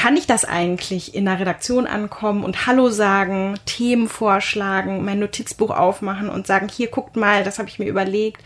kann 0.00 0.16
ich 0.16 0.26
das 0.26 0.46
eigentlich 0.46 1.14
in 1.14 1.26
der 1.26 1.38
Redaktion 1.38 1.86
ankommen 1.86 2.42
und 2.42 2.66
Hallo 2.66 2.88
sagen, 2.88 3.58
Themen 3.66 4.08
vorschlagen, 4.08 5.04
mein 5.04 5.18
Notizbuch 5.18 5.68
aufmachen 5.68 6.30
und 6.30 6.46
sagen, 6.46 6.68
hier 6.74 6.88
guckt 6.88 7.16
mal, 7.16 7.44
das 7.44 7.58
habe 7.58 7.68
ich 7.68 7.78
mir 7.78 7.84
überlegt. 7.84 8.40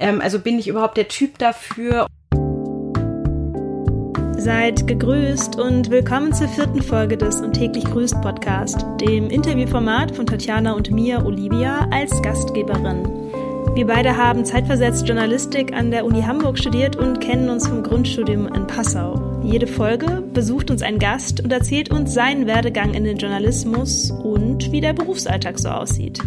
Ähm, 0.00 0.22
also 0.22 0.38
bin 0.38 0.58
ich 0.58 0.66
überhaupt 0.66 0.96
der 0.96 1.08
Typ 1.08 1.36
dafür? 1.36 2.06
Seid 4.38 4.86
gegrüßt 4.86 5.56
und 5.56 5.90
willkommen 5.90 6.32
zur 6.32 6.48
vierten 6.48 6.80
Folge 6.80 7.18
des 7.18 7.36
Und 7.36 7.52
täglich 7.52 7.84
grüßt 7.84 8.22
Podcast, 8.22 8.86
dem 9.02 9.28
Interviewformat 9.28 10.16
von 10.16 10.24
Tatjana 10.24 10.72
und 10.72 10.90
mir, 10.90 11.26
Olivia, 11.26 11.86
als 11.92 12.22
Gastgeberin. 12.22 13.04
Wir 13.74 13.86
beide 13.86 14.16
haben 14.16 14.46
zeitversetzt 14.46 15.06
Journalistik 15.06 15.74
an 15.74 15.90
der 15.90 16.06
Uni 16.06 16.22
Hamburg 16.22 16.58
studiert 16.58 16.96
und 16.96 17.20
kennen 17.20 17.50
uns 17.50 17.68
vom 17.68 17.82
Grundstudium 17.82 18.46
in 18.46 18.66
Passau. 18.66 19.23
Jede 19.44 19.66
Folge 19.66 20.22
besucht 20.32 20.70
uns 20.70 20.82
ein 20.82 20.98
Gast 20.98 21.40
und 21.44 21.52
erzählt 21.52 21.90
uns 21.90 22.14
seinen 22.14 22.46
Werdegang 22.46 22.94
in 22.94 23.04
den 23.04 23.18
Journalismus 23.18 24.10
und 24.10 24.72
wie 24.72 24.80
der 24.80 24.94
Berufsalltag 24.94 25.58
so 25.58 25.68
aussieht. 25.68 26.18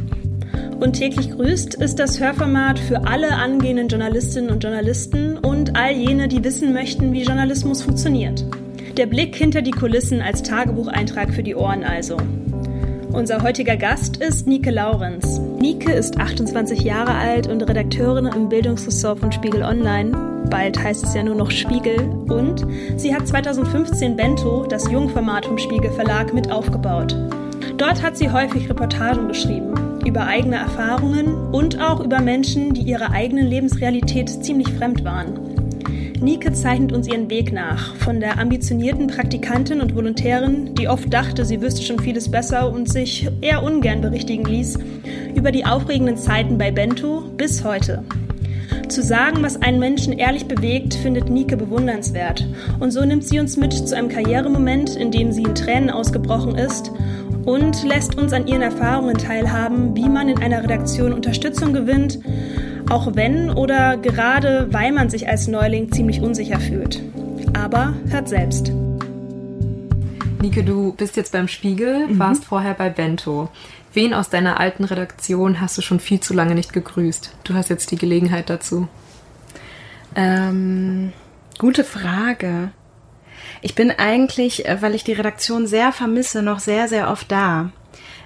Und 0.79 0.93
täglich 0.93 1.31
grüßt 1.31 1.73
ist 1.73 1.97
das 1.97 2.19
Hörformat 2.19 2.77
für 2.77 3.07
alle 3.07 3.33
angehenden 3.33 3.87
Journalistinnen 3.87 4.51
und 4.51 4.63
Journalisten 4.63 5.37
und 5.39 5.75
all 5.75 5.93
jene, 5.93 6.27
die 6.27 6.43
wissen 6.43 6.71
möchten, 6.71 7.11
wie 7.11 7.23
Journalismus 7.23 7.81
funktioniert. 7.81 8.45
Der 8.95 9.07
Blick 9.07 9.35
hinter 9.35 9.63
die 9.63 9.71
Kulissen 9.71 10.21
als 10.21 10.43
Tagebucheintrag 10.43 11.33
für 11.33 11.43
die 11.43 11.55
Ohren 11.55 11.83
also. 11.83 12.17
Unser 13.11 13.41
heutiger 13.41 13.77
Gast 13.77 14.17
ist 14.17 14.45
Nike 14.45 14.69
Laurenz. 14.69 15.41
Nike 15.59 15.91
ist 15.91 16.19
28 16.19 16.81
Jahre 16.81 17.15
alt 17.15 17.47
und 17.47 17.63
Redakteurin 17.63 18.27
im 18.27 18.47
Bildungsressort 18.47 19.19
von 19.19 19.31
Spiegel 19.31 19.63
Online. 19.63 20.11
Bald 20.51 20.81
heißt 20.81 21.03
es 21.03 21.15
ja 21.15 21.23
nur 21.23 21.33
noch 21.33 21.49
Spiegel. 21.49 21.97
Und 22.29 22.65
sie 22.95 23.13
hat 23.13 23.27
2015 23.27 24.15
Bento, 24.15 24.65
das 24.67 24.89
Jungformat 24.91 25.47
vom 25.47 25.57
Spiegel 25.57 25.91
Verlag, 25.91 26.33
mit 26.33 26.51
aufgebaut. 26.51 27.15
Dort 27.77 28.03
hat 28.03 28.17
sie 28.17 28.29
häufig 28.29 28.69
Reportagen 28.69 29.27
geschrieben 29.27 29.73
über 30.07 30.25
eigene 30.25 30.55
Erfahrungen 30.55 31.51
und 31.51 31.81
auch 31.81 31.99
über 31.99 32.21
Menschen, 32.21 32.73
die 32.73 32.83
ihrer 32.83 33.11
eigenen 33.11 33.47
Lebensrealität 33.47 34.29
ziemlich 34.29 34.69
fremd 34.69 35.03
waren. 35.03 35.46
Nike 36.21 36.51
zeichnet 36.51 36.93
uns 36.93 37.07
ihren 37.07 37.29
Weg 37.29 37.53
nach, 37.53 37.95
von 37.95 38.19
der 38.19 38.39
ambitionierten 38.39 39.07
Praktikantin 39.07 39.81
und 39.81 39.95
Volontärin, 39.95 40.73
die 40.73 40.87
oft 40.87 41.13
dachte, 41.13 41.45
sie 41.45 41.61
wüsste 41.61 41.83
schon 41.83 41.99
vieles 41.99 42.29
besser 42.29 42.71
und 42.71 42.89
sich 42.89 43.29
eher 43.41 43.61
ungern 43.61 44.01
berichtigen 44.01 44.45
ließ, 44.45 44.79
über 45.35 45.51
die 45.51 45.65
aufregenden 45.65 46.17
Zeiten 46.17 46.57
bei 46.57 46.71
Bento 46.71 47.23
bis 47.37 47.63
heute. 47.63 48.03
Zu 48.89 49.03
sagen, 49.03 49.43
was 49.43 49.61
einen 49.61 49.79
Menschen 49.79 50.13
ehrlich 50.13 50.47
bewegt, 50.47 50.95
findet 50.95 51.29
Nike 51.29 51.55
bewundernswert. 51.55 52.47
Und 52.79 52.91
so 52.91 53.05
nimmt 53.05 53.23
sie 53.23 53.39
uns 53.39 53.55
mit 53.55 53.73
zu 53.73 53.95
einem 53.95 54.09
Karrieremoment, 54.09 54.95
in 54.95 55.11
dem 55.11 55.31
sie 55.31 55.43
in 55.43 55.55
Tränen 55.55 55.91
ausgebrochen 55.91 56.55
ist 56.55 56.91
und 57.45 57.83
lässt 57.83 58.17
uns 58.17 58.33
an 58.33 58.47
ihren 58.47 58.61
Erfahrungen 58.61 59.17
teilhaben, 59.17 59.95
wie 59.95 60.09
man 60.09 60.29
in 60.29 60.39
einer 60.39 60.63
Redaktion 60.63 61.13
Unterstützung 61.13 61.73
gewinnt 61.73 62.19
auch 62.89 63.15
wenn 63.15 63.49
oder 63.49 63.97
gerade 63.97 64.67
weil 64.71 64.91
man 64.91 65.09
sich 65.09 65.27
als 65.27 65.47
Neuling 65.47 65.91
ziemlich 65.91 66.21
unsicher 66.21 66.59
fühlt. 66.59 67.01
Aber 67.53 67.93
hört 68.09 68.29
selbst. 68.29 68.71
Nike, 70.41 70.63
du 70.63 70.93
bist 70.93 71.17
jetzt 71.17 71.31
beim 71.31 71.47
Spiegel, 71.47 72.07
mhm. 72.07 72.19
warst 72.19 72.45
vorher 72.45 72.73
bei 72.73 72.89
Bento. 72.89 73.49
Wen 73.93 74.13
aus 74.13 74.29
deiner 74.29 74.59
alten 74.59 74.83
Redaktion 74.83 75.59
hast 75.59 75.77
du 75.77 75.81
schon 75.81 75.99
viel 75.99 76.19
zu 76.19 76.33
lange 76.33 76.53
nicht 76.53 76.71
gegrüßt? 76.71 77.35
Du 77.43 77.55
hast 77.55 77.69
jetzt 77.69 77.91
die 77.91 77.97
Gelegenheit 77.97 78.49
dazu. 78.49 78.87
Ähm, 80.15 81.13
gute 81.57 81.83
Frage. 81.83 82.71
Ich 83.61 83.75
bin 83.75 83.91
eigentlich, 83.91 84.67
äh, 84.67 84.81
weil 84.81 84.93
ich 84.93 85.03
die 85.03 85.13
Redaktion 85.13 85.67
sehr 85.67 85.91
vermisse, 85.91 86.43
noch 86.43 86.59
sehr, 86.59 86.87
sehr 86.87 87.09
oft 87.09 87.31
da 87.31 87.71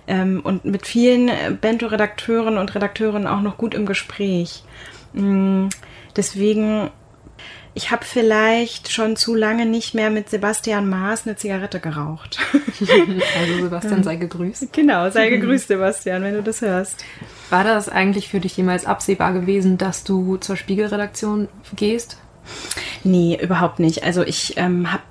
ähm, 0.07 0.41
und 0.43 0.65
mit 0.65 0.87
vielen 0.87 1.29
äh, 1.29 1.55
Bento-Redakteuren 1.59 2.57
und 2.57 2.73
Redakteurinnen 2.73 3.27
auch 3.27 3.41
noch 3.41 3.57
gut 3.57 3.73
im 3.73 3.85
Gespräch. 3.85 4.63
Mm, 5.13 5.67
deswegen, 6.15 6.89
ich 7.73 7.91
habe 7.91 8.03
vielleicht 8.03 8.91
schon 8.91 9.15
zu 9.15 9.35
lange 9.35 9.65
nicht 9.65 9.93
mehr 9.93 10.09
mit 10.09 10.29
Sebastian 10.29 10.89
Maas 10.89 11.25
eine 11.25 11.35
Zigarette 11.35 11.79
geraucht. 11.79 12.39
also 13.39 13.63
Sebastian, 13.63 14.03
sei 14.03 14.15
gegrüßt. 14.15 14.73
Genau, 14.73 15.09
sei 15.09 15.29
gegrüßt, 15.31 15.67
Sebastian, 15.67 16.23
wenn 16.23 16.33
du 16.33 16.43
das 16.43 16.61
hörst. 16.61 17.05
War 17.49 17.63
das 17.63 17.89
eigentlich 17.89 18.29
für 18.29 18.39
dich 18.39 18.57
jemals 18.57 18.85
absehbar 18.85 19.33
gewesen, 19.33 19.77
dass 19.77 20.03
du 20.03 20.37
zur 20.37 20.57
Spiegelredaktion 20.57 21.47
gehst? 21.75 22.17
Nee, 23.03 23.37
überhaupt 23.41 23.79
nicht. 23.79 24.03
Also 24.03 24.23
ich 24.23 24.57
ähm, 24.57 24.91
habe 24.91 25.03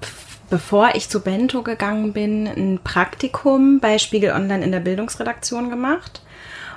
bevor 0.51 0.95
ich 0.95 1.09
zu 1.09 1.21
Bento 1.21 1.63
gegangen 1.63 2.13
bin, 2.13 2.47
ein 2.47 2.81
Praktikum 2.83 3.81
bei 3.81 3.99
Spiegel 3.99 4.33
Online 4.33 4.65
in 4.65 4.73
der 4.73 4.81
Bildungsredaktion 4.81 5.71
gemacht. 5.71 6.21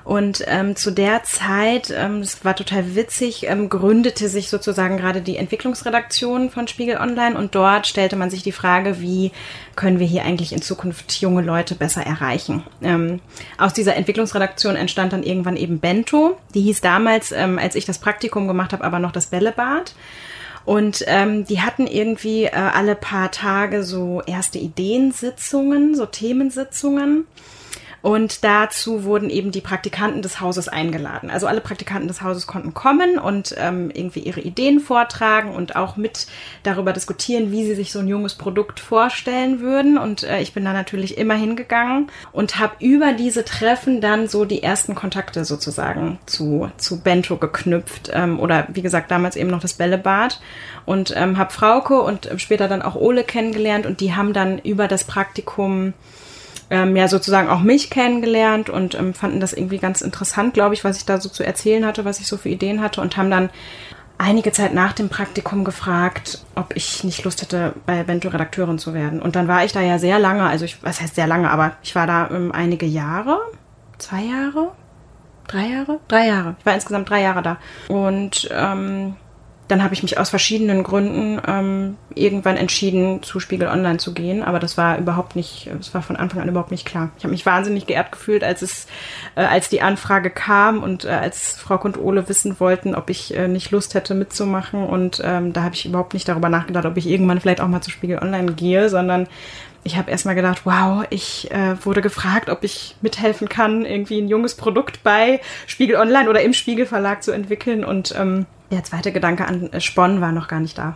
Und 0.03 0.43
ähm, 0.47 0.75
zu 0.75 0.91
der 0.91 1.23
Zeit, 1.23 1.93
ähm, 1.95 2.19
das 2.19 2.43
war 2.43 2.55
total 2.55 2.95
witzig, 2.95 3.47
ähm, 3.47 3.69
gründete 3.69 4.27
sich 4.27 4.49
sozusagen 4.49 4.97
gerade 4.97 5.21
die 5.21 5.37
Entwicklungsredaktion 5.37 6.49
von 6.49 6.67
Spiegel 6.67 6.97
Online 6.97 7.37
und 7.37 7.55
dort 7.55 7.87
stellte 7.87 8.17
man 8.17 8.29
sich 8.29 8.43
die 8.43 8.51
Frage, 8.51 8.99
wie 8.99 9.31
können 9.77 9.99
wir 9.99 10.07
hier 10.07 10.25
eigentlich 10.25 10.51
in 10.51 10.61
Zukunft 10.61 11.13
junge 11.21 11.41
Leute 11.41 11.75
besser 11.75 12.05
erreichen. 12.05 12.63
Ähm, 12.81 13.21
aus 13.57 13.73
dieser 13.73 13.95
Entwicklungsredaktion 13.95 14.75
entstand 14.75 15.13
dann 15.13 15.23
irgendwann 15.23 15.55
eben 15.55 15.79
Bento. 15.79 16.37
Die 16.53 16.61
hieß 16.61 16.81
damals, 16.81 17.31
ähm, 17.31 17.57
als 17.57 17.75
ich 17.75 17.85
das 17.85 17.99
Praktikum 17.99 18.47
gemacht 18.47 18.73
habe, 18.73 18.83
aber 18.83 18.99
noch 18.99 19.13
das 19.13 19.27
Bällebad. 19.27 19.95
Und 20.65 21.03
ähm, 21.07 21.45
die 21.45 21.61
hatten 21.61 21.87
irgendwie 21.87 22.45
äh, 22.45 22.51
alle 22.51 22.95
paar 22.95 23.31
Tage 23.31 23.83
so 23.83 24.21
erste 24.25 24.59
Ideensitzungen, 24.59 25.95
so 25.95 26.05
Themensitzungen. 26.05 27.27
Und 28.03 28.43
dazu 28.43 29.05
wurden 29.05 29.29
eben 29.29 29.51
die 29.51 29.61
Praktikanten 29.61 30.21
des 30.21 30.41
Hauses 30.41 30.67
eingeladen. 30.67 31.31
Also 31.31 31.47
alle 31.47 31.61
Praktikanten 31.61 32.09
des 32.09 32.21
Hauses 32.21 32.47
konnten 32.47 32.73
kommen 32.73 33.17
und 33.17 33.55
ähm, 33.57 33.91
irgendwie 33.93 34.19
ihre 34.19 34.41
Ideen 34.41 34.81
vortragen 34.81 35.55
und 35.55 35.77
auch 35.77 35.95
mit 35.95 36.27
darüber 36.63 36.91
diskutieren, 36.91 37.53
wie 37.53 37.63
sie 37.63 37.75
sich 37.75 37.93
so 37.93 37.99
ein 37.99 38.09
junges 38.09 38.35
Produkt 38.35 38.81
vorstellen 38.81 39.61
würden. 39.61 39.97
Und 39.97 40.23
äh, 40.23 40.41
ich 40.41 40.53
bin 40.53 40.65
da 40.65 40.73
natürlich 40.73 41.17
immer 41.17 41.35
hingegangen 41.35 42.11
und 42.33 42.59
habe 42.59 42.73
über 42.79 43.13
diese 43.13 43.45
Treffen 43.45 44.01
dann 44.01 44.27
so 44.27 44.43
die 44.43 44.61
ersten 44.61 44.95
Kontakte 44.95 45.45
sozusagen 45.45 46.19
zu, 46.25 46.69
zu 46.75 46.99
Bento 46.99 47.37
geknüpft. 47.37 48.11
Ähm, 48.11 48.37
oder 48.37 48.67
wie 48.73 48.81
gesagt, 48.81 49.11
damals 49.11 49.37
eben 49.37 49.49
noch 49.49 49.61
das 49.61 49.75
Bällebad. 49.75 50.41
Und 50.85 51.13
ähm, 51.15 51.37
habe 51.37 51.53
Frauke 51.53 52.01
und 52.01 52.29
später 52.35 52.67
dann 52.67 52.81
auch 52.81 52.95
Ole 52.95 53.23
kennengelernt 53.23 53.85
und 53.85 54.01
die 54.01 54.13
haben 54.13 54.33
dann 54.33 54.59
über 54.59 54.89
das 54.89 55.05
Praktikum 55.05 55.93
ähm, 56.69 56.95
ja 56.95 57.07
sozusagen 57.07 57.49
auch 57.49 57.61
mich 57.61 57.89
kennengelernt 57.89 58.69
und 58.69 58.95
ähm, 58.95 59.13
fanden 59.13 59.39
das 59.39 59.53
irgendwie 59.53 59.77
ganz 59.77 60.01
interessant, 60.01 60.53
glaube 60.53 60.73
ich, 60.73 60.83
was 60.83 60.97
ich 60.97 61.05
da 61.05 61.19
so 61.19 61.29
zu 61.29 61.43
erzählen 61.45 61.85
hatte, 61.85 62.05
was 62.05 62.19
ich 62.19 62.27
so 62.27 62.37
für 62.37 62.49
Ideen 62.49 62.81
hatte 62.81 63.01
und 63.01 63.17
haben 63.17 63.31
dann 63.31 63.49
einige 64.17 64.51
Zeit 64.51 64.73
nach 64.73 64.93
dem 64.93 65.09
Praktikum 65.09 65.63
gefragt, 65.63 66.45
ob 66.55 66.75
ich 66.75 67.03
nicht 67.03 67.23
Lust 67.23 67.41
hätte, 67.41 67.73
bei 67.85 68.03
Bento 68.03 68.29
Redakteurin 68.29 68.79
zu 68.79 68.93
werden. 68.93 69.21
Und 69.21 69.35
dann 69.35 69.47
war 69.47 69.65
ich 69.65 69.73
da 69.73 69.81
ja 69.81 69.99
sehr 69.99 70.19
lange, 70.19 70.43
also 70.43 70.65
ich, 70.65 70.81
was 70.83 71.01
heißt 71.01 71.15
sehr 71.15 71.27
lange, 71.27 71.49
aber 71.49 71.73
ich 71.83 71.95
war 71.95 72.07
da 72.07 72.29
ähm, 72.31 72.51
einige 72.51 72.85
Jahre, 72.85 73.39
zwei 73.97 74.21
Jahre, 74.21 74.71
drei 75.47 75.67
Jahre, 75.67 75.99
drei 76.07 76.27
Jahre. 76.27 76.55
Ich 76.59 76.65
war 76.65 76.73
insgesamt 76.73 77.09
drei 77.09 77.21
Jahre 77.21 77.41
da. 77.41 77.57
Und 77.89 78.49
ähm, 78.51 79.15
dann 79.73 79.83
habe 79.83 79.95
ich 79.95 80.03
mich 80.03 80.19
aus 80.19 80.29
verschiedenen 80.29 80.83
Gründen 80.83 81.41
ähm, 81.47 81.97
irgendwann 82.13 82.57
entschieden, 82.57 83.23
zu 83.23 83.39
Spiegel 83.39 83.67
Online 83.67 83.97
zu 83.97 84.13
gehen. 84.13 84.43
Aber 84.43 84.59
das 84.59 84.77
war 84.77 84.99
überhaupt 84.99 85.35
nicht, 85.35 85.67
es 85.79 85.95
war 85.95 86.03
von 86.03 86.15
Anfang 86.15 86.41
an 86.41 86.47
überhaupt 86.47 86.69
nicht 86.69 86.85
klar. 86.85 87.09
Ich 87.17 87.23
habe 87.23 87.31
mich 87.31 87.47
wahnsinnig 87.47 87.87
geehrt 87.87 88.11
gefühlt, 88.11 88.43
als 88.43 88.61
es, 88.61 88.85
äh, 89.33 89.41
als 89.41 89.69
die 89.69 89.81
Anfrage 89.81 90.29
kam 90.29 90.83
und 90.83 91.05
äh, 91.05 91.09
als 91.09 91.57
Frau 91.57 91.81
und 91.81 91.97
Ole 91.97 92.29
wissen 92.29 92.59
wollten, 92.59 92.93
ob 92.93 93.09
ich 93.09 93.35
äh, 93.35 93.47
nicht 93.47 93.71
Lust 93.71 93.95
hätte 93.95 94.13
mitzumachen. 94.13 94.85
Und 94.85 95.21
ähm, 95.25 95.53
da 95.53 95.63
habe 95.63 95.73
ich 95.73 95.87
überhaupt 95.87 96.13
nicht 96.13 96.29
darüber 96.29 96.49
nachgedacht, 96.49 96.85
ob 96.85 96.95
ich 96.97 97.07
irgendwann 97.07 97.41
vielleicht 97.41 97.59
auch 97.59 97.67
mal 97.67 97.81
zu 97.81 97.89
Spiegel 97.89 98.19
Online 98.19 98.53
gehe, 98.53 98.89
sondern 98.89 99.27
ich 99.83 99.97
habe 99.97 100.11
erstmal 100.11 100.35
gedacht, 100.35 100.61
wow, 100.65 101.03
ich 101.09 101.49
äh, 101.49 101.83
wurde 101.83 102.03
gefragt, 102.03 102.49
ob 102.49 102.63
ich 102.63 102.95
mithelfen 103.01 103.49
kann, 103.49 103.85
irgendwie 103.85 104.21
ein 104.21 104.27
junges 104.27 104.53
Produkt 104.53 105.01
bei 105.01 105.41
Spiegel 105.65 105.95
Online 105.95 106.29
oder 106.29 106.43
im 106.43 106.53
Spiegel 106.53 106.85
Verlag 106.85 107.23
zu 107.23 107.31
entwickeln. 107.31 107.83
Und 107.83 108.13
ähm, 108.15 108.45
der 108.71 108.83
zweite 108.83 109.11
Gedanke 109.11 109.45
an 109.45 109.71
äh, 109.71 109.81
Spon 109.81 110.21
war 110.21 110.31
noch 110.31 110.47
gar 110.47 110.59
nicht 110.59 110.77
da. 110.77 110.95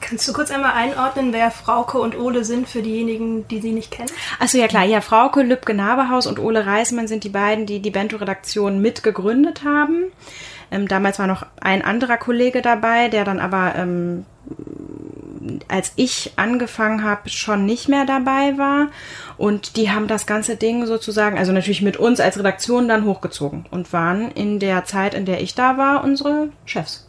Kannst 0.00 0.28
du 0.28 0.32
kurz 0.32 0.50
einmal 0.50 0.72
einordnen, 0.72 1.32
wer 1.32 1.50
Frauke 1.50 1.98
und 1.98 2.16
Ole 2.16 2.44
sind 2.44 2.68
für 2.68 2.82
diejenigen, 2.82 3.48
die 3.48 3.60
sie 3.60 3.72
nicht 3.72 3.90
kennen? 3.90 4.10
Achso, 4.38 4.56
ja 4.58 4.68
klar. 4.68 4.84
Ja, 4.84 5.00
Frauke 5.00 5.42
Lübke-Naberhaus 5.42 6.26
und 6.26 6.38
Ole 6.38 6.66
Reismann 6.66 7.08
sind 7.08 7.24
die 7.24 7.28
beiden, 7.28 7.66
die 7.66 7.80
die 7.80 7.90
Bento-Redaktion 7.90 8.80
mitgegründet 8.80 9.64
haben. 9.64 10.04
Ähm, 10.70 10.86
damals 10.86 11.18
war 11.18 11.26
noch 11.26 11.44
ein 11.60 11.82
anderer 11.82 12.16
Kollege 12.16 12.62
dabei, 12.62 13.08
der 13.08 13.24
dann 13.24 13.40
aber, 13.40 13.74
ähm, 13.76 14.24
als 15.66 15.92
ich 15.96 16.32
angefangen 16.36 17.02
habe, 17.02 17.28
schon 17.28 17.64
nicht 17.64 17.88
mehr 17.88 18.04
dabei 18.04 18.56
war. 18.56 18.88
Und 19.36 19.76
die 19.76 19.90
haben 19.90 20.06
das 20.06 20.26
ganze 20.26 20.56
Ding 20.56 20.86
sozusagen, 20.86 21.38
also 21.38 21.52
natürlich 21.52 21.82
mit 21.82 21.96
uns 21.96 22.20
als 22.20 22.38
Redaktion 22.38 22.86
dann 22.86 23.04
hochgezogen 23.04 23.66
und 23.70 23.92
waren 23.92 24.30
in 24.30 24.60
der 24.60 24.84
Zeit, 24.84 25.14
in 25.14 25.24
der 25.24 25.40
ich 25.40 25.54
da 25.54 25.76
war, 25.76 26.04
unsere 26.04 26.50
Chefs. 26.66 27.07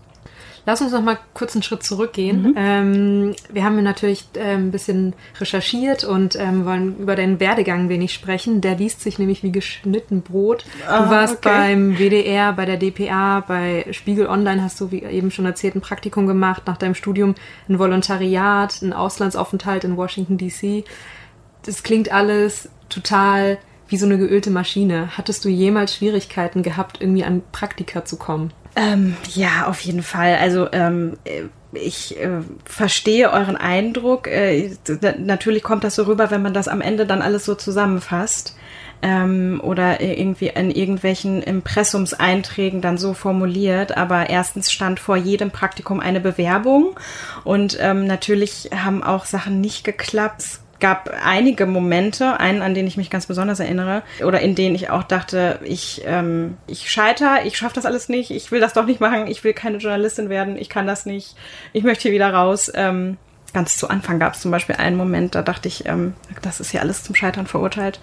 Lass 0.65 0.81
uns 0.81 0.91
noch 0.91 1.01
mal 1.01 1.17
kurz 1.33 1.56
einen 1.56 1.63
Schritt 1.63 1.83
zurückgehen. 1.83 2.44
Mhm. 2.44 2.53
Ähm, 2.56 3.35
wir 3.51 3.63
haben 3.63 3.81
natürlich 3.83 4.25
äh, 4.35 4.56
ein 4.56 4.71
bisschen 4.71 5.13
recherchiert 5.39 6.03
und 6.03 6.35
ähm, 6.35 6.65
wollen 6.65 6.97
über 6.97 7.15
deinen 7.15 7.39
Werdegang 7.39 7.89
wenig 7.89 8.13
sprechen. 8.13 8.61
Der 8.61 8.75
liest 8.75 9.01
sich 9.01 9.19
nämlich 9.19 9.44
wie 9.44 9.51
geschnitten 9.51 10.21
Brot. 10.21 10.65
Du 10.79 10.91
ah, 10.91 11.09
warst 11.09 11.38
okay. 11.38 11.50
beim 11.50 11.97
WDR, 11.97 12.53
bei 12.53 12.65
der 12.65 12.77
DPA, 12.77 13.41
bei 13.41 13.85
Spiegel 13.91 14.27
Online 14.27 14.63
hast 14.63 14.79
du, 14.81 14.91
wie 14.91 15.03
eben 15.03 15.31
schon 15.31 15.45
erzählt, 15.45 15.75
ein 15.75 15.81
Praktikum 15.81 16.27
gemacht, 16.27 16.63
nach 16.67 16.77
deinem 16.77 16.95
Studium 16.95 17.35
ein 17.67 17.79
Volontariat, 17.79 18.81
ein 18.81 18.94
Auslandsaufenthalt 18.94 19.83
in 19.83 19.97
Washington 19.97 20.38
DC. 20.38 20.83
Das 21.65 21.83
klingt 21.83 22.11
alles 22.11 22.69
total 22.89 23.57
wie 23.89 23.97
so 23.97 24.06
eine 24.06 24.17
geölte 24.17 24.51
Maschine. 24.51 25.17
Hattest 25.17 25.44
du 25.44 25.50
jemals 25.50 25.95
Schwierigkeiten 25.95 26.63
gehabt, 26.63 27.01
irgendwie 27.01 27.23
an 27.23 27.41
Praktika 27.51 28.06
zu 28.06 28.17
kommen? 28.17 28.53
Ähm, 28.75 29.16
ja, 29.33 29.68
auf 29.68 29.81
jeden 29.81 30.04
Fall. 30.04 30.38
Also 30.38 30.68
ähm, 30.71 31.18
ich 31.74 32.19
äh, 32.19 32.42
verstehe 32.66 33.31
euren 33.31 33.57
Eindruck. 33.57 34.27
Äh, 34.27 34.71
natürlich 35.18 35.63
kommt 35.63 35.83
das 35.83 35.95
so 35.95 36.04
rüber, 36.04 36.31
wenn 36.31 36.42
man 36.42 36.54
das 36.54 36.68
am 36.68 36.81
Ende 36.81 37.06
dann 37.06 37.21
alles 37.21 37.45
so 37.45 37.56
zusammenfasst 37.56 38.56
ähm, 39.01 39.62
oder 39.63 40.01
irgendwie 40.01 40.48
in 40.48 40.71
irgendwelchen 40.71 41.42
Impressumseinträgen 41.42 42.81
dann 42.81 42.98
so 42.98 43.13
formuliert. 43.13 43.98
Aber 43.98 44.30
erstens 44.30 44.71
stand 44.71 45.00
vor 45.00 45.18
jedem 45.18 45.51
Praktikum 45.51 46.00
eine 46.00 46.19
Bewerbung 46.19 46.95
und 47.44 47.77
ähm, 47.80 48.06
natürlich 48.06 48.69
haben 48.75 49.04
auch 49.04 49.25
Sachen 49.25 49.62
nicht 49.62 49.83
geklappt 49.83 50.60
gab 50.80 51.10
einige 51.24 51.66
Momente, 51.66 52.40
einen, 52.40 52.62
an 52.62 52.74
den 52.74 52.88
ich 52.88 52.98
mich 52.98 53.10
ganz 53.10 53.26
besonders 53.26 53.60
erinnere, 53.60 54.04
oder 54.24 54.40
in 54.40 54.56
denen 54.56 54.76
ich 54.76 54.90
auch 54.90 55.04
dachte, 55.04 55.60
ich, 55.64 56.04
ähm, 56.06 56.58
ich 56.68 56.90
scheiter, 56.90 57.46
ich 57.46 57.58
schaffe 57.58 57.76
das 57.76 57.86
alles 57.86 58.10
nicht, 58.10 58.31
ich 58.31 58.52
will 58.52 58.60
das 58.60 58.74
doch 58.74 58.86
nicht 58.86 59.00
machen, 59.00 59.28
ich 59.28 59.44
will 59.44 59.54
keine 59.54 59.78
Journalistin 59.78 60.30
werden, 60.30 60.58
ich 60.58 60.70
kann 60.70 60.88
das 60.88 61.06
nicht, 61.06 61.36
ich 61.74 61.84
möchte 61.84 62.04
hier 62.04 62.12
wieder 62.12 62.34
raus. 62.34 62.72
Ähm, 62.74 63.18
ganz 63.54 63.78
zu 63.78 63.90
Anfang 63.90 64.20
gab 64.20 64.34
es 64.34 64.42
zum 64.42 64.52
Beispiel 64.52 64.76
einen 64.76 64.96
Moment, 64.96 65.36
da 65.36 65.42
dachte 65.42 65.68
ich, 65.68 65.86
ähm, 65.86 66.14
das 66.42 66.60
ist 66.60 66.72
hier 66.72 66.81
alles 66.81 67.04
zum 67.04 67.16
Scheitern 67.16 67.48
verurteilt. 67.48 68.00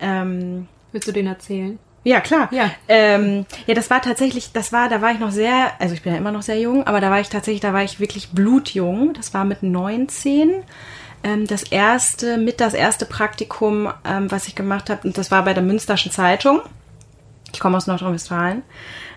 Ähm, 0.00 0.68
Willst 0.92 1.06
du 1.06 1.12
den 1.12 1.26
erzählen? 1.26 1.78
Ja, 2.02 2.20
klar. 2.20 2.48
Ja. 2.50 2.70
Ähm, 2.88 3.44
ja, 3.66 3.74
das 3.74 3.90
war 3.90 4.00
tatsächlich, 4.00 4.52
das 4.52 4.72
war, 4.72 4.88
da 4.88 5.02
war 5.02 5.12
ich 5.12 5.18
noch 5.18 5.30
sehr, 5.30 5.72
also 5.78 5.94
ich 5.94 6.02
bin 6.02 6.12
ja 6.12 6.18
immer 6.18 6.32
noch 6.32 6.42
sehr 6.42 6.58
jung, 6.58 6.86
aber 6.86 7.00
da 7.00 7.10
war 7.10 7.20
ich 7.20 7.28
tatsächlich, 7.28 7.60
da 7.60 7.74
war 7.74 7.84
ich 7.84 8.00
wirklich 8.00 8.30
blutjung. 8.30 9.12
Das 9.12 9.34
war 9.34 9.44
mit 9.44 9.62
19 9.62 10.62
ähm, 11.22 11.46
das 11.46 11.62
erste, 11.64 12.38
mit 12.38 12.60
das 12.60 12.74
erste 12.74 13.06
Praktikum, 13.06 13.92
ähm, 14.04 14.30
was 14.30 14.48
ich 14.48 14.54
gemacht 14.54 14.90
habe, 14.90 15.06
und 15.06 15.18
das 15.18 15.30
war 15.30 15.44
bei 15.44 15.54
der 15.54 15.62
Münsterschen 15.62 16.10
Zeitung. 16.12 16.60
Ich 17.52 17.60
komme 17.60 17.76
aus 17.76 17.86
Nordrhein-Westfalen 17.86 18.62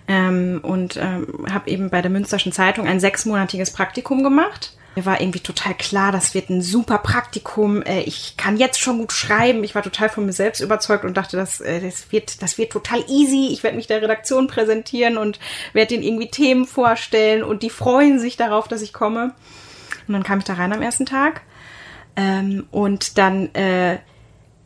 ähm, 0.07 0.59
und 0.63 0.97
ähm, 0.97 1.45
habe 1.51 1.69
eben 1.69 1.89
bei 1.89 2.01
der 2.01 2.11
Münsterschen 2.11 2.51
Zeitung 2.51 2.87
ein 2.87 2.99
sechsmonatiges 2.99 3.71
Praktikum 3.71 4.23
gemacht. 4.23 4.75
Mir 4.95 5.05
war 5.05 5.21
irgendwie 5.21 5.39
total 5.39 5.73
klar, 5.73 6.11
das 6.11 6.35
wird 6.35 6.49
ein 6.49 6.61
super 6.61 6.99
Praktikum. 6.99 7.81
Äh, 7.81 8.01
ich 8.01 8.35
kann 8.37 8.57
jetzt 8.57 8.79
schon 8.79 8.99
gut 8.99 9.11
schreiben. 9.11 9.63
Ich 9.63 9.73
war 9.73 9.81
total 9.81 10.09
von 10.09 10.25
mir 10.25 10.33
selbst 10.33 10.59
überzeugt 10.61 11.03
und 11.03 11.17
dachte, 11.17 11.37
das, 11.37 11.61
äh, 11.61 11.79
das, 11.79 12.11
wird, 12.11 12.41
das 12.41 12.57
wird 12.57 12.71
total 12.71 13.03
easy. 13.07 13.49
Ich 13.51 13.63
werde 13.63 13.77
mich 13.77 13.87
der 13.87 14.01
Redaktion 14.01 14.47
präsentieren 14.47 15.17
und 15.17 15.39
werde 15.73 15.89
denen 15.89 16.03
irgendwie 16.03 16.29
Themen 16.29 16.65
vorstellen 16.65 17.43
und 17.43 17.63
die 17.63 17.71
freuen 17.71 18.19
sich 18.19 18.37
darauf, 18.37 18.67
dass 18.67 18.81
ich 18.81 18.93
komme. 18.93 19.33
Und 20.07 20.13
dann 20.13 20.23
kam 20.23 20.39
ich 20.39 20.45
da 20.45 20.53
rein 20.53 20.73
am 20.73 20.81
ersten 20.81 21.05
Tag 21.05 21.41
ähm, 22.15 22.67
und 22.71 23.17
dann 23.17 23.53
äh, 23.55 23.99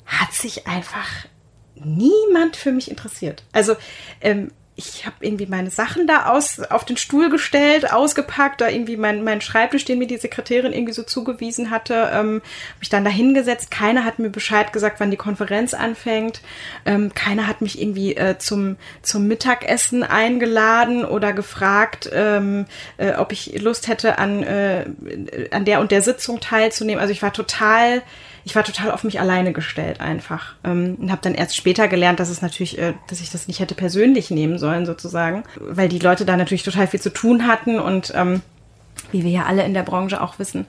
hat 0.06 0.34
sich 0.34 0.68
einfach 0.68 1.28
niemand 1.76 2.56
für 2.56 2.72
mich 2.72 2.90
interessiert. 2.90 3.44
Also 3.52 3.76
ähm, 4.22 4.52
ich 4.78 5.08
habe 5.08 5.16
irgendwie 5.22 5.48
meine 5.48 5.72
Sachen 5.72 6.06
da 6.06 6.28
aus, 6.28 6.60
auf 6.60 6.86
den 6.86 6.98
Stuhl 6.98 7.32
gestellt, 7.32 7.92
ausgepackt, 7.92 8.62
da 8.62 8.70
irgendwie 8.70 8.96
mein, 8.96 9.24
mein 9.24 9.42
Schreibtisch, 9.42 9.86
den 9.86 9.98
mir 9.98 10.06
die 10.06 10.18
Sekretärin 10.18 10.72
irgendwie 10.72 10.94
so 10.94 11.02
zugewiesen 11.02 11.72
hatte, 11.72 12.12
ähm, 12.14 12.36
habe 12.36 12.84
ich 12.84 12.90
dann 12.90 13.04
da 13.04 13.10
hingesetzt. 13.10 13.72
Keiner 13.72 14.06
hat 14.06 14.20
mir 14.20 14.30
Bescheid 14.30 14.72
gesagt, 14.72 15.00
wann 15.00 15.10
die 15.10 15.18
Konferenz 15.18 15.74
anfängt. 15.74 16.42
Ähm, 16.86 17.12
keiner 17.16 17.48
hat 17.48 17.62
mich 17.62 17.82
irgendwie 17.82 18.16
äh, 18.16 18.38
zum, 18.38 18.78
zum 19.02 19.28
Mittagessen 19.28 20.04
eingeladen 20.04 21.06
oder 21.06 21.34
gefragt, 21.34 22.08
ähm, 22.14 22.68
äh, 22.98 23.14
ob 23.14 23.32
ich 23.32 23.60
Lust 23.60 23.88
hätte, 23.88 24.20
an, 24.20 24.44
äh, 24.44 24.86
an 25.50 25.66
der 25.66 25.80
und 25.80 25.90
der 25.90 26.04
Sitzung 26.04 26.40
teilzunehmen. 26.40 27.02
Also 27.02 27.12
ich 27.12 27.24
war 27.24 27.34
total 27.34 28.04
ich 28.48 28.56
war 28.56 28.64
total 28.64 28.92
auf 28.92 29.04
mich 29.04 29.20
alleine 29.20 29.52
gestellt 29.52 30.00
einfach 30.00 30.56
ähm, 30.64 30.96
und 31.02 31.12
habe 31.12 31.22
dann 31.22 31.36
erst 31.36 31.58
später 31.58 31.90
gelernt, 31.90 32.22
dass 32.22 32.30
es 32.30 32.42
natürlich, 32.42 32.78
äh, 32.78 32.94
dass 33.10 33.20
ich 33.20 33.30
das 33.30 33.50
nicht 33.50 33.60
hätte 33.60 33.76
persönlich 33.76 34.32
nehmen 34.32 34.58
sollen 34.58 34.86
sozusagen, 34.86 35.44
weil 35.60 35.90
die 35.90 36.00
Leute 36.00 36.24
da 36.24 36.38
natürlich 36.38 36.64
total 36.64 36.88
viel 36.88 37.02
zu 37.02 37.12
tun 37.12 37.46
hatten 37.46 37.78
und 37.78 38.14
ähm, 38.16 38.42
wie 39.12 39.24
wir 39.24 39.32
ja 39.32 39.46
alle 39.46 39.64
in 39.64 39.74
der 39.74 39.84
Branche 39.84 40.22
auch 40.22 40.40
wissen, 40.40 40.66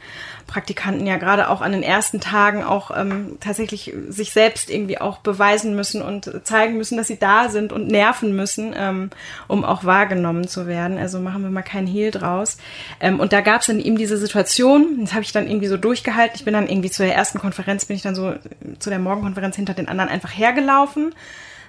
Praktikanten 0.46 1.06
ja 1.06 1.18
gerade 1.18 1.50
auch 1.50 1.60
an 1.60 1.72
den 1.72 1.82
ersten 1.82 2.20
Tagen 2.20 2.64
auch 2.64 2.90
ähm, 2.96 3.36
tatsächlich 3.40 3.94
sich 4.08 4.32
selbst 4.32 4.70
irgendwie 4.70 4.98
auch 4.98 5.18
beweisen 5.18 5.76
müssen 5.76 6.00
und 6.00 6.40
zeigen 6.44 6.78
müssen, 6.78 6.96
dass 6.96 7.06
sie 7.06 7.18
da 7.18 7.50
sind 7.50 7.72
und 7.72 7.88
nerven 7.88 8.34
müssen, 8.34 8.74
ähm, 8.76 9.10
um 9.46 9.64
auch 9.64 9.84
wahrgenommen 9.84 10.48
zu 10.48 10.66
werden. 10.66 10.96
Also 10.98 11.20
machen 11.20 11.42
wir 11.42 11.50
mal 11.50 11.62
keinen 11.62 11.86
Hehl 11.86 12.10
draus. 12.10 12.56
Ähm, 12.98 13.20
und 13.20 13.32
da 13.32 13.42
gab 13.42 13.60
es 13.60 13.66
dann 13.66 13.78
eben 13.78 13.98
diese 13.98 14.16
Situation, 14.16 14.98
das 15.00 15.12
habe 15.12 15.22
ich 15.22 15.32
dann 15.32 15.46
irgendwie 15.46 15.68
so 15.68 15.76
durchgehalten. 15.76 16.36
Ich 16.36 16.44
bin 16.44 16.54
dann 16.54 16.68
irgendwie 16.68 16.90
zu 16.90 17.02
der 17.02 17.14
ersten 17.14 17.38
Konferenz, 17.38 17.84
bin 17.84 17.96
ich 17.96 18.02
dann 18.02 18.14
so 18.14 18.34
zu 18.78 18.88
der 18.88 18.98
Morgenkonferenz 18.98 19.56
hinter 19.56 19.74
den 19.74 19.88
anderen 19.88 20.10
einfach 20.10 20.30
hergelaufen 20.30 21.14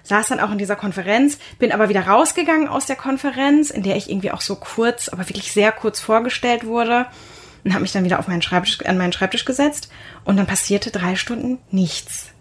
saß 0.04 0.28
dann 0.28 0.40
auch 0.40 0.51
in 0.51 0.57
dieser 0.57 0.75
Konferenz, 0.75 1.38
bin 1.57 1.72
aber 1.72 1.90
wieder 1.90 2.07
rausgegangen 2.07 2.68
aus 2.68 2.86
der 2.86 2.96
Konferenz, 2.96 3.69
in 3.69 3.84
der 3.84 3.96
ich 3.96 4.10
irgendwie 4.10 4.31
auch 4.31 4.42
so 4.42 4.56
kurz, 4.56 5.10
aber 5.10 5.28
wirklich 5.30 5.51
sehr 5.51 5.72
kurz 5.72 6.00
vorgestellt 6.00 6.66
wurde 6.66 7.06
und 7.63 7.74
habe 7.74 7.81
mich 7.81 7.92
dann 7.92 8.06
wieder 8.06 8.19
auf 8.19 8.28
meinen 8.28 8.42
Schreibtisch, 8.42 8.80
an 8.86 8.98
meinen 8.98 9.13
Schreibtisch 9.13 9.46
gesetzt 9.46 9.90
und 10.24 10.38
dann 10.38 10.48
passierte 10.48 10.92
drei 10.92 11.16
Stunden 11.16 11.60
nichts. 11.72 12.31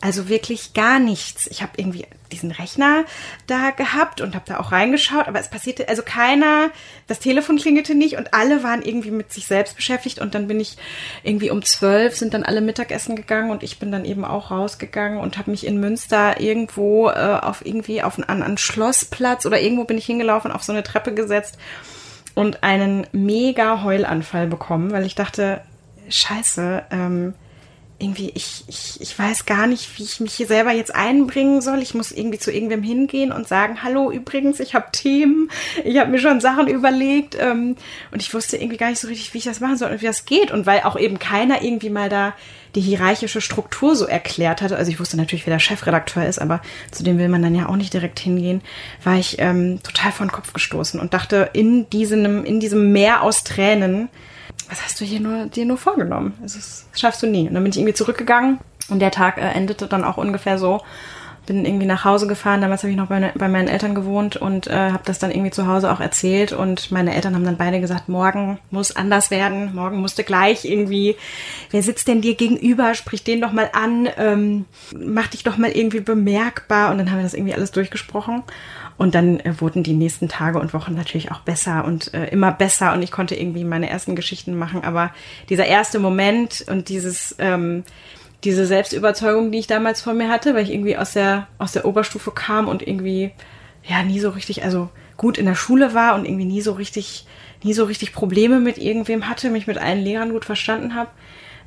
Also 0.00 0.28
wirklich 0.28 0.74
gar 0.74 1.00
nichts. 1.00 1.48
Ich 1.48 1.60
habe 1.60 1.72
irgendwie 1.76 2.06
diesen 2.30 2.52
Rechner 2.52 3.04
da 3.46 3.70
gehabt 3.70 4.20
und 4.20 4.34
habe 4.34 4.44
da 4.46 4.60
auch 4.60 4.70
reingeschaut, 4.70 5.26
aber 5.26 5.40
es 5.40 5.48
passierte, 5.48 5.88
also 5.88 6.02
keiner, 6.02 6.70
das 7.06 7.18
Telefon 7.18 7.56
klingelte 7.56 7.94
nicht 7.94 8.16
und 8.16 8.34
alle 8.34 8.62
waren 8.62 8.82
irgendwie 8.82 9.10
mit 9.10 9.32
sich 9.32 9.46
selbst 9.46 9.74
beschäftigt 9.76 10.20
und 10.20 10.34
dann 10.34 10.46
bin 10.46 10.60
ich 10.60 10.76
irgendwie 11.22 11.50
um 11.50 11.62
zwölf, 11.62 12.16
sind 12.16 12.34
dann 12.34 12.44
alle 12.44 12.60
Mittagessen 12.60 13.16
gegangen 13.16 13.50
und 13.50 13.62
ich 13.62 13.78
bin 13.78 13.90
dann 13.90 14.04
eben 14.04 14.24
auch 14.24 14.50
rausgegangen 14.50 15.18
und 15.18 15.38
habe 15.38 15.50
mich 15.50 15.66
in 15.66 15.80
Münster 15.80 16.40
irgendwo 16.40 17.08
äh, 17.08 17.38
auf 17.40 17.64
irgendwie 17.64 18.02
auf 18.02 18.18
einen, 18.18 18.42
einen 18.42 18.58
Schlossplatz 18.58 19.46
oder 19.46 19.60
irgendwo 19.60 19.84
bin 19.84 19.98
ich 19.98 20.06
hingelaufen, 20.06 20.52
auf 20.52 20.62
so 20.62 20.72
eine 20.72 20.82
Treppe 20.82 21.14
gesetzt 21.14 21.58
und 22.34 22.62
einen 22.62 23.06
mega 23.12 23.82
Heulanfall 23.82 24.46
bekommen, 24.46 24.92
weil 24.92 25.06
ich 25.06 25.14
dachte, 25.14 25.62
scheiße, 26.08 26.84
ähm, 26.90 27.34
irgendwie, 28.00 28.30
ich, 28.34 28.64
ich, 28.68 29.00
ich 29.00 29.18
weiß 29.18 29.44
gar 29.44 29.66
nicht, 29.66 29.98
wie 29.98 30.04
ich 30.04 30.20
mich 30.20 30.34
hier 30.34 30.46
selber 30.46 30.70
jetzt 30.70 30.94
einbringen 30.94 31.60
soll. 31.60 31.82
Ich 31.82 31.94
muss 31.94 32.12
irgendwie 32.12 32.38
zu 32.38 32.52
irgendwem 32.52 32.82
hingehen 32.82 33.32
und 33.32 33.48
sagen, 33.48 33.82
hallo, 33.82 34.12
übrigens, 34.12 34.60
ich 34.60 34.74
habe 34.74 34.92
Themen, 34.92 35.50
ich 35.84 35.98
habe 35.98 36.10
mir 36.10 36.20
schon 36.20 36.40
Sachen 36.40 36.68
überlegt 36.68 37.36
ähm, 37.40 37.74
und 38.12 38.22
ich 38.22 38.32
wusste 38.32 38.56
irgendwie 38.56 38.76
gar 38.76 38.90
nicht 38.90 39.00
so 39.00 39.08
richtig, 39.08 39.34
wie 39.34 39.38
ich 39.38 39.44
das 39.44 39.58
machen 39.58 39.76
soll 39.76 39.90
und 39.90 40.00
wie 40.00 40.06
das 40.06 40.26
geht. 40.26 40.52
Und 40.52 40.64
weil 40.64 40.82
auch 40.82 40.96
eben 40.96 41.18
keiner 41.18 41.62
irgendwie 41.62 41.90
mal 41.90 42.08
da 42.08 42.34
die 42.76 42.80
hierarchische 42.80 43.40
Struktur 43.40 43.96
so 43.96 44.04
erklärt 44.04 44.62
hatte, 44.62 44.76
also 44.76 44.90
ich 44.90 45.00
wusste 45.00 45.16
natürlich, 45.16 45.46
wer 45.46 45.54
der 45.54 45.58
Chefredakteur 45.58 46.26
ist, 46.26 46.38
aber 46.38 46.60
zu 46.90 47.02
dem 47.02 47.18
will 47.18 47.28
man 47.28 47.42
dann 47.42 47.54
ja 47.54 47.68
auch 47.68 47.76
nicht 47.76 47.94
direkt 47.94 48.20
hingehen, 48.20 48.60
war 49.02 49.16
ich 49.16 49.40
ähm, 49.40 49.82
total 49.82 50.12
vor 50.12 50.26
den 50.26 50.32
Kopf 50.32 50.52
gestoßen 50.52 51.00
und 51.00 51.14
dachte, 51.14 51.50
in 51.54 51.88
diesem, 51.90 52.44
in 52.44 52.60
diesem 52.60 52.92
Meer 52.92 53.22
aus 53.22 53.42
Tränen, 53.42 54.08
was 54.68 54.84
hast 54.84 55.00
du 55.00 55.04
hier 55.04 55.20
nur, 55.20 55.46
dir 55.46 55.64
nur 55.64 55.78
vorgenommen? 55.78 56.34
Also, 56.42 56.58
das 56.58 56.86
schaffst 56.94 57.22
du 57.22 57.26
nie. 57.26 57.48
Und 57.48 57.54
dann 57.54 57.62
bin 57.62 57.72
ich 57.72 57.78
irgendwie 57.78 57.94
zurückgegangen 57.94 58.58
und 58.88 59.00
der 59.00 59.10
Tag 59.10 59.38
äh, 59.38 59.50
endete 59.50 59.86
dann 59.86 60.04
auch 60.04 60.16
ungefähr 60.16 60.58
so. 60.58 60.80
Bin 61.46 61.64
irgendwie 61.64 61.86
nach 61.86 62.04
Hause 62.04 62.26
gefahren, 62.26 62.60
damals 62.60 62.82
habe 62.82 62.90
ich 62.90 62.98
noch 62.98 63.06
bei, 63.06 63.32
bei, 63.34 63.48
meinen 63.48 63.68
Eltern 63.68 63.94
gewohnt 63.94 64.36
und 64.36 64.66
äh, 64.66 64.90
habe 64.90 65.02
das 65.06 65.18
dann 65.18 65.30
irgendwie 65.30 65.50
zu 65.50 65.66
Hause 65.66 65.90
auch 65.90 66.00
erzählt. 66.00 66.52
Und 66.52 66.90
meine 66.90 67.14
Eltern 67.14 67.34
haben 67.34 67.44
dann 67.44 67.56
beide 67.56 67.80
gesagt, 67.80 68.10
morgen 68.10 68.58
muss 68.70 68.94
anders 68.94 69.30
werden, 69.30 69.74
morgen 69.74 69.96
musste 69.96 70.24
gleich 70.24 70.66
irgendwie, 70.66 71.16
wer 71.70 71.82
sitzt 71.82 72.06
denn 72.06 72.20
dir 72.20 72.34
gegenüber, 72.34 72.92
sprich 72.92 73.24
den 73.24 73.40
doch 73.40 73.52
mal 73.52 73.70
an, 73.72 74.10
ähm, 74.18 74.66
mach 74.94 75.28
dich 75.28 75.42
doch 75.42 75.56
mal 75.56 75.70
irgendwie 75.70 76.00
bemerkbar. 76.00 76.90
Und 76.90 76.98
dann 76.98 77.10
haben 77.10 77.16
wir 77.16 77.24
das 77.24 77.34
irgendwie 77.34 77.54
alles 77.54 77.70
durchgesprochen 77.70 78.42
und 78.98 79.14
dann 79.14 79.38
äh, 79.40 79.60
wurden 79.60 79.84
die 79.84 79.94
nächsten 79.94 80.28
Tage 80.28 80.58
und 80.58 80.74
Wochen 80.74 80.94
natürlich 80.94 81.30
auch 81.30 81.40
besser 81.40 81.84
und 81.84 82.12
äh, 82.12 82.26
immer 82.26 82.52
besser 82.52 82.92
und 82.92 83.00
ich 83.00 83.12
konnte 83.12 83.36
irgendwie 83.36 83.64
meine 83.64 83.88
ersten 83.88 84.16
Geschichten 84.16 84.58
machen. 84.58 84.82
Aber 84.82 85.14
dieser 85.48 85.66
erste 85.66 86.00
Moment 86.00 86.64
und 86.68 86.88
dieses, 86.88 87.36
ähm, 87.38 87.84
diese 88.44 88.66
Selbstüberzeugung, 88.66 89.52
die 89.52 89.60
ich 89.60 89.68
damals 89.68 90.02
von 90.02 90.16
mir 90.16 90.28
hatte, 90.28 90.54
weil 90.54 90.64
ich 90.64 90.72
irgendwie 90.72 90.96
aus 90.96 91.12
der, 91.12 91.46
aus 91.58 91.72
der 91.72 91.84
Oberstufe 91.84 92.32
kam 92.32 92.66
und 92.68 92.86
irgendwie, 92.86 93.30
ja, 93.84 94.02
nie 94.02 94.18
so 94.18 94.30
richtig, 94.30 94.64
also 94.64 94.90
gut 95.16 95.38
in 95.38 95.46
der 95.46 95.54
Schule 95.54 95.94
war 95.94 96.16
und 96.16 96.24
irgendwie 96.24 96.44
nie 96.44 96.60
so 96.60 96.72
richtig, 96.72 97.24
nie 97.62 97.74
so 97.74 97.84
richtig 97.84 98.12
Probleme 98.12 98.58
mit 98.58 98.78
irgendwem 98.78 99.28
hatte, 99.28 99.50
mich 99.50 99.68
mit 99.68 99.78
allen 99.78 100.02
Lehrern 100.02 100.32
gut 100.32 100.44
verstanden 100.44 100.96
habe. 100.96 101.10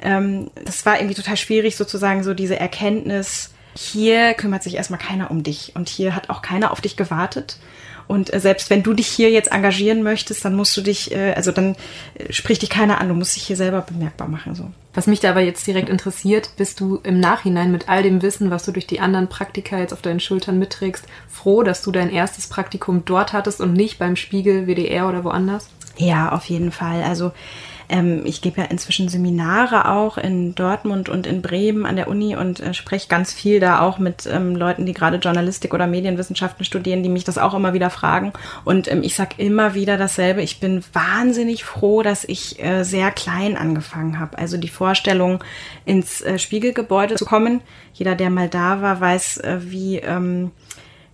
Ähm, 0.02 0.52
das 0.66 0.86
war 0.86 1.00
irgendwie 1.00 1.16
total 1.16 1.38
schwierig, 1.38 1.78
sozusagen 1.78 2.24
so 2.24 2.34
diese 2.34 2.60
Erkenntnis, 2.60 3.54
hier 3.76 4.34
kümmert 4.34 4.64
sich 4.64 4.76
erstmal 4.76 5.00
keiner 5.00 5.32
um 5.32 5.44
dich 5.44 5.74
und 5.76 5.90
hier 5.90 6.16
hat 6.16 6.30
auch 6.30 6.42
keiner 6.42 6.72
auf 6.72 6.82
dich 6.82 6.98
gewartet 6.98 7.58
Und 8.12 8.34
äh, 8.34 8.42
selbst 8.42 8.70
wenn 8.70 8.84
du 8.84 8.94
dich 8.94 9.08
hier 9.08 9.32
jetzt 9.32 9.54
engagieren 9.54 10.04
möchtest, 10.04 10.44
dann 10.44 10.54
musst 10.54 10.76
du 10.76 10.82
dich, 10.82 11.14
äh, 11.14 11.32
also 11.32 11.54
dann 11.54 11.78
äh, 12.16 12.34
spricht 12.34 12.62
dich 12.62 12.70
keiner 12.70 13.00
an, 13.00 13.08
du 13.08 13.14
musst 13.14 13.38
dich 13.38 13.44
hier 13.44 13.56
selber 13.56 13.82
bemerkbar 13.82 14.28
machen. 14.28 14.54
So. 14.54 14.66
Was 14.94 15.08
mich 15.08 15.22
da 15.22 15.30
aber 15.30 15.40
jetzt 15.40 15.66
direkt 15.66 15.88
interessiert, 15.88 16.52
bist 16.58 16.82
du 16.82 17.00
im 17.04 17.22
Nachhinein 17.22 17.72
mit 17.72 17.88
all 17.88 18.04
dem 18.04 18.22
Wissen, 18.22 18.52
was 18.52 18.66
du 18.66 18.74
durch 18.74 18.86
die 18.86 19.00
anderen 19.00 19.30
Praktika 19.30 19.80
jetzt 19.80 19.94
auf 19.94 20.02
deinen 20.02 20.20
Schultern 20.20 20.60
mitträgst, 20.60 21.06
froh, 21.30 21.64
dass 21.64 21.82
du 21.84 21.92
dein 21.94 22.10
erstes 22.10 22.48
Praktikum 22.48 23.06
dort 23.06 23.32
hattest 23.32 23.62
und 23.62 23.72
nicht 23.72 23.98
beim 23.98 24.18
Spiegel, 24.18 24.68
WDR 24.68 25.08
oder 25.08 25.24
woanders? 25.24 25.70
Ja, 25.96 26.34
auf 26.34 26.46
jeden 26.46 26.74
Fall. 26.74 27.04
Also 27.04 27.32
ähm, 27.92 28.22
ich 28.26 28.42
gebe 28.42 28.62
ja 28.62 28.68
inzwischen 28.68 29.10
Seminare 29.10 29.90
auch 29.90 30.18
in 30.18 30.56
Dortmund 30.56 31.10
und 31.10 31.28
in 31.28 31.42
Bremen 31.42 31.86
an 31.86 31.98
der 31.98 32.08
Uni 32.08 32.36
und 32.36 32.60
äh, 32.62 32.74
spreche 32.74 33.10
ganz 33.10 33.34
viel 33.34 33.60
da 33.60 33.82
auch 33.82 34.00
mit 34.00 34.26
ähm, 34.26 34.56
Leuten, 34.56 34.86
die 34.86 34.94
gerade 34.94 35.18
Journalistik 35.18 35.74
oder 35.74 35.88
Medienwissenschaften 35.88 36.64
studieren, 36.64 37.04
die 37.04 37.10
mich 37.10 37.26
das 37.26 37.38
auch 37.38 37.54
immer 37.54 37.74
wieder 37.74 37.90
fragen. 37.90 38.32
Und 38.64 38.90
ähm, 38.90 39.04
ich 39.04 39.16
sage 39.16 39.36
immer 39.38 39.74
wieder 39.74 39.98
dasselbe. 39.98 40.42
Ich 40.42 40.60
bin 40.60 40.84
wahnsinnig 40.94 41.66
froh, 41.66 42.02
dass 42.02 42.24
ich 42.24 42.64
äh, 42.64 42.84
sehr 42.84 43.12
klein 43.12 43.58
angefangen 43.58 44.20
habe. 44.20 44.38
Also 44.38 44.58
die 44.58 44.70
Vorstellung, 44.70 45.44
ins 45.86 46.22
äh, 46.22 46.40
Spiegelgebäude 46.40 47.16
zu 47.16 47.26
kommen. 47.26 47.62
Jeder, 47.94 48.16
der 48.16 48.30
mal 48.30 48.48
da 48.48 48.82
war, 48.82 49.02
weiß, 49.02 49.38
äh, 49.38 49.58
wie 49.64 49.98
ähm, 49.98 50.52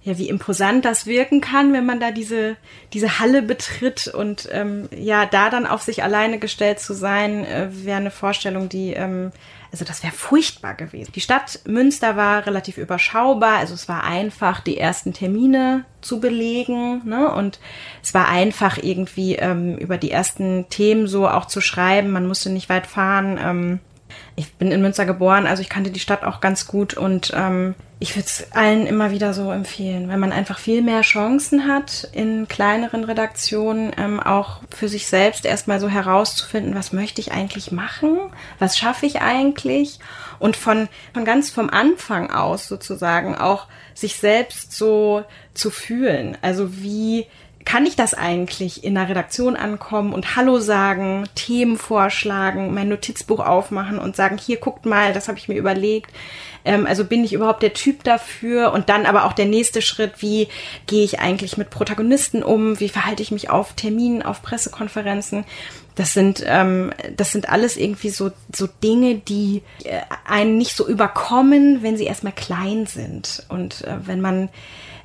ja, 0.08 0.18
wie 0.18 0.30
imposant 0.30 0.86
das 0.86 1.06
wirken 1.06 1.42
kann, 1.42 1.74
wenn 1.74 1.86
man 1.86 2.00
da 2.00 2.12
diese, 2.12 2.56
diese 2.94 3.20
Halle 3.20 3.42
betritt 3.42 4.08
und 4.08 4.48
ähm, 4.54 4.88
ja, 4.96 5.26
da 5.26 5.50
dann 5.50 5.68
auf 5.68 5.82
sich 5.82 6.02
alleine 6.02 6.40
gestellt 6.40 6.80
zu 6.80 6.94
sein, 6.94 7.44
äh, 7.44 7.68
wäre 7.72 7.98
eine 7.98 8.12
Vorstellung, 8.12 8.70
die, 8.70 8.94
ähm, 8.94 9.34
also 9.70 9.84
das 9.84 10.04
wäre 10.04 10.14
furchtbar 10.14 10.76
gewesen. 10.76 11.12
Die 11.14 11.20
Stadt 11.20 11.60
Münster 11.68 12.16
war 12.16 12.46
relativ 12.46 12.78
überschaubar, 12.78 13.58
also 13.58 13.74
es 13.74 13.90
war 13.90 14.06
einfach, 14.06 14.62
die 14.62 14.78
ersten 14.78 15.12
Termine 15.12 15.84
zu 16.00 16.22
belegen, 16.22 17.02
ne? 17.04 17.30
Und 17.30 17.60
es 18.02 18.14
war 18.14 18.30
einfach 18.30 18.78
irgendwie 18.82 19.36
ähm, 19.36 19.78
über 19.78 19.98
die 19.98 20.12
ersten 20.12 20.70
Themen 20.70 21.08
so 21.08 21.28
auch 21.28 21.48
zu 21.48 21.60
schreiben. 21.60 22.12
Man 22.12 22.28
musste 22.28 22.50
nicht 22.50 22.70
weit 22.70 22.88
fahren. 22.88 23.38
Ähm, 23.44 23.80
ich 24.38 24.54
bin 24.54 24.72
in 24.72 24.84
Münster 24.84 25.06
geboren, 25.06 25.48
also 25.48 25.64
ich 25.64 25.70
kannte 25.70 25.90
die 25.90 26.00
Stadt 26.00 26.24
auch 26.24 26.42
ganz 26.42 26.68
gut 26.68 26.94
und 26.94 27.34
ähm, 27.36 27.74
ich 28.00 28.16
würde 28.16 28.28
es 28.28 28.52
allen 28.52 28.86
immer 28.86 29.10
wieder 29.10 29.34
so 29.34 29.52
empfehlen, 29.52 30.08
weil 30.10 30.20
man 30.20 30.32
einfach 30.32 30.60
viel 30.60 30.84
mehr 30.84 31.02
Chancen 31.02 31.68
hat, 31.68 32.08
in 32.12 32.48
kleineren 32.48 33.04
Redaktionen 33.04 33.92
ähm, 33.98 34.20
auch 34.20 34.62
für 34.70 34.90
sich 34.90 35.08
selbst 35.08 35.44
erstmal 35.44 35.80
so 35.80 35.90
herauszufinden, 35.90 36.76
was 36.76 36.94
möchte 36.94 37.20
ich 37.20 37.32
eigentlich 37.32 37.72
machen, 37.72 38.20
was 38.60 38.78
schaffe 38.78 39.08
ich 39.08 39.22
eigentlich 39.22 40.00
und 40.38 40.56
von, 40.56 40.88
von 41.16 41.26
ganz 41.26 41.50
vom 41.50 41.72
Anfang 41.72 42.30
aus 42.30 42.68
sozusagen 42.68 43.36
auch 43.36 43.66
sich 43.96 44.18
selbst 44.18 44.72
so 44.72 45.24
zu 45.56 45.72
fühlen. 45.72 46.38
Also 46.44 46.78
wie 46.78 47.26
kann 47.68 47.86
ich 47.86 47.98
das 47.98 48.14
eigentlich 48.14 48.86
in 48.86 48.96
der 48.96 49.10
Redaktion 49.10 49.58
ankommen 49.58 50.14
und 50.14 50.38
Hallo 50.38 50.58
sagen, 50.58 51.28
Themen 51.36 51.78
vorschlagen, 51.78 52.74
mein 52.74 52.88
Notizbuch 52.88 53.42
aufmachen 53.42 54.00
und 54.00 54.16
sagen, 54.16 54.38
hier 54.38 54.56
guckt 54.56 54.86
mal, 54.86 55.12
das 55.12 55.28
habe 55.28 55.38
ich 55.38 55.50
mir 55.50 55.58
überlegt. 55.58 56.10
Ähm, 56.64 56.88
also 56.88 57.04
bin 57.04 57.26
ich 57.26 57.34
überhaupt 57.34 57.62
der 57.62 57.74
Typ 57.74 58.06
dafür? 58.06 58.72
Und 58.72 58.88
dann 58.88 59.06
aber 59.06 59.26
auch 59.26 59.34
der 59.34 59.48
nächste 59.48 59.82
Schritt, 59.82 60.22
wie 60.22 60.48
gehe 60.86 61.04
ich 61.04 61.20
eigentlich 61.20 61.58
mit 61.58 61.70
Protagonisten 61.70 62.42
um? 62.42 62.80
Wie 62.80 62.88
verhalte 62.88 63.22
ich 63.22 63.32
mich 63.32 63.50
auf 63.50 63.74
Terminen, 63.74 64.22
auf 64.22 64.42
Pressekonferenzen? 64.42 65.44
Das 65.96 66.14
sind, 66.14 66.42
ähm, 66.48 66.94
das 67.18 67.34
sind 67.34 67.50
alles 67.50 67.76
irgendwie 67.76 68.12
so, 68.12 68.32
so 68.56 68.70
Dinge, 68.82 69.16
die 69.16 69.62
äh, 69.84 70.00
einen 70.26 70.58
nicht 70.58 70.74
so 70.74 70.88
überkommen, 70.88 71.84
wenn 71.84 71.98
sie 71.98 72.06
erstmal 72.06 72.32
klein 72.32 72.86
sind. 72.86 73.44
Und 73.50 73.84
äh, 73.84 73.98
wenn 74.06 74.22
man 74.22 74.48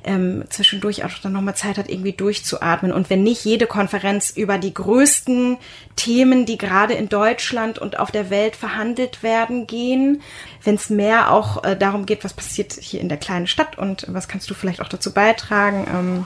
ähm, 0.03 0.43
zwischendurch 0.49 1.03
auch 1.03 1.11
dann 1.21 1.33
nochmal 1.33 1.55
Zeit 1.55 1.77
hat, 1.77 1.89
irgendwie 1.89 2.13
durchzuatmen. 2.13 2.91
Und 2.91 3.09
wenn 3.09 3.23
nicht 3.23 3.45
jede 3.45 3.67
Konferenz 3.67 4.29
über 4.29 4.57
die 4.57 4.73
größten 4.73 5.57
Themen, 5.95 6.45
die 6.45 6.57
gerade 6.57 6.93
in 6.93 7.09
Deutschland 7.09 7.79
und 7.79 7.99
auf 7.99 8.11
der 8.11 8.29
Welt 8.29 8.55
verhandelt 8.55 9.23
werden, 9.23 9.67
gehen, 9.67 10.21
wenn 10.63 10.75
es 10.75 10.89
mehr 10.89 11.31
auch 11.31 11.63
äh, 11.63 11.75
darum 11.75 12.05
geht, 12.05 12.23
was 12.23 12.33
passiert 12.33 12.73
hier 12.73 13.01
in 13.01 13.09
der 13.09 13.17
kleinen 13.17 13.47
Stadt 13.47 13.77
und 13.77 14.05
was 14.09 14.27
kannst 14.27 14.49
du 14.49 14.53
vielleicht 14.53 14.81
auch 14.81 14.89
dazu 14.89 15.13
beitragen, 15.13 15.87
ähm, 15.89 16.25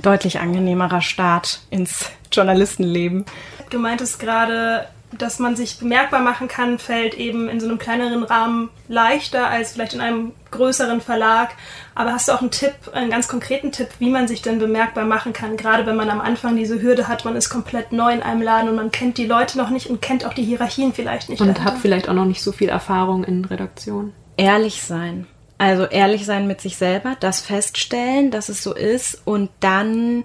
deutlich 0.00 0.40
angenehmerer 0.40 1.00
Start 1.00 1.60
ins 1.70 2.10
Journalistenleben. 2.32 3.24
Du 3.70 3.78
meintest 3.78 4.18
gerade, 4.18 4.86
dass 5.18 5.38
man 5.38 5.56
sich 5.56 5.78
bemerkbar 5.78 6.20
machen 6.20 6.48
kann, 6.48 6.78
fällt 6.78 7.14
eben 7.14 7.48
in 7.48 7.60
so 7.60 7.66
einem 7.66 7.78
kleineren 7.78 8.24
Rahmen 8.24 8.70
leichter 8.88 9.48
als 9.48 9.72
vielleicht 9.72 9.94
in 9.94 10.00
einem 10.00 10.32
größeren 10.50 11.00
Verlag. 11.00 11.50
Aber 11.94 12.12
hast 12.12 12.28
du 12.28 12.32
auch 12.32 12.40
einen 12.40 12.50
Tipp, 12.50 12.74
einen 12.92 13.10
ganz 13.10 13.28
konkreten 13.28 13.72
Tipp, 13.72 13.88
wie 13.98 14.10
man 14.10 14.28
sich 14.28 14.42
denn 14.42 14.58
bemerkbar 14.58 15.04
machen 15.04 15.32
kann, 15.32 15.56
gerade 15.56 15.86
wenn 15.86 15.96
man 15.96 16.10
am 16.10 16.20
Anfang 16.20 16.56
diese 16.56 16.80
Hürde 16.80 17.08
hat, 17.08 17.24
man 17.24 17.36
ist 17.36 17.50
komplett 17.50 17.92
neu 17.92 18.12
in 18.12 18.22
einem 18.22 18.42
Laden 18.42 18.68
und 18.68 18.76
man 18.76 18.90
kennt 18.90 19.18
die 19.18 19.26
Leute 19.26 19.58
noch 19.58 19.70
nicht 19.70 19.88
und 19.88 20.02
kennt 20.02 20.24
auch 20.24 20.34
die 20.34 20.44
Hierarchien 20.44 20.92
vielleicht 20.92 21.28
nicht. 21.28 21.40
Und 21.40 21.48
dahinter. 21.48 21.64
hat 21.64 21.78
vielleicht 21.80 22.08
auch 22.08 22.14
noch 22.14 22.26
nicht 22.26 22.42
so 22.42 22.52
viel 22.52 22.68
Erfahrung 22.68 23.24
in 23.24 23.44
Redaktion. 23.44 24.12
Ehrlich 24.36 24.82
sein. 24.82 25.26
Also 25.58 25.84
ehrlich 25.84 26.26
sein 26.26 26.46
mit 26.46 26.60
sich 26.60 26.76
selber, 26.76 27.16
das 27.20 27.40
feststellen, 27.40 28.30
dass 28.30 28.48
es 28.48 28.62
so 28.62 28.74
ist 28.74 29.22
und 29.24 29.50
dann 29.60 30.24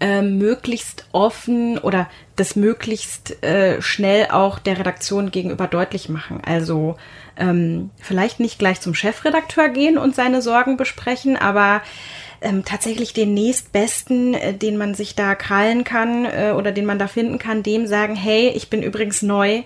äh, 0.00 0.22
möglichst 0.22 1.06
offen 1.12 1.78
oder 1.78 2.08
das 2.36 2.56
möglichst 2.56 3.42
äh, 3.42 3.82
schnell 3.82 4.28
auch 4.30 4.58
der 4.58 4.78
Redaktion 4.78 5.30
gegenüber 5.30 5.66
deutlich 5.66 6.08
machen. 6.08 6.40
Also 6.44 6.96
ähm, 7.36 7.90
vielleicht 8.00 8.40
nicht 8.40 8.58
gleich 8.58 8.80
zum 8.80 8.94
Chefredakteur 8.94 9.68
gehen 9.68 9.98
und 9.98 10.14
seine 10.14 10.42
Sorgen 10.42 10.76
besprechen, 10.76 11.36
aber 11.36 11.82
ähm, 12.40 12.64
tatsächlich 12.64 13.12
den 13.12 13.34
nächstbesten, 13.34 14.34
äh, 14.34 14.54
den 14.54 14.76
man 14.76 14.94
sich 14.94 15.14
da 15.14 15.34
krallen 15.34 15.84
kann 15.84 16.24
äh, 16.24 16.54
oder 16.56 16.72
den 16.72 16.86
man 16.86 16.98
da 16.98 17.08
finden 17.08 17.38
kann, 17.38 17.62
dem 17.62 17.86
sagen, 17.86 18.14
hey, 18.14 18.50
ich 18.50 18.70
bin 18.70 18.82
übrigens 18.82 19.22
neu. 19.22 19.62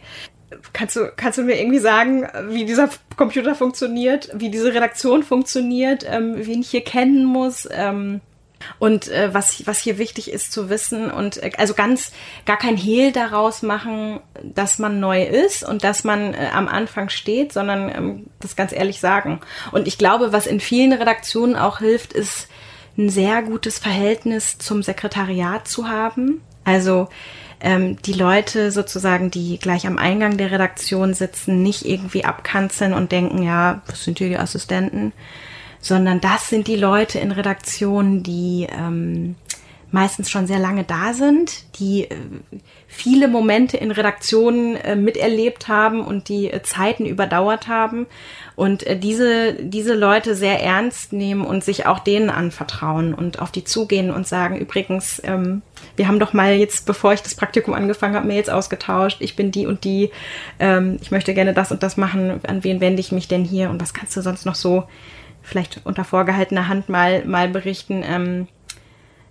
Kannst 0.73 0.97
du, 0.97 1.11
kannst 1.17 1.39
du 1.39 1.43
mir 1.43 1.59
irgendwie 1.59 1.79
sagen, 1.79 2.29
wie 2.49 2.65
dieser 2.65 2.91
Computer 3.17 3.55
funktioniert, 3.55 4.31
wie 4.35 4.51
diese 4.51 4.75
Redaktion 4.75 5.23
funktioniert, 5.23 6.07
ähm, 6.09 6.35
wen 6.37 6.61
ich 6.61 6.71
hier 6.71 6.85
kennen 6.85 7.25
muss? 7.25 7.69
Ähm, 7.71 8.21
und 8.79 9.09
äh, 9.09 9.33
was, 9.33 9.67
was 9.67 9.79
hier 9.79 9.99
wichtig 9.99 10.31
ist 10.31 10.53
zu 10.53 10.69
wissen 10.69 11.11
und 11.11 11.43
äh, 11.43 11.51
also 11.59 11.75
ganz 11.75 12.13
gar 12.47 12.59
kein 12.59 12.77
Hehl 12.77 13.13
daraus 13.13 13.63
machen, 13.63 14.21
dass 14.43 14.79
man 14.79 15.01
neu 15.01 15.23
ist 15.25 15.65
und 15.65 15.85
dass 15.85 16.05
man 16.05 16.35
äh, 16.35 16.51
am 16.53 16.69
Anfang 16.69 17.09
steht, 17.09 17.53
sondern 17.53 17.89
ähm, 17.89 18.27
das 18.41 18.57
ganz 18.57 18.73
ehrlich 18.73 19.01
sagen. 19.01 19.41
Und 19.71 19.89
ich 19.89 19.99
glaube, 19.99 20.33
was 20.33 20.47
in 20.47 20.61
vielen 20.61 20.93
Redaktionen 20.93 21.57
auch 21.57 21.79
hilft, 21.79 22.13
ist 22.13 22.49
ein 22.99 23.09
sehr 23.09 23.43
gutes 23.43 23.79
Verhältnis 23.79 24.59
zum 24.59 24.83
Sekretariat 24.83 25.67
zu 25.67 25.89
haben. 25.89 26.43
Also 26.65 27.09
ähm, 27.61 27.97
die 28.03 28.13
Leute 28.13 28.73
sozusagen, 28.73 29.31
die 29.31 29.59
gleich 29.59 29.87
am 29.87 29.99
Eingang 29.99 30.37
der 30.37 30.51
Redaktion 30.51 31.15
sitzen, 31.15 31.63
nicht 31.63 31.85
irgendwie 31.85 32.25
abkanzeln 32.25 32.93
und 32.93 33.13
denken, 33.13 33.43
ja, 33.43 33.83
was 33.87 34.05
sind 34.05 34.19
hier 34.19 34.29
die 34.29 34.39
Assistenten? 34.39 35.13
Sondern 35.83 36.23
das 36.23 36.49
sind 36.49 36.69
die 36.69 36.77
Leute 36.77 37.19
in 37.19 37.33
Redaktionen, 37.33 38.23
die 38.23 38.67
ähm, 38.71 39.35
meistens 39.93 40.31
schon 40.31 40.47
sehr 40.47 40.59
lange 40.59 40.85
da 40.85 41.13
sind, 41.13 41.65
die 41.79 42.05
äh, 42.05 42.17
viele 42.89 43.29
Momente 43.29 43.77
in 43.77 43.91
Redaktionen 43.91 44.77
äh, 44.77 44.97
miterlebt 44.97 45.69
haben 45.69 46.01
und 46.01 46.29
die 46.29 46.51
äh, 46.51 46.63
Zeiten 46.63 47.05
überdauert 47.05 47.69
haben 47.69 48.07
und 48.57 48.87
äh, 48.87 48.99
diese, 48.99 49.55
diese 49.55 49.95
Leute 49.95 50.35
sehr 50.35 50.63
ernst 50.63 51.13
nehmen 51.13 51.45
und 51.45 51.63
sich 51.63 51.85
auch 51.85 51.99
denen 51.99 52.31
anvertrauen 52.31 53.13
und 53.13 53.41
auf 53.41 53.51
die 53.51 53.65
zugehen 53.65 54.11
und 54.11 54.27
sagen, 54.27 54.57
übrigens, 54.57 55.21
ähm, 55.25 55.61
wir 55.97 56.09
haben 56.09 56.21
doch 56.21 56.33
mal 56.33 56.55
jetzt, 56.55 56.87
bevor 56.87 57.13
ich 57.13 57.23
das 57.23 57.35
Praktikum 57.35 57.75
angefangen 57.75 58.15
habe, 58.15 58.27
Mails 58.27 58.49
ausgetauscht, 58.49 59.19
ich 59.21 59.37
bin 59.37 59.51
die 59.51 59.67
und 59.67 59.85
die, 59.85 60.11
ähm, 60.59 60.97
ich 61.03 61.11
möchte 61.11 61.35
gerne 61.35 61.53
das 61.53 61.71
und 61.71 61.83
das 61.83 61.99
machen, 61.99 62.41
an 62.47 62.65
wen 62.65 62.81
wende 62.81 63.01
ich 63.01 63.13
mich 63.13 63.29
denn 63.29 63.45
hier? 63.45 63.69
Und 63.69 63.83
was 63.83 63.93
kannst 63.93 64.17
du 64.17 64.23
sonst 64.23 64.47
noch 64.47 64.55
so 64.55 64.85
vielleicht 65.43 65.81
unter 65.85 66.05
vorgehaltener 66.05 66.69
Hand 66.69 66.89
mal, 66.89 67.25
mal 67.25 67.49
berichten. 67.49 68.03
Ähm, 68.07 68.49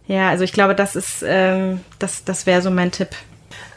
ja, 0.08 0.30
also 0.30 0.44
ich 0.44 0.54
glaube, 0.54 0.76
das 0.76 0.96
ist, 0.96 1.24
ähm, 1.26 1.82
das, 2.00 2.24
das 2.24 2.46
wäre 2.46 2.62
so 2.62 2.72
mein 2.72 2.92
Tipp. 2.92 3.10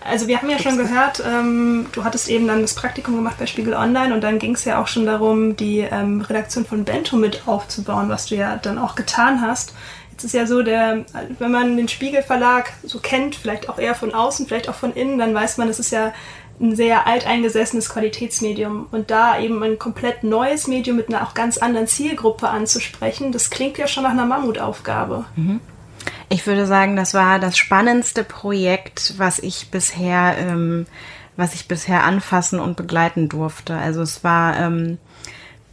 Also 0.05 0.29
wir 0.29 0.39
haben 0.39 0.51
ja 0.51 0.59
schon 0.59 0.77
gehört, 0.77 1.23
ähm, 1.27 1.87
du 1.93 2.05
hattest 2.05 2.29
eben 2.29 2.47
dann 2.47 2.61
das 2.61 2.75
Praktikum 2.75 3.17
gemacht 3.17 3.37
bei 3.39 3.47
Spiegel 3.47 3.73
Online 3.73 4.13
und 4.15 4.21
dann 4.21 4.39
ging 4.39 4.55
es 4.55 4.65
ja 4.67 4.81
auch 4.81 4.87
schon 4.87 5.07
darum, 5.07 5.57
die 5.57 5.79
ähm, 5.81 6.21
Redaktion 6.21 6.67
von 6.67 6.85
Bento 6.85 7.17
mit 7.17 7.49
aufzubauen, 7.49 8.11
was 8.11 8.27
du 8.27 8.35
ja 8.35 8.57
dann 8.57 8.79
auch 8.79 8.97
getan 8.97 9.41
hast. 9.41 9.73
Jetzt 10.11 10.25
ist 10.25 10.35
ja 10.35 10.47
so, 10.47 10.63
der, 10.63 11.07
wenn 11.39 11.51
man 11.51 11.77
den 11.77 11.89
Spiegel 11.89 12.23
Verlag 12.23 12.73
so 12.83 13.01
kennt, 13.01 13.35
vielleicht 13.35 13.69
auch 13.69 13.79
eher 13.79 13.95
von 13.95 14.15
außen, 14.15 14.47
vielleicht 14.47 14.69
auch 14.69 14.75
von 14.75 14.93
innen, 14.93 15.19
dann 15.19 15.35
weiß 15.35 15.57
man, 15.57 15.69
das 15.69 15.79
ist 15.79 15.91
ja 15.91 16.13
ein 16.61 16.77
sehr 16.77 17.07
alteingesessenes 17.07 17.89
Qualitätsmedium 17.89 18.87
und 18.91 19.11
da 19.11 19.39
eben 19.39 19.63
ein 19.63 19.79
komplett 19.79 20.23
neues 20.23 20.67
Medium 20.67 20.97
mit 20.97 21.09
einer 21.09 21.23
auch 21.23 21.35
ganz 21.35 21.59
anderen 21.59 21.87
Zielgruppe 21.87 22.49
anzusprechen, 22.49 23.33
das 23.33 23.51
klingt 23.51 23.79
ja 23.79 23.87
schon 23.87 24.05
nach 24.05 24.13
einer 24.13 24.27
Mammutaufgabe. 24.27 25.25
Mhm. 25.37 25.61
Ich 26.29 26.47
würde 26.47 26.67
sagen, 26.67 26.97
das 26.97 27.15
war 27.15 27.39
das 27.39 27.57
spannendste 27.57 28.25
Projekt, 28.25 29.15
was 29.19 29.39
ich 29.39 29.71
bisher, 29.71 30.37
ähm, 30.39 30.87
was 31.37 31.55
ich 31.55 31.69
bisher 31.69 32.05
anfassen 32.05 32.61
und 32.61 32.77
begleiten 32.77 33.29
durfte. 33.29 33.77
Also 33.77 34.03
es 34.03 34.25
war 34.25 34.57
ähm, 34.59 34.99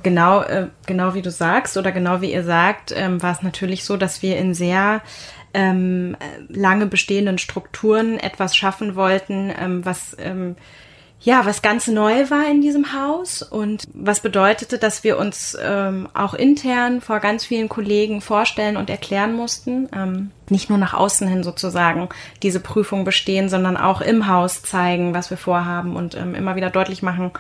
genau, 0.03 0.41
äh, 0.41 0.67
genau 0.85 1.13
wie 1.13 1.21
du 1.21 1.31
sagst 1.31 1.77
oder 1.77 1.91
genau 1.91 2.21
wie 2.21 2.31
ihr 2.31 2.43
sagt, 2.43 2.93
ähm, 2.95 3.21
war 3.21 3.31
es 3.31 3.41
natürlich 3.41 3.85
so, 3.85 3.97
dass 3.97 4.21
wir 4.21 4.38
in 4.38 4.53
sehr 4.53 5.01
ähm, 5.53 6.15
lange 6.48 6.86
bestehenden 6.86 7.38
Strukturen 7.38 8.20
etwas 8.20 8.55
schaffen 8.55 8.96
wollten, 8.96 9.51
ähm, 9.58 9.86
was 9.86 10.15
ähm, 10.20 10.55
ja, 11.24 11.46
was 11.46 11.62
ganz 11.62 11.86
neu 11.88 12.31
war 12.31 12.50
in 12.50 12.62
diesem 12.62 12.93
Haus 12.93 13.43
und 13.43 13.84
was 13.93 14.22
bedeutete, 14.22 14.79
dass 14.79 15.03
wir 15.03 15.20
uns 15.20 15.55
ähm, 15.62 16.10
auch 16.15 16.34
intern 16.34 17.00
vor 17.00 17.20
ganz 17.20 17.46
vielen 17.46 17.70
Kollegen 17.70 18.22
vorstellen 18.22 18.75
und 18.75 18.89
erklären 18.89 19.34
mussten, 19.34 19.88
ähm, 19.96 20.31
nicht 20.50 20.70
nur 20.70 20.79
nach 20.79 20.96
außen 20.96 21.27
hin 21.27 21.43
sozusagen 21.43 22.10
diese 22.41 22.60
Prüfung 22.60 23.05
bestehen, 23.05 23.50
sondern 23.50 23.77
auch 23.77 24.01
im 24.01 24.27
Haus 24.27 24.63
zeigen, 24.63 25.13
was 25.13 25.29
wir 25.29 25.38
vorhaben 25.38 25.96
und 25.96 26.15
ähm, 26.15 26.34
immer 26.34 26.55
wieder 26.55 26.72
deutlich 26.72 27.03
machen, 27.03 27.31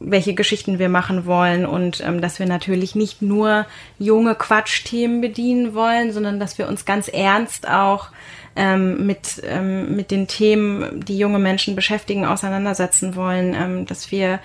welche 0.00 0.34
Geschichten 0.34 0.78
wir 0.78 0.88
machen 0.88 1.26
wollen 1.26 1.66
und 1.66 2.02
ähm, 2.04 2.20
dass 2.20 2.38
wir 2.38 2.46
natürlich 2.46 2.94
nicht 2.94 3.22
nur 3.22 3.66
junge 3.98 4.34
Quatschthemen 4.34 5.20
bedienen 5.20 5.74
wollen, 5.74 6.12
sondern 6.12 6.38
dass 6.38 6.58
wir 6.58 6.68
uns 6.68 6.84
ganz 6.84 7.08
ernst 7.08 7.68
auch 7.68 8.08
ähm, 8.54 9.06
mit, 9.06 9.42
ähm, 9.44 9.96
mit 9.96 10.10
den 10.10 10.26
Themen, 10.26 11.04
die 11.04 11.18
junge 11.18 11.38
Menschen 11.38 11.76
beschäftigen, 11.76 12.26
auseinandersetzen 12.26 13.16
wollen, 13.16 13.54
ähm, 13.54 13.86
dass 13.86 14.10
wir 14.10 14.40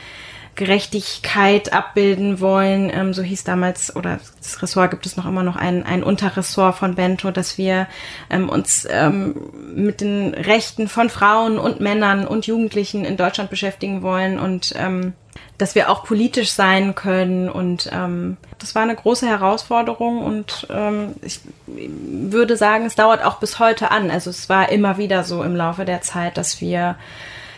Gerechtigkeit 0.56 1.74
abbilden 1.74 2.40
wollen. 2.40 2.92
Ähm, 2.94 3.14
so 3.14 3.24
hieß 3.24 3.44
damals, 3.44 3.96
oder 3.96 4.20
das 4.38 4.62
Ressort 4.62 4.92
gibt 4.92 5.06
es 5.06 5.18
noch 5.18 5.26
immer 5.26 5.44
noch 5.44 5.56
ein, 5.56 5.84
ein 5.84 6.04
Unterressort 6.04 6.76
von 6.76 6.96
Bento, 6.96 7.32
dass 7.32 7.58
wir 7.58 7.88
ähm, 8.30 8.50
uns 8.50 8.88
ähm, 8.90 9.36
mit 9.74 10.02
den 10.02 10.34
Rechten 10.34 10.88
von 10.88 11.10
Frauen 11.10 11.58
und 11.58 11.80
Männern 11.80 12.28
und 12.28 12.46
Jugendlichen 12.46 13.06
in 13.06 13.18
Deutschland 13.18 13.50
beschäftigen 13.50 14.04
wollen 14.04 14.40
und 14.40 14.74
ähm, 14.78 15.14
dass 15.58 15.76
wir 15.76 15.90
auch 15.90 16.04
politisch 16.04 16.52
sein 16.52 16.94
können. 16.94 17.50
Und 17.50 17.90
ähm, 17.92 18.38
das 18.60 18.76
war 18.76 18.84
eine 18.84 18.96
große 18.96 19.28
Herausforderung 19.28 20.24
und 20.24 20.68
ähm, 20.70 21.16
ich 21.22 21.40
würde 21.66 22.58
sagen, 22.58 22.86
es 22.86 22.96
dauert 22.96 23.24
auch 23.24 23.40
bis 23.40 23.60
heute 23.60 23.92
an. 23.92 24.12
Also 24.12 24.30
es 24.30 24.50
war 24.50 24.70
immer 24.70 24.98
wieder 24.98 25.24
so 25.24 25.44
im 25.44 25.56
Laufe 25.56 25.86
der 25.86 26.02
Zeit, 26.02 26.38
dass 26.38 26.62
wir 26.62 26.96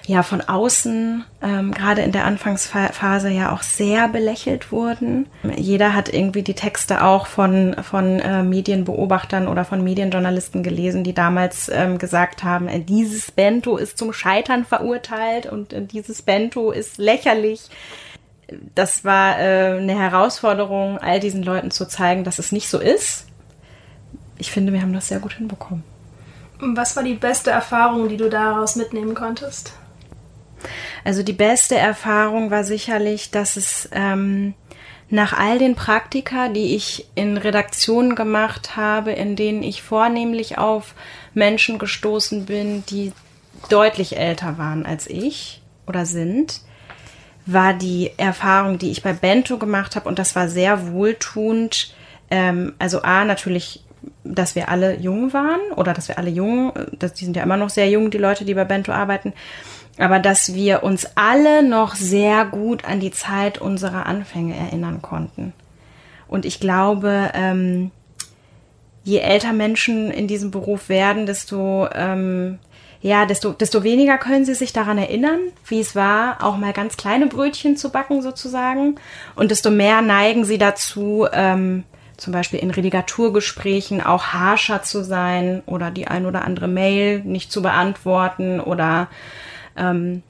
ja 0.07 0.23
von 0.23 0.41
außen 0.41 1.23
ähm, 1.41 1.73
gerade 1.73 2.01
in 2.01 2.11
der 2.11 2.25
Anfangsphase 2.25 3.29
ja 3.29 3.51
auch 3.51 3.63
sehr 3.63 4.07
belächelt 4.07 4.71
wurden. 4.71 5.27
Jeder 5.55 5.93
hat 5.93 6.13
irgendwie 6.13 6.43
die 6.43 6.53
Texte 6.53 7.03
auch 7.03 7.27
von 7.27 7.75
von 7.81 8.19
äh, 8.19 8.43
Medienbeobachtern 8.43 9.47
oder 9.47 9.65
von 9.65 9.83
Medienjournalisten 9.83 10.63
gelesen, 10.63 11.03
die 11.03 11.13
damals 11.13 11.69
ähm, 11.69 11.97
gesagt 11.97 12.43
haben, 12.43 12.67
äh, 12.67 12.79
dieses 12.79 13.31
Bento 13.31 13.77
ist 13.77 13.97
zum 13.97 14.13
Scheitern 14.13 14.65
verurteilt 14.65 15.45
und 15.47 15.73
äh, 15.73 15.81
dieses 15.81 16.21
Bento 16.21 16.71
ist 16.71 16.97
lächerlich. 16.97 17.69
Das 18.75 19.03
war 19.03 19.39
äh, 19.39 19.77
eine 19.79 19.97
Herausforderung, 19.97 20.99
all 20.99 21.19
diesen 21.19 21.41
Leuten 21.41 21.71
zu 21.71 21.87
zeigen, 21.87 22.23
dass 22.23 22.37
es 22.37 22.51
nicht 22.51 22.69
so 22.69 22.79
ist. 22.79 23.25
Ich 24.37 24.51
finde, 24.51 24.71
wir 24.71 24.81
haben 24.81 24.93
das 24.93 25.07
sehr 25.07 25.19
gut 25.19 25.33
hinbekommen. 25.33 25.83
Was 26.59 26.95
war 26.95 27.03
die 27.03 27.15
beste 27.15 27.49
Erfahrung, 27.49 28.07
die 28.07 28.17
du 28.17 28.29
daraus 28.29 28.75
mitnehmen 28.75 29.15
konntest? 29.15 29.73
Also 31.03 31.23
die 31.23 31.33
beste 31.33 31.75
Erfahrung 31.75 32.51
war 32.51 32.63
sicherlich, 32.63 33.31
dass 33.31 33.55
es 33.57 33.89
ähm, 33.91 34.53
nach 35.09 35.33
all 35.33 35.59
den 35.59 35.75
Praktika, 35.75 36.49
die 36.49 36.75
ich 36.75 37.07
in 37.15 37.37
Redaktionen 37.37 38.15
gemacht 38.15 38.75
habe, 38.75 39.11
in 39.11 39.35
denen 39.35 39.63
ich 39.63 39.83
vornehmlich 39.83 40.57
auf 40.57 40.95
Menschen 41.33 41.77
gestoßen 41.77 42.45
bin, 42.45 42.83
die 42.87 43.13
deutlich 43.69 44.17
älter 44.17 44.57
waren 44.57 44.85
als 44.85 45.07
ich 45.07 45.61
oder 45.87 46.05
sind, 46.05 46.61
war 47.45 47.73
die 47.73 48.11
Erfahrung, 48.17 48.79
die 48.79 48.91
ich 48.91 49.03
bei 49.03 49.13
Bento 49.13 49.57
gemacht 49.57 49.95
habe, 49.95 50.09
und 50.09 50.17
das 50.17 50.35
war 50.35 50.49
sehr 50.49 50.91
wohltuend. 50.91 51.93
Ähm, 52.31 52.73
also 52.79 53.03
A, 53.03 53.23
natürlich, 53.23 53.83
dass 54.23 54.55
wir 54.55 54.69
alle 54.69 54.95
jung 54.95 55.33
waren 55.33 55.59
oder 55.75 55.93
dass 55.93 56.07
wir 56.07 56.17
alle 56.17 56.31
jung, 56.31 56.73
das, 56.97 57.13
die 57.13 57.25
sind 57.25 57.37
ja 57.37 57.43
immer 57.43 57.57
noch 57.57 57.69
sehr 57.69 57.89
jung, 57.89 58.09
die 58.09 58.17
Leute, 58.17 58.45
die 58.45 58.55
bei 58.55 58.65
Bento 58.65 58.91
arbeiten, 58.91 59.33
aber 59.97 60.19
dass 60.19 60.53
wir 60.53 60.83
uns 60.83 61.07
alle 61.15 61.63
noch 61.63 61.95
sehr 61.95 62.45
gut 62.45 62.85
an 62.85 62.99
die 62.99 63.11
Zeit 63.11 63.57
unserer 63.57 64.05
Anfänge 64.05 64.55
erinnern 64.55 65.01
konnten. 65.01 65.53
Und 66.27 66.45
ich 66.45 66.59
glaube, 66.59 67.31
ähm, 67.33 67.91
je 69.03 69.19
älter 69.19 69.53
Menschen 69.53 70.11
in 70.11 70.27
diesem 70.27 70.51
Beruf 70.51 70.89
werden, 70.89 71.25
desto 71.25 71.87
ähm, 71.93 72.59
ja, 73.05 73.27
desto, 73.27 73.51
desto 73.51 73.83
weniger 73.83 74.17
können 74.17 74.45
sie 74.45 74.55
sich 74.55 74.73
daran 74.73 74.97
erinnern, 74.97 75.39
wie 75.67 75.79
es 75.79 75.95
war, 75.95 76.43
auch 76.43 76.57
mal 76.57 76.73
ganz 76.73 76.97
kleine 76.97 77.27
Brötchen 77.27 77.77
zu 77.77 77.91
backen 77.91 78.23
sozusagen. 78.23 78.95
Und 79.35 79.51
desto 79.51 79.69
mehr 79.69 80.01
neigen 80.01 80.43
sie 80.43 80.57
dazu, 80.57 81.27
ähm, 81.31 81.83
zum 82.17 82.33
Beispiel 82.33 82.59
in 82.59 82.71
Redigaturgesprächen 82.71 84.01
auch 84.01 84.27
harscher 84.27 84.81
zu 84.81 85.03
sein 85.03 85.61
oder 85.67 85.91
die 85.91 86.07
ein 86.07 86.25
oder 86.25 86.45
andere 86.45 86.67
Mail 86.67 87.19
nicht 87.19 87.51
zu 87.51 87.61
beantworten 87.61 88.59
oder 88.59 89.07
ähm, 89.75 90.23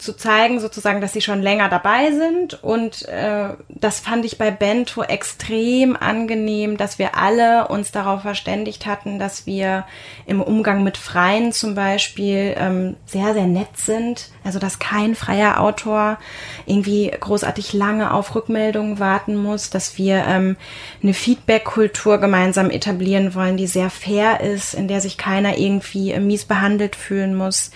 zu 0.00 0.16
zeigen, 0.16 0.60
sozusagen, 0.60 1.00
dass 1.00 1.12
sie 1.12 1.20
schon 1.20 1.42
länger 1.42 1.68
dabei 1.68 2.10
sind. 2.12 2.62
Und 2.62 3.06
äh, 3.08 3.50
das 3.68 4.00
fand 4.00 4.24
ich 4.24 4.38
bei 4.38 4.50
Bento 4.50 5.02
extrem 5.02 5.96
angenehm, 5.96 6.76
dass 6.76 6.98
wir 6.98 7.16
alle 7.16 7.68
uns 7.68 7.92
darauf 7.92 8.22
verständigt 8.22 8.86
hatten, 8.86 9.18
dass 9.18 9.46
wir 9.46 9.86
im 10.26 10.40
Umgang 10.40 10.82
mit 10.82 10.96
Freien 10.96 11.52
zum 11.52 11.74
Beispiel 11.74 12.54
ähm, 12.56 12.96
sehr, 13.06 13.34
sehr 13.34 13.46
nett 13.46 13.76
sind. 13.76 14.30
Also 14.44 14.58
dass 14.58 14.78
kein 14.78 15.14
freier 15.14 15.60
Autor 15.60 16.18
irgendwie 16.66 17.10
großartig 17.18 17.72
lange 17.72 18.12
auf 18.12 18.34
Rückmeldungen 18.34 18.98
warten 18.98 19.36
muss, 19.36 19.70
dass 19.70 19.98
wir 19.98 20.24
ähm, 20.26 20.56
eine 21.02 21.14
Feedback-Kultur 21.14 22.18
gemeinsam 22.18 22.70
etablieren 22.70 23.34
wollen, 23.34 23.56
die 23.56 23.66
sehr 23.66 23.90
fair 23.90 24.40
ist, 24.40 24.74
in 24.74 24.88
der 24.88 25.00
sich 25.00 25.18
keiner 25.18 25.58
irgendwie 25.58 26.12
äh, 26.12 26.20
mies 26.20 26.44
behandelt 26.44 26.96
fühlen 26.96 27.34
muss. 27.34 27.70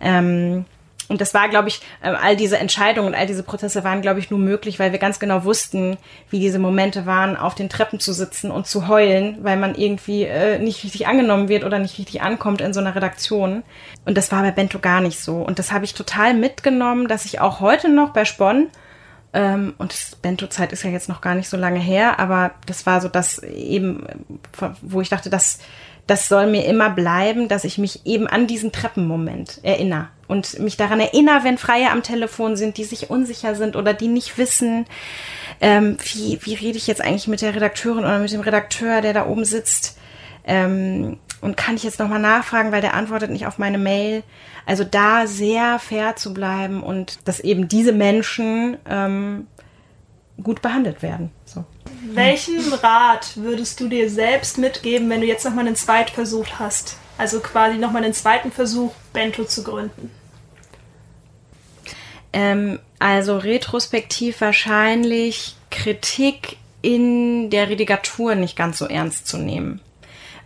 Ähm, 0.00 0.64
und 1.10 1.20
das 1.20 1.34
war, 1.34 1.48
glaube 1.48 1.68
ich, 1.68 1.82
äh, 2.02 2.10
all 2.10 2.36
diese 2.36 2.56
Entscheidungen 2.56 3.08
und 3.08 3.14
all 3.16 3.26
diese 3.26 3.42
Prozesse 3.42 3.82
waren, 3.82 4.00
glaube 4.00 4.20
ich, 4.20 4.30
nur 4.30 4.38
möglich, 4.38 4.78
weil 4.78 4.92
wir 4.92 5.00
ganz 5.00 5.18
genau 5.18 5.44
wussten, 5.44 5.96
wie 6.30 6.38
diese 6.38 6.60
Momente 6.60 7.04
waren, 7.04 7.36
auf 7.36 7.56
den 7.56 7.68
Treppen 7.68 7.98
zu 7.98 8.12
sitzen 8.12 8.52
und 8.52 8.68
zu 8.68 8.86
heulen, 8.86 9.38
weil 9.42 9.56
man 9.56 9.74
irgendwie 9.74 10.22
äh, 10.22 10.60
nicht 10.60 10.84
richtig 10.84 11.08
angenommen 11.08 11.48
wird 11.48 11.64
oder 11.64 11.80
nicht 11.80 11.98
richtig 11.98 12.22
ankommt 12.22 12.60
in 12.60 12.72
so 12.72 12.78
einer 12.78 12.94
Redaktion. 12.94 13.64
Und 14.04 14.16
das 14.16 14.30
war 14.30 14.42
bei 14.42 14.52
Bento 14.52 14.78
gar 14.78 15.00
nicht 15.00 15.18
so. 15.18 15.38
Und 15.38 15.58
das 15.58 15.72
habe 15.72 15.84
ich 15.84 15.94
total 15.94 16.32
mitgenommen, 16.32 17.08
dass 17.08 17.24
ich 17.24 17.40
auch 17.40 17.58
heute 17.58 17.88
noch 17.88 18.10
bei 18.10 18.24
Spon 18.24 18.68
ähm, 19.32 19.74
und 19.78 20.22
Bento-Zeit 20.22 20.72
ist 20.72 20.84
ja 20.84 20.90
jetzt 20.90 21.08
noch 21.08 21.20
gar 21.20 21.34
nicht 21.34 21.48
so 21.48 21.56
lange 21.56 21.80
her, 21.80 22.20
aber 22.20 22.52
das 22.66 22.86
war 22.86 23.00
so 23.00 23.08
das 23.08 23.40
eben, 23.42 24.06
wo 24.80 25.00
ich 25.00 25.08
dachte, 25.08 25.28
das, 25.28 25.58
das 26.06 26.28
soll 26.28 26.46
mir 26.46 26.64
immer 26.66 26.90
bleiben, 26.90 27.48
dass 27.48 27.64
ich 27.64 27.78
mich 27.78 28.04
eben 28.04 28.26
an 28.26 28.46
diesen 28.46 28.72
Treppenmoment 28.72 29.60
erinnere 29.62 30.08
und 30.30 30.60
mich 30.60 30.76
daran 30.76 31.00
erinnere, 31.00 31.42
wenn 31.42 31.58
Freie 31.58 31.90
am 31.90 32.04
Telefon 32.04 32.54
sind, 32.54 32.76
die 32.76 32.84
sich 32.84 33.10
unsicher 33.10 33.56
sind 33.56 33.74
oder 33.74 33.94
die 33.94 34.06
nicht 34.06 34.38
wissen, 34.38 34.86
ähm, 35.60 35.96
wie, 36.04 36.38
wie 36.42 36.54
rede 36.54 36.78
ich 36.78 36.86
jetzt 36.86 37.00
eigentlich 37.00 37.26
mit 37.26 37.42
der 37.42 37.54
Redakteurin 37.54 38.04
oder 38.04 38.20
mit 38.20 38.32
dem 38.32 38.40
Redakteur, 38.40 39.00
der 39.00 39.12
da 39.12 39.26
oben 39.26 39.44
sitzt. 39.44 39.98
Ähm, 40.44 41.18
und 41.40 41.56
kann 41.56 41.74
ich 41.74 41.82
jetzt 41.82 41.98
nochmal 41.98 42.20
nachfragen, 42.20 42.70
weil 42.70 42.80
der 42.80 42.94
antwortet 42.94 43.30
nicht 43.30 43.46
auf 43.46 43.58
meine 43.58 43.78
Mail. 43.78 44.22
Also 44.66 44.84
da 44.84 45.26
sehr 45.26 45.78
fair 45.80 46.14
zu 46.14 46.32
bleiben 46.32 46.82
und 46.82 47.26
dass 47.26 47.40
eben 47.40 47.66
diese 47.66 47.92
Menschen 47.92 48.76
ähm, 48.88 49.48
gut 50.42 50.62
behandelt 50.62 51.02
werden. 51.02 51.30
So. 51.44 51.64
Welchen 52.02 52.72
Rat 52.72 53.36
würdest 53.36 53.80
du 53.80 53.88
dir 53.88 54.08
selbst 54.10 54.58
mitgeben, 54.58 55.08
wenn 55.10 55.20
du 55.20 55.26
jetzt 55.26 55.44
nochmal 55.44 55.66
einen 55.66 55.76
Zweitversuch 55.76 56.46
hast? 56.58 56.96
Also 57.18 57.40
quasi 57.40 57.76
nochmal 57.76 58.04
einen 58.04 58.14
zweiten 58.14 58.50
Versuch, 58.50 58.92
Bento 59.12 59.44
zu 59.44 59.62
gründen? 59.62 60.10
Ähm, 62.32 62.78
also 62.98 63.36
retrospektiv 63.36 64.40
wahrscheinlich 64.40 65.56
Kritik 65.70 66.56
in 66.82 67.50
der 67.50 67.68
Redigatur 67.68 68.34
nicht 68.34 68.56
ganz 68.56 68.78
so 68.78 68.86
ernst 68.86 69.26
zu 69.26 69.36
nehmen. 69.36 69.80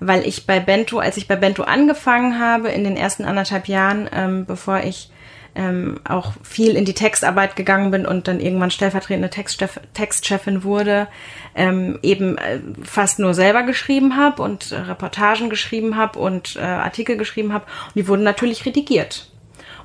Weil 0.00 0.26
ich 0.26 0.46
bei 0.46 0.58
Bento, 0.60 0.98
als 0.98 1.16
ich 1.16 1.28
bei 1.28 1.36
Bento 1.36 1.62
angefangen 1.62 2.40
habe, 2.40 2.68
in 2.70 2.84
den 2.84 2.96
ersten 2.96 3.24
anderthalb 3.24 3.68
Jahren, 3.68 4.08
ähm, 4.12 4.44
bevor 4.44 4.80
ich 4.80 5.10
ähm, 5.54 6.00
auch 6.04 6.32
viel 6.42 6.76
in 6.76 6.84
die 6.84 6.94
Textarbeit 6.94 7.56
gegangen 7.56 7.90
bin 7.90 8.06
und 8.06 8.26
dann 8.26 8.40
irgendwann 8.40 8.70
stellvertretende 8.70 9.30
Textchef, 9.30 9.80
Textchefin 9.92 10.64
wurde, 10.64 11.06
ähm, 11.54 11.98
eben 12.02 12.38
äh, 12.38 12.60
fast 12.82 13.18
nur 13.18 13.34
selber 13.34 13.62
geschrieben 13.62 14.16
habe 14.16 14.42
und 14.42 14.72
äh, 14.72 14.76
Reportagen 14.76 15.50
geschrieben 15.50 15.96
habe 15.96 16.18
und 16.18 16.56
äh, 16.56 16.60
Artikel 16.60 17.16
geschrieben 17.16 17.52
habe. 17.52 17.66
Und 17.86 17.94
die 17.94 18.08
wurden 18.08 18.24
natürlich 18.24 18.66
redigiert. 18.66 19.30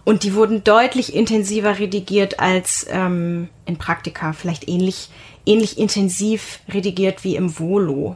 Und 0.06 0.24
die 0.24 0.34
wurden 0.34 0.64
deutlich 0.64 1.14
intensiver 1.14 1.78
redigiert 1.78 2.40
als 2.40 2.88
ähm, 2.90 3.50
in 3.66 3.78
Praktika, 3.78 4.34
vielleicht 4.34 4.68
ähnlich, 4.68 5.10
ähnlich 5.46 5.78
intensiv 5.78 6.62
redigiert 6.70 7.24
wie 7.24 7.36
im 7.36 7.60
Volo. 7.60 8.16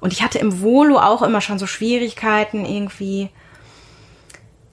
Und 0.00 0.12
ich 0.12 0.22
hatte 0.22 0.38
im 0.38 0.62
Volo 0.62 0.98
auch 0.98 1.22
immer 1.22 1.40
schon 1.40 1.58
so 1.58 1.66
Schwierigkeiten, 1.66 2.64
irgendwie 2.64 3.30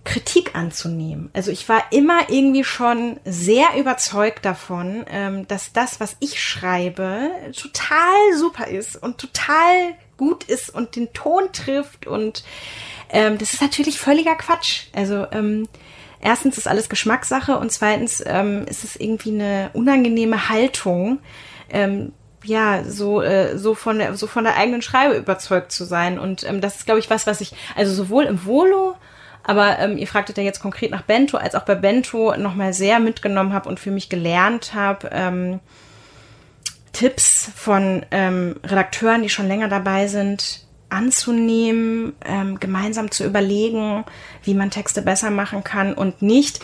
Kritik 0.04 0.56
anzunehmen. 0.56 1.30
Also 1.34 1.52
ich 1.52 1.70
war 1.70 1.84
immer 1.92 2.30
irgendwie 2.30 2.64
schon 2.64 3.20
sehr 3.26 3.68
überzeugt 3.78 4.46
davon, 4.46 5.06
ähm, 5.10 5.48
dass 5.48 5.72
das, 5.72 6.00
was 6.00 6.18
ich 6.20 6.42
schreibe, 6.42 7.32
total 7.58 8.38
super 8.38 8.68
ist 8.68 9.02
und 9.02 9.18
total 9.18 9.96
gut 10.18 10.44
ist 10.44 10.70
und 10.70 10.96
den 10.96 11.14
Ton 11.14 11.52
trifft 11.54 12.06
und 12.06 12.44
ähm, 13.10 13.38
das 13.38 13.54
ist 13.54 13.62
natürlich 13.62 14.00
völliger 14.00 14.36
Quatsch. 14.36 14.88
Also 14.94 15.28
ähm, 15.32 15.68
erstens 16.20 16.58
ist 16.58 16.68
alles 16.68 16.90
Geschmackssache 16.90 17.58
und 17.58 17.72
zweitens 17.72 18.22
ähm, 18.26 18.66
ist 18.68 18.84
es 18.84 18.96
irgendwie 18.96 19.32
eine 19.32 19.70
unangenehme 19.74 20.50
Haltung, 20.50 21.20
ähm, 21.70 22.12
ja, 22.44 22.84
so, 22.84 23.22
äh, 23.22 23.58
so 23.58 23.74
von 23.74 24.00
der, 24.00 24.16
so 24.16 24.28
von 24.28 24.44
der 24.44 24.58
eigenen 24.58 24.82
Schreibe 24.82 25.16
überzeugt 25.16 25.72
zu 25.72 25.86
sein. 25.86 26.20
Und 26.20 26.44
ähm, 26.44 26.60
das 26.60 26.78
ist, 26.78 26.86
glaube 26.86 27.00
ich, 27.00 27.10
was, 27.10 27.26
was 27.26 27.40
ich, 27.40 27.54
also 27.76 27.94
sowohl 27.94 28.26
im 28.26 28.46
Volo, 28.46 28.96
aber 29.44 29.80
ähm, 29.80 29.98
ihr 29.98 30.08
fragtet 30.08 30.38
ja 30.38 30.44
jetzt 30.44 30.62
konkret 30.62 30.92
nach 30.92 31.02
Bento, 31.02 31.38
als 31.38 31.56
auch 31.56 31.64
bei 31.64 31.76
Bento 31.76 32.36
nochmal 32.38 32.74
sehr 32.74 33.00
mitgenommen 33.00 33.54
habe 33.54 33.70
und 33.70 33.80
für 33.80 33.92
mich 33.92 34.10
gelernt 34.10 34.74
habe, 34.74 35.10
ähm, 35.12 35.60
Tipps 36.94 37.52
von 37.56 38.06
ähm, 38.12 38.56
Redakteuren, 38.64 39.24
die 39.24 39.30
schon 39.30 39.48
länger 39.48 39.68
dabei 39.68 40.08
sind, 40.08 40.62
anzunehmen, 40.90 42.14
ähm, 42.24 42.60
gemeinsam 42.60 43.12
zu 43.12 43.26
überlegen, 43.26 44.06
wie 44.44 44.54
man 44.54 44.70
Texte 44.70 45.02
besser 45.02 45.32
machen 45.32 45.64
kann 45.64 45.94
und 45.94 46.22
nicht 46.22 46.60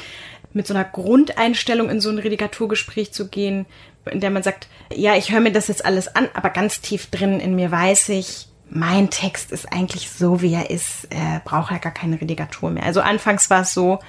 mit 0.54 0.68
so 0.68 0.74
einer 0.74 0.84
Grundeinstellung 0.84 1.90
in 1.90 2.00
so 2.00 2.10
ein 2.10 2.20
Redigaturgespräch 2.20 3.12
zu 3.12 3.28
gehen, 3.28 3.66
in 4.06 4.20
der 4.20 4.30
man 4.30 4.44
sagt, 4.44 4.68
ja, 4.94 5.16
ich 5.16 5.32
höre 5.32 5.42
mir 5.42 5.52
das 5.52 5.68
jetzt 5.68 5.84
alles 5.84 6.16
an, 6.16 6.28
aber 6.34 6.52
ganz 6.52 6.82
tief 6.82 7.08
drin 7.08 7.40
in 7.40 7.56
mir 7.56 7.72
weiß 7.72 8.10
ich, 8.10 8.49
mein 8.70 9.10
Text 9.10 9.52
ist 9.52 9.72
eigentlich 9.72 10.10
so, 10.10 10.42
wie 10.42 10.54
er 10.54 10.70
ist, 10.70 11.06
äh, 11.10 11.40
braucht 11.44 11.72
ja 11.72 11.78
gar 11.78 11.94
keine 11.94 12.20
Redigatur 12.20 12.70
mehr. 12.70 12.84
Also 12.84 13.02
anfangs 13.02 13.50
war 13.50 13.62
es 13.62 13.74
so, 13.74 14.00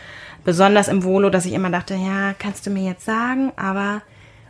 besonders 0.45 0.89
im 0.89 1.05
Volo, 1.05 1.31
dass 1.31 1.47
ich 1.47 1.53
immer 1.53 1.71
dachte, 1.71 1.95
ja, 1.95 2.35
kannst 2.39 2.67
du 2.67 2.71
mir 2.71 2.85
jetzt 2.85 3.05
sagen, 3.05 3.53
aber 3.57 4.03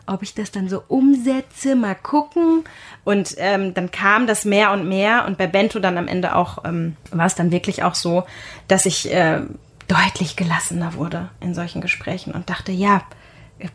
ob 0.07 0.23
ich 0.23 0.35
das 0.35 0.51
dann 0.51 0.69
so 0.69 0.83
umsetze, 0.89 1.77
mal 1.77 1.95
gucken. 1.95 2.65
Und 3.05 3.37
ähm, 3.39 3.75
dann 3.75 3.91
kam 3.91 4.27
das 4.27 4.45
mehr 4.45 4.73
und 4.73 4.89
mehr 4.89 5.25
und 5.27 5.39
bei 5.39 5.47
Bento 5.47 5.79
dann 5.79 5.99
am 5.99 6.09
Ende 6.09 6.35
auch 6.35 6.65
ähm, 6.65 6.97
war 7.11 7.27
es 7.27 7.37
dann 7.37 7.53
wirklich 7.53 7.83
auch 7.83 7.95
so, 7.95 8.25
dass 8.67 8.87
ich 8.87 9.13
äh, 9.13 9.41
deutlich 9.87 10.37
gelassener 10.37 10.95
wurde 10.95 11.31
in 11.41 11.55
solchen 11.55 11.81
Gesprächen 11.81 12.33
und 12.33 12.51
dachte, 12.51 12.73
ja, 12.73 13.03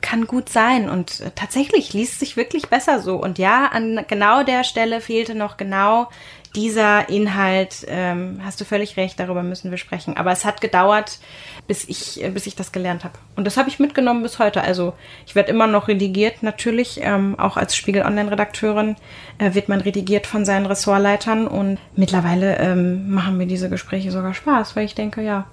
kann 0.02 0.28
gut 0.28 0.50
sein 0.50 0.90
und 0.90 1.22
äh, 1.22 1.32
tatsächlich 1.36 1.94
liest 1.94 2.20
sich 2.20 2.38
wirklich 2.38 2.68
besser 2.70 3.02
so. 3.02 3.16
Und 3.16 3.38
ja, 3.38 3.68
an 3.68 4.06
genau 4.08 4.44
der 4.44 4.64
Stelle 4.64 5.02
fehlte 5.02 5.36
noch 5.36 5.58
genau 5.58 6.10
dieser 6.56 7.10
Inhalt. 7.10 7.86
Ähm, 7.88 8.40
hast 8.44 8.60
du 8.62 8.66
völlig 8.66 8.98
recht, 8.98 9.20
darüber 9.20 9.44
müssen 9.44 9.72
wir 9.72 9.78
sprechen. 9.78 10.18
Aber 10.18 10.32
es 10.32 10.46
hat 10.46 10.62
gedauert, 10.62 11.20
bis 11.68 11.88
ich, 11.88 12.24
äh, 12.24 12.30
bis 12.30 12.48
ich 12.48 12.56
das 12.56 12.72
gelernt 12.72 13.04
habe. 13.04 13.16
Und 13.36 13.46
das 13.46 13.58
habe 13.58 13.70
ich 13.70 13.80
mitgenommen 13.80 14.24
bis 14.24 14.40
heute. 14.40 14.62
Also 14.62 14.94
ich 15.26 15.36
werde 15.36 15.50
immer 15.50 15.68
noch 15.68 15.88
redigiert, 15.88 16.44
natürlich. 16.44 17.00
Ähm, 17.02 17.38
auch 17.38 17.58
als 17.58 17.76
Spiegel 17.76 18.04
Online-Redakteurin 18.04 18.96
äh, 19.38 19.54
wird 19.54 19.70
man 19.70 19.82
redigiert 19.82 20.28
von 20.28 20.46
seinen 20.46 20.66
Ressortleitern. 20.66 21.48
Und 21.48 21.78
mittlerweile 21.96 22.58
ähm, 22.58 23.12
machen 23.12 23.38
mir 23.38 23.48
diese 23.48 23.70
Gespräche 23.70 24.12
sogar 24.12 24.34
Spaß, 24.34 24.76
weil 24.76 24.86
ich 24.86 24.96
denke, 24.96 25.22
ja, 25.22 25.46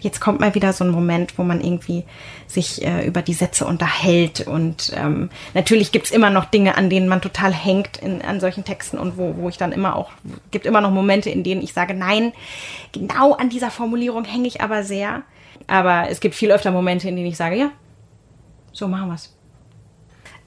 jetzt 0.00 0.20
kommt 0.20 0.40
mal 0.40 0.54
wieder 0.54 0.72
so 0.72 0.84
ein 0.84 0.90
Moment, 0.90 1.38
wo 1.38 1.42
man 1.42 1.60
irgendwie 1.60 2.04
sich 2.46 2.84
äh, 2.84 3.06
über 3.06 3.22
die 3.22 3.34
Sätze 3.34 3.66
unterhält. 3.66 4.46
Und 4.46 4.92
ähm, 4.96 5.30
natürlich 5.54 5.92
gibt's 5.92 6.10
immer 6.10 6.30
noch 6.30 6.44
Dinge, 6.44 6.76
an 6.76 6.90
denen 6.90 7.08
man 7.08 7.20
total 7.20 7.52
hängt 7.52 7.98
in, 7.98 8.22
an 8.22 8.40
solchen 8.40 8.64
Texten 8.64 8.98
und 8.98 9.18
wo, 9.18 9.36
wo 9.36 9.48
ich 9.48 9.56
dann 9.56 9.72
immer 9.72 9.96
auch, 9.96 10.10
gibt 10.50 10.66
immer 10.66 10.80
noch 10.80 10.90
Momente, 10.90 11.30
in 11.30 11.42
denen 11.42 11.62
ich 11.62 11.72
sage, 11.72 11.94
nein, 11.94 12.32
genau 12.92 13.32
an 13.34 13.50
dieser 13.50 13.70
Formulierung 13.70 14.24
hänge 14.24 14.48
ich 14.48 14.60
aber 14.60 14.84
sehr. 14.84 15.22
Aber 15.66 16.08
es 16.08 16.20
gibt 16.20 16.34
viel 16.34 16.52
öfter 16.52 16.70
Momente, 16.70 17.08
in 17.08 17.16
denen 17.16 17.28
ich 17.28 17.36
sage, 17.36 17.56
ja, 17.56 17.70
so 18.72 18.88
machen 18.88 19.08
wir's. 19.08 19.34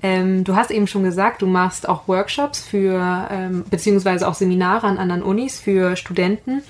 Ähm, 0.03 0.43
du 0.43 0.55
hast 0.55 0.71
eben 0.71 0.87
schon 0.87 1.03
gesagt, 1.03 1.43
du 1.43 1.45
machst 1.45 1.87
auch 1.87 2.07
Workshops 2.07 2.63
für, 2.63 3.27
ähm, 3.29 3.63
beziehungsweise 3.69 4.27
auch 4.27 4.33
Seminare 4.33 4.87
an 4.87 4.97
anderen 4.97 5.21
Unis 5.21 5.59
für 5.59 5.95
Studenten 5.95 6.63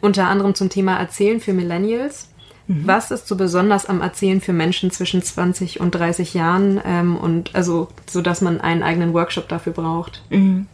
unter 0.00 0.28
anderem 0.28 0.54
zum 0.54 0.68
Thema 0.68 0.96
Erzählen 0.96 1.40
für 1.40 1.52
Millennials. 1.52 2.28
Mhm. 2.68 2.86
Was 2.86 3.10
ist 3.10 3.26
so 3.26 3.36
besonders 3.36 3.86
am 3.86 4.00
Erzählen 4.00 4.40
für 4.40 4.52
Menschen 4.52 4.90
zwischen 4.90 5.22
20 5.22 5.80
und 5.80 5.92
30 5.92 6.34
Jahren 6.34 6.80
ähm, 6.84 7.16
und 7.16 7.54
also 7.54 7.88
so, 8.08 8.20
dass 8.20 8.40
man 8.40 8.60
einen 8.60 8.82
eigenen 8.82 9.14
Workshop 9.14 9.48
dafür 9.48 9.72
braucht? 9.72 10.22
Mhm. 10.30 10.66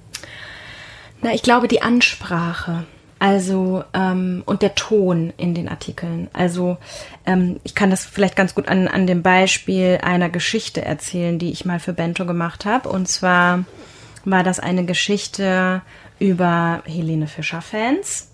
Na, 1.23 1.33
ich 1.33 1.43
glaube 1.43 1.69
die 1.69 1.83
Ansprache. 1.83 2.85
Also 3.21 3.85
ähm, 3.95 4.43
und 4.45 4.61
der 4.61 4.75
Ton 4.75 5.33
in 5.37 5.55
den 5.55 5.69
Artikeln. 5.69 6.29
Also 6.33 6.77
ähm, 7.25 7.61
ich 7.63 7.75
kann 7.75 7.91
das 7.91 8.05
vielleicht 8.05 8.37
ganz 8.37 8.55
gut 8.55 8.69
an, 8.69 8.89
an 8.89 9.07
dem 9.07 9.23
Beispiel 9.23 10.01
einer 10.03 10.29
Geschichte 10.29 10.85
erzählen, 10.85 11.39
die 11.39 11.51
ich 11.51 11.65
mal 11.65 11.79
für 11.79 11.93
Bento 11.93 12.27
gemacht 12.27 12.67
habe. 12.67 12.89
Und 12.89 13.09
zwar 13.09 13.65
war 14.25 14.43
das 14.43 14.59
eine 14.59 14.85
Geschichte 14.85 15.81
über 16.19 16.83
Helene 16.87 17.29
Fischer-Fans 17.29 18.34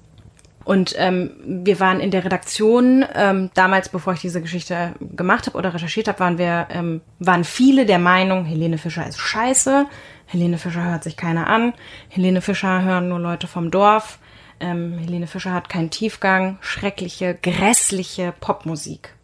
und 0.64 0.94
ähm, 0.99 1.33
wir 1.44 1.81
waren 1.81 2.01
in 2.01 2.11
der 2.11 2.25
Redaktion, 2.25 3.05
ähm, 3.14 3.51
damals, 3.55 3.88
bevor 3.88 4.12
ich 4.12 4.20
diese 4.20 4.42
Geschichte 4.42 4.94
gemacht 5.01 5.46
habe 5.46 5.57
oder 5.57 5.73
recherchiert 5.73 6.07
habe, 6.07 6.20
waren 6.20 6.38
wir, 6.38 6.68
ähm, 6.70 7.01
waren 7.18 7.44
viele 7.44 7.87
der 7.87 7.99
Meinung, 7.99 8.44
Helene 8.44 8.79
Fischer 8.79 9.07
ist 9.07 9.18
scheiße, 9.18 9.87
Helene 10.27 10.59
Fischer 10.59 10.85
hört 10.85 11.03
sich 11.03 11.16
keiner 11.16 11.46
an, 11.46 11.73
Helene 12.09 12.42
Fischer 12.42 12.83
hören 12.83 13.09
nur 13.09 13.18
Leute 13.18 13.46
vom 13.46 13.70
Dorf, 13.70 14.18
ähm, 14.61 14.99
Helene 14.99 15.27
Fischer 15.27 15.55
hat 15.55 15.70
keinen 15.70 15.90
Tiefgang, 15.90 16.59
schreckliche, 16.61 17.35
grässliche 17.35 18.35
Popmusik. 18.38 19.14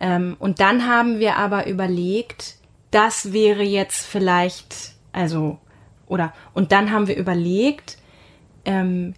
Ähm, 0.00 0.36
und 0.38 0.60
dann 0.60 0.88
haben 0.88 1.18
wir 1.18 1.36
aber 1.36 1.66
überlegt, 1.66 2.56
das 2.90 3.32
wäre 3.34 3.62
jetzt 3.62 4.06
vielleicht, 4.06 4.94
also, 5.12 5.58
oder, 6.06 6.32
und 6.54 6.72
dann 6.72 6.90
haben 6.90 7.08
wir 7.08 7.16
überlegt, 7.16 7.98
ähm, 8.64 9.14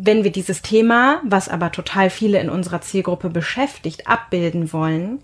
wenn 0.00 0.22
wir 0.22 0.30
dieses 0.30 0.62
Thema, 0.62 1.20
was 1.24 1.48
aber 1.48 1.72
total 1.72 2.08
viele 2.08 2.38
in 2.38 2.50
unserer 2.50 2.80
Zielgruppe 2.80 3.30
beschäftigt, 3.30 4.06
abbilden 4.06 4.72
wollen, 4.72 5.18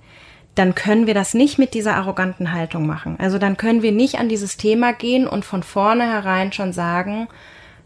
dann 0.56 0.74
können 0.74 1.06
wir 1.06 1.14
das 1.14 1.34
nicht 1.34 1.58
mit 1.58 1.74
dieser 1.74 1.94
arroganten 1.94 2.52
Haltung 2.52 2.86
machen. 2.86 3.16
Also 3.18 3.38
dann 3.38 3.56
können 3.56 3.82
wir 3.82 3.92
nicht 3.92 4.18
an 4.18 4.28
dieses 4.28 4.56
Thema 4.56 4.92
gehen 4.92 5.26
und 5.26 5.44
von 5.44 5.62
vornherein 5.62 6.52
schon 6.52 6.72
sagen, 6.72 7.28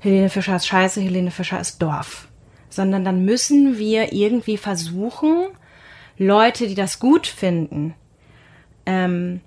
Helene 0.01 0.31
Fischer 0.31 0.57
ist 0.57 0.67
scheiße, 0.67 1.01
Helene 1.01 1.31
Fischer 1.31 1.61
ist 1.61 1.83
Dorf. 1.83 2.29
Sondern 2.71 3.05
dann 3.05 3.25
müssen 3.25 3.79
wir 3.79 4.13
irgendwie 4.13 4.57
versuchen, 4.57 5.47
Leute, 6.17 6.69
die 6.69 6.75
das 6.75 6.99
gut 6.99 7.27
finden, 7.27 7.95
ähm, 8.87 9.41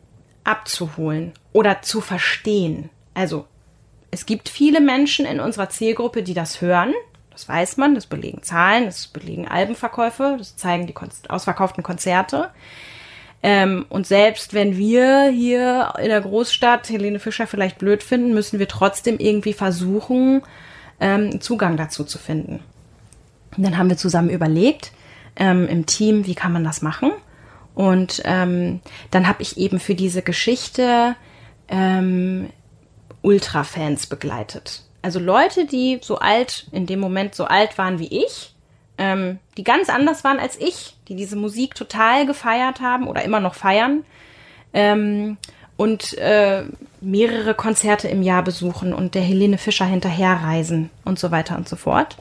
abzuholen 0.44 1.34
oder 1.54 1.82
zu 1.82 2.02
verstehen. 2.02 2.90
Also 3.14 3.46
es 4.12 4.26
gibt 4.26 4.50
viele 4.50 4.82
Menschen 4.82 5.26
in 5.26 5.40
unserer 5.40 5.70
Zielgruppe, 5.70 6.24
die 6.24 6.34
das 6.34 6.62
hören, 6.62 6.94
das 7.42 7.50
weiß 7.50 7.78
man, 7.78 7.96
das 7.96 8.06
belegen 8.06 8.44
Zahlen, 8.44 8.86
das 8.86 9.08
belegen 9.08 9.48
Albenverkäufe, 9.48 10.36
das 10.38 10.56
zeigen 10.58 10.86
die 10.86 10.94
ausverkauften 11.28 11.84
Konzerte. 11.84 12.50
Ähm, 13.42 13.88
und 13.90 14.06
selbst 14.06 14.54
wenn 14.54 14.78
wir 14.78 15.30
hier 15.30 15.94
in 16.00 16.10
der 16.10 16.22
Großstadt 16.22 16.88
Helene 16.90 17.18
Fischer 17.18 17.48
vielleicht 17.48 17.80
blöd 17.80 18.04
finden, 18.04 18.36
müssen 18.36 18.60
wir 18.60 18.68
trotzdem 18.68 19.18
irgendwie 19.18 19.54
versuchen, 19.54 20.44
ähm, 21.00 21.42
Zugang 21.42 21.78
dazu 21.78 22.04
zu 22.04 22.20
finden. 22.20 22.60
Und 23.58 23.64
dann 23.64 23.80
haben 23.80 23.90
wir 23.90 23.98
zusammen 23.98 24.30
überlegt 24.30 24.92
ähm, 25.36 25.68
im 25.68 25.88
Team, 25.88 26.28
wie 26.28 26.36
kann 26.36 26.54
man 26.54 26.64
das 26.64 26.84
machen. 26.84 27.12
Und 27.74 28.22
ähm, 28.26 28.82
dann 29.10 29.28
habe 29.28 29.42
ich 29.42 29.58
eben 29.58 29.80
für 29.80 29.96
diese 29.96 30.22
Geschichte 30.22 31.16
ähm, 31.70 32.50
Ultra-Fans 33.24 34.06
begleitet 34.06 34.84
also 35.02 35.20
Leute, 35.20 35.66
die 35.66 36.00
so 36.02 36.18
alt, 36.18 36.68
in 36.72 36.86
dem 36.86 37.00
Moment 37.00 37.36
so 37.36 37.46
alt 37.46 37.78
waren 37.78 38.00
wie 38.00 38.24
ich, 38.24 38.54
ähm, 38.98 39.40
die 39.58 39.64
ganz 39.64 39.90
anders 39.90 40.24
waren 40.24 40.40
als 40.40 40.60
ich, 40.60 40.96
die 41.08 41.16
diese 41.16 41.36
Musik 41.36 41.76
total 41.76 42.26
gefeiert 42.26 42.82
haben 42.82 43.08
oder 43.08 43.24
immer 43.24 43.40
noch 43.40 43.56
feiern 43.56 44.04
ähm, 44.74 45.38
und 45.76 46.18
äh, 46.18 46.66
mehrere 47.00 47.56
Konzerte 47.56 48.08
im 48.08 48.22
Jahr 48.22 48.44
besuchen 48.44 48.94
und 48.94 49.16
der 49.16 49.24
Helene 49.24 49.58
Fischer 49.58 49.86
hinterherreisen 49.86 50.92
und 51.04 51.18
so 51.18 51.32
weiter 51.32 51.58
und 51.58 51.68
so 51.68 51.76
fort. 51.76 52.18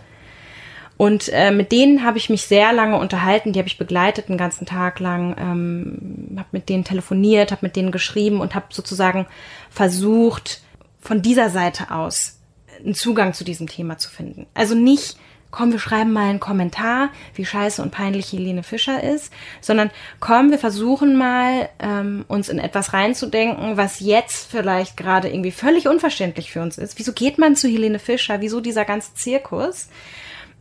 Und 0.96 1.30
äh, 1.32 1.50
mit 1.50 1.72
denen 1.72 2.04
habe 2.04 2.18
ich 2.18 2.28
mich 2.28 2.42
sehr 2.42 2.74
lange 2.74 2.98
unterhalten, 2.98 3.52
die 3.52 3.58
habe 3.58 3.68
ich 3.68 3.78
begleitet 3.78 4.28
einen 4.28 4.36
ganzen 4.36 4.66
Tag 4.66 5.00
lang, 5.00 5.34
ähm, 5.38 6.36
habe 6.38 6.48
mit 6.52 6.68
denen 6.68 6.84
telefoniert, 6.84 7.52
habe 7.52 7.64
mit 7.64 7.74
denen 7.74 7.90
geschrieben 7.90 8.40
und 8.40 8.54
habe 8.54 8.66
sozusagen 8.70 9.26
versucht, 9.70 10.60
von 11.00 11.22
dieser 11.22 11.48
Seite 11.48 11.90
aus 11.90 12.39
einen 12.84 12.94
Zugang 12.94 13.34
zu 13.34 13.44
diesem 13.44 13.68
Thema 13.68 13.98
zu 13.98 14.10
finden. 14.10 14.46
Also 14.54 14.74
nicht, 14.74 15.16
komm, 15.50 15.72
wir 15.72 15.78
schreiben 15.78 16.12
mal 16.12 16.28
einen 16.28 16.40
Kommentar, 16.40 17.10
wie 17.34 17.44
scheiße 17.44 17.82
und 17.82 17.90
peinlich 17.90 18.32
Helene 18.32 18.62
Fischer 18.62 19.02
ist, 19.02 19.32
sondern 19.60 19.90
komm, 20.20 20.50
wir 20.50 20.58
versuchen 20.58 21.16
mal, 21.16 21.68
ähm, 21.78 22.24
uns 22.28 22.48
in 22.48 22.58
etwas 22.58 22.92
reinzudenken, 22.92 23.76
was 23.76 24.00
jetzt 24.00 24.50
vielleicht 24.50 24.96
gerade 24.96 25.28
irgendwie 25.28 25.50
völlig 25.50 25.88
unverständlich 25.88 26.52
für 26.52 26.62
uns 26.62 26.78
ist. 26.78 26.98
Wieso 26.98 27.12
geht 27.12 27.38
man 27.38 27.56
zu 27.56 27.68
Helene 27.68 27.98
Fischer? 27.98 28.40
Wieso 28.40 28.60
dieser 28.60 28.84
ganze 28.84 29.14
Zirkus? 29.14 29.88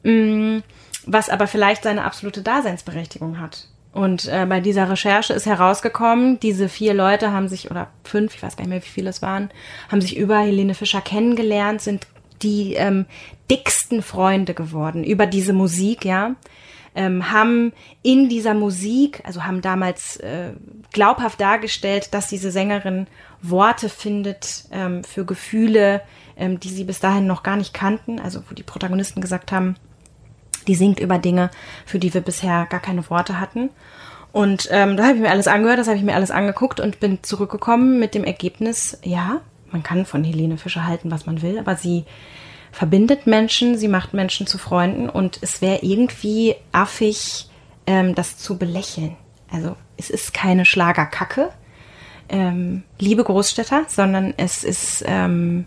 Mm, 0.03 0.59
was 1.05 1.29
aber 1.29 1.47
vielleicht 1.47 1.83
seine 1.83 2.03
absolute 2.03 2.41
Daseinsberechtigung 2.41 3.39
hat. 3.39 3.67
Und 3.91 4.27
äh, 4.27 4.45
bei 4.47 4.59
dieser 4.59 4.89
Recherche 4.89 5.33
ist 5.33 5.47
herausgekommen, 5.47 6.39
diese 6.39 6.69
vier 6.69 6.93
Leute 6.93 7.31
haben 7.31 7.47
sich, 7.47 7.71
oder 7.71 7.87
fünf, 8.03 8.35
ich 8.35 8.43
weiß 8.43 8.55
gar 8.55 8.63
nicht 8.63 8.69
mehr, 8.69 8.83
wie 8.83 8.89
viele 8.89 9.09
es 9.09 9.21
waren, 9.21 9.49
haben 9.91 10.01
sich 10.01 10.15
über 10.15 10.39
Helene 10.39 10.75
Fischer 10.75 11.01
kennengelernt, 11.01 11.81
sind 11.81 12.05
die 12.41 12.75
ähm, 12.75 13.05
dicksten 13.49 14.01
Freunde 14.01 14.53
geworden 14.53 15.03
über 15.03 15.25
diese 15.25 15.53
Musik, 15.53 16.05
ja. 16.05 16.35
Ähm, 16.95 17.31
haben 17.31 17.71
in 18.01 18.29
dieser 18.29 18.55
Musik, 18.55 19.21
also 19.23 19.43
haben 19.43 19.61
damals 19.61 20.17
äh, 20.17 20.53
glaubhaft 20.91 21.39
dargestellt, 21.39 22.13
dass 22.13 22.27
diese 22.27 22.49
Sängerin 22.51 23.05
Worte 23.41 23.89
findet 23.89 24.65
ähm, 24.71 25.03
für 25.03 25.23
Gefühle, 25.23 26.01
ähm, 26.35 26.59
die 26.59 26.69
sie 26.69 26.83
bis 26.83 26.99
dahin 26.99 27.27
noch 27.27 27.43
gar 27.43 27.57
nicht 27.57 27.75
kannten, 27.75 28.19
also 28.19 28.41
wo 28.49 28.55
die 28.55 28.63
Protagonisten 28.63 29.21
gesagt 29.21 29.51
haben, 29.51 29.75
die 30.69 30.75
singt 30.75 30.99
über 30.99 31.17
Dinge, 31.17 31.49
für 31.85 31.97
die 31.97 32.13
wir 32.13 32.21
bisher 32.21 32.67
gar 32.69 32.79
keine 32.79 33.09
Worte 33.09 33.39
hatten. 33.39 33.71
Und 34.31 34.69
ähm, 34.71 34.95
da 34.95 35.05
habe 35.05 35.15
ich 35.15 35.21
mir 35.21 35.31
alles 35.31 35.47
angehört, 35.47 35.79
das 35.79 35.87
habe 35.87 35.97
ich 35.97 36.03
mir 36.03 36.13
alles 36.13 36.29
angeguckt 36.29 36.79
und 36.79 36.99
bin 36.99 37.23
zurückgekommen 37.23 37.99
mit 37.99 38.13
dem 38.13 38.23
Ergebnis, 38.23 38.99
ja, 39.03 39.41
man 39.71 39.81
kann 39.81 40.05
von 40.05 40.23
Helene 40.23 40.57
Fischer 40.57 40.85
halten, 40.85 41.09
was 41.09 41.25
man 41.25 41.41
will, 41.41 41.57
aber 41.57 41.75
sie 41.75 42.05
verbindet 42.71 43.25
Menschen, 43.25 43.77
sie 43.77 43.87
macht 43.87 44.13
Menschen 44.13 44.45
zu 44.45 44.59
Freunden 44.59 45.09
und 45.09 45.39
es 45.41 45.63
wäre 45.63 45.79
irgendwie 45.81 46.55
affig, 46.71 47.49
ähm, 47.87 48.13
das 48.13 48.37
zu 48.37 48.59
belächeln. 48.59 49.17
Also 49.51 49.75
es 49.97 50.11
ist 50.11 50.35
keine 50.35 50.65
Schlagerkacke, 50.65 51.49
ähm, 52.29 52.83
liebe 52.99 53.23
Großstädter, 53.23 53.85
sondern 53.87 54.35
es 54.37 54.63
ist 54.63 55.03
ähm, 55.07 55.65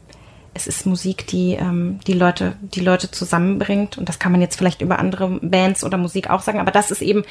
es 0.54 0.66
ist 0.66 0.86
Musik, 0.86 1.26
die 1.26 1.54
ähm, 1.54 1.98
die 2.06 2.12
Leute, 2.12 2.56
die 2.60 2.80
Leute 2.80 3.10
zusammenbringt. 3.10 3.96
Und 3.96 4.08
das 4.08 4.18
kann 4.18 4.32
man 4.32 4.40
jetzt 4.40 4.56
vielleicht 4.56 4.82
über 4.82 4.98
andere 4.98 5.40
Bands 5.40 5.82
oder 5.84 5.96
Musik 5.96 6.28
auch 6.28 6.42
sagen. 6.42 6.60
Aber 6.60 6.70
das 6.70 6.90
ist 6.90 7.02
eben 7.02 7.24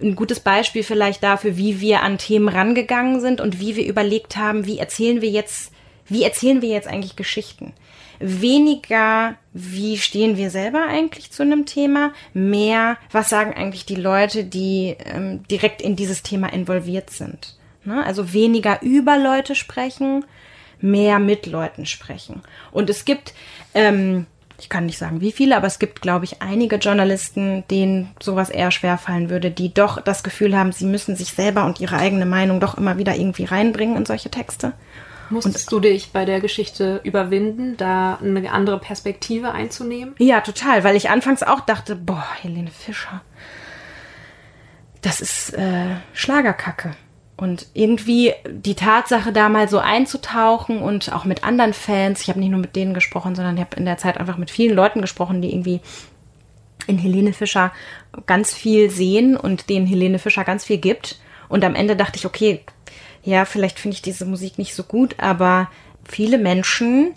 ein 0.00 0.14
gutes 0.14 0.40
Beispiel 0.40 0.82
vielleicht 0.82 1.22
dafür, 1.22 1.56
wie 1.56 1.80
wir 1.80 2.02
an 2.02 2.18
Themen 2.18 2.48
rangegangen 2.48 3.20
sind 3.20 3.40
und 3.40 3.60
wie 3.60 3.76
wir 3.76 3.86
überlegt 3.86 4.36
haben, 4.36 4.66
wie 4.66 4.78
erzählen 4.78 5.22
wir 5.22 5.30
jetzt, 5.30 5.72
wie 6.06 6.22
erzählen 6.22 6.60
wir 6.60 6.68
jetzt 6.68 6.88
eigentlich 6.88 7.16
Geschichten? 7.16 7.72
Weniger, 8.18 9.36
wie 9.52 9.98
stehen 9.98 10.36
wir 10.36 10.50
selber 10.50 10.86
eigentlich 10.88 11.30
zu 11.30 11.42
einem 11.42 11.66
Thema? 11.66 12.12
Mehr, 12.32 12.96
was 13.10 13.28
sagen 13.28 13.52
eigentlich 13.54 13.84
die 13.86 13.96
Leute, 13.96 14.44
die 14.44 14.96
ähm, 15.04 15.42
direkt 15.50 15.82
in 15.82 15.96
dieses 15.96 16.22
Thema 16.22 16.52
involviert 16.52 17.10
sind? 17.10 17.56
Ne? 17.84 18.04
Also 18.04 18.32
weniger 18.32 18.82
über 18.82 19.18
Leute 19.18 19.54
sprechen, 19.54 20.24
mehr 20.80 21.18
mit 21.18 21.46
Leuten 21.46 21.86
sprechen. 21.86 22.42
Und 22.72 22.90
es 22.90 23.04
gibt, 23.04 23.34
ähm, 23.74 24.26
ich 24.58 24.68
kann 24.68 24.86
nicht 24.86 24.98
sagen 24.98 25.20
wie 25.20 25.32
viele, 25.32 25.56
aber 25.56 25.66
es 25.66 25.78
gibt, 25.78 26.02
glaube 26.02 26.24
ich, 26.24 26.42
einige 26.42 26.76
Journalisten, 26.76 27.64
denen 27.70 28.14
sowas 28.20 28.50
eher 28.50 28.70
schwerfallen 28.70 29.30
würde, 29.30 29.50
die 29.50 29.72
doch 29.72 30.00
das 30.00 30.22
Gefühl 30.22 30.56
haben, 30.56 30.72
sie 30.72 30.86
müssen 30.86 31.16
sich 31.16 31.30
selber 31.30 31.64
und 31.64 31.80
ihre 31.80 31.96
eigene 31.96 32.26
Meinung 32.26 32.60
doch 32.60 32.76
immer 32.76 32.98
wieder 32.98 33.16
irgendwie 33.16 33.44
reinbringen 33.44 33.96
in 33.96 34.06
solche 34.06 34.30
Texte. 34.30 34.72
Musstest 35.30 35.72
und, 35.72 35.84
du 35.84 35.88
dich 35.88 36.12
bei 36.12 36.24
der 36.24 36.40
Geschichte 36.40 37.00
überwinden, 37.02 37.76
da 37.76 38.18
eine 38.22 38.50
andere 38.52 38.78
Perspektive 38.78 39.52
einzunehmen? 39.52 40.14
Ja, 40.18 40.40
total, 40.40 40.84
weil 40.84 40.96
ich 40.96 41.10
anfangs 41.10 41.42
auch 41.42 41.60
dachte, 41.60 41.96
boah, 41.96 42.26
Helene 42.40 42.70
Fischer, 42.70 43.22
das 45.02 45.20
ist 45.20 45.52
äh, 45.54 45.96
Schlagerkacke. 46.12 46.92
Und 47.36 47.66
irgendwie 47.74 48.32
die 48.48 48.74
Tatsache, 48.74 49.30
da 49.30 49.50
mal 49.50 49.68
so 49.68 49.78
einzutauchen 49.78 50.80
und 50.80 51.12
auch 51.12 51.26
mit 51.26 51.44
anderen 51.44 51.74
Fans, 51.74 52.22
ich 52.22 52.28
habe 52.30 52.40
nicht 52.40 52.48
nur 52.48 52.60
mit 52.60 52.76
denen 52.76 52.94
gesprochen, 52.94 53.34
sondern 53.34 53.56
ich 53.56 53.60
habe 53.60 53.76
in 53.76 53.84
der 53.84 53.98
Zeit 53.98 54.18
einfach 54.18 54.38
mit 54.38 54.50
vielen 54.50 54.74
Leuten 54.74 55.02
gesprochen, 55.02 55.42
die 55.42 55.52
irgendwie 55.52 55.80
in 56.86 56.96
Helene 56.96 57.34
Fischer 57.34 57.72
ganz 58.24 58.54
viel 58.54 58.90
sehen 58.90 59.36
und 59.36 59.68
denen 59.68 59.86
Helene 59.86 60.18
Fischer 60.18 60.44
ganz 60.44 60.64
viel 60.64 60.78
gibt. 60.78 61.20
Und 61.48 61.62
am 61.64 61.74
Ende 61.74 61.94
dachte 61.94 62.16
ich, 62.16 62.24
okay, 62.24 62.60
ja, 63.22 63.44
vielleicht 63.44 63.78
finde 63.78 63.96
ich 63.96 64.02
diese 64.02 64.24
Musik 64.24 64.56
nicht 64.56 64.74
so 64.74 64.84
gut, 64.84 65.16
aber 65.18 65.70
viele 66.04 66.38
Menschen 66.38 67.14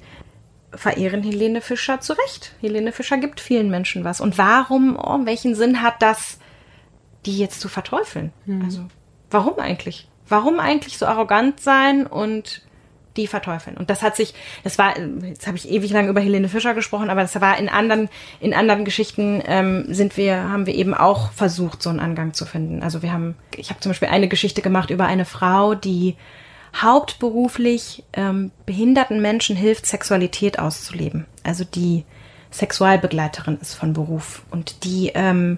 verehren 0.74 1.24
Helene 1.24 1.62
Fischer 1.62 2.02
zu 2.02 2.14
Recht. 2.14 2.54
Helene 2.62 2.92
Fischer 2.92 3.18
gibt 3.18 3.40
vielen 3.40 3.70
Menschen 3.70 4.04
was. 4.04 4.20
Und 4.22 4.38
warum, 4.38 4.98
oh, 4.98 5.26
welchen 5.26 5.56
Sinn 5.56 5.82
hat 5.82 6.02
das, 6.02 6.40
die 7.26 7.38
jetzt 7.38 7.62
zu 7.62 7.70
verteufeln? 7.70 8.34
Mhm. 8.46 8.62
Also, 8.64 8.86
warum 9.30 9.60
eigentlich? 9.60 10.10
warum 10.30 10.60
eigentlich 10.60 10.98
so 10.98 11.06
arrogant 11.06 11.60
sein 11.60 12.08
und 12.08 12.62
die 13.18 13.28
verteufeln. 13.28 13.76
Und 13.76 13.90
das 13.90 14.02
hat 14.02 14.16
sich, 14.16 14.34
das 14.64 14.78
war, 14.78 14.98
jetzt 14.98 15.48
habe 15.48 15.58
ich 15.58 15.70
ewig 15.70 15.92
lang 15.92 16.08
über 16.08 16.22
Helene 16.22 16.48
Fischer 16.48 16.76
gesprochen, 16.76 17.10
aber 17.10 17.22
das 17.22 17.40
war 17.42 17.58
in 17.58 17.68
anderen, 17.68 18.08
in 18.40 18.54
anderen 18.54 18.86
Geschichten 18.86 19.42
ähm, 19.46 19.86
sind 19.90 20.16
wir, 20.16 20.44
haben 20.44 20.68
wir 20.68 20.76
eben 20.76 20.94
auch 20.94 21.32
versucht, 21.32 21.82
so 21.82 21.90
einen 21.90 22.00
Angang 22.00 22.34
zu 22.34 22.46
finden. 22.46 22.84
Also 22.84 23.02
wir 23.02 23.12
haben, 23.12 23.36
ich 23.58 23.72
habe 23.72 23.80
zum 23.80 23.90
Beispiel 23.90 24.10
eine 24.10 24.28
Geschichte 24.28 24.62
gemacht 24.62 24.92
über 24.92 25.06
eine 25.06 25.26
Frau, 25.26 25.74
die 25.74 26.16
hauptberuflich 26.76 28.04
ähm, 28.14 28.52
behinderten 28.68 29.22
Menschen 29.22 29.56
hilft, 29.56 29.88
Sexualität 29.88 30.60
auszuleben. 30.60 31.26
Also 31.44 31.66
die 31.66 32.06
Sexualbegleiterin 32.52 33.58
ist 33.60 33.74
von 33.74 33.94
Beruf 33.94 34.44
und 34.52 34.84
die, 34.84 35.12
ähm, 35.16 35.58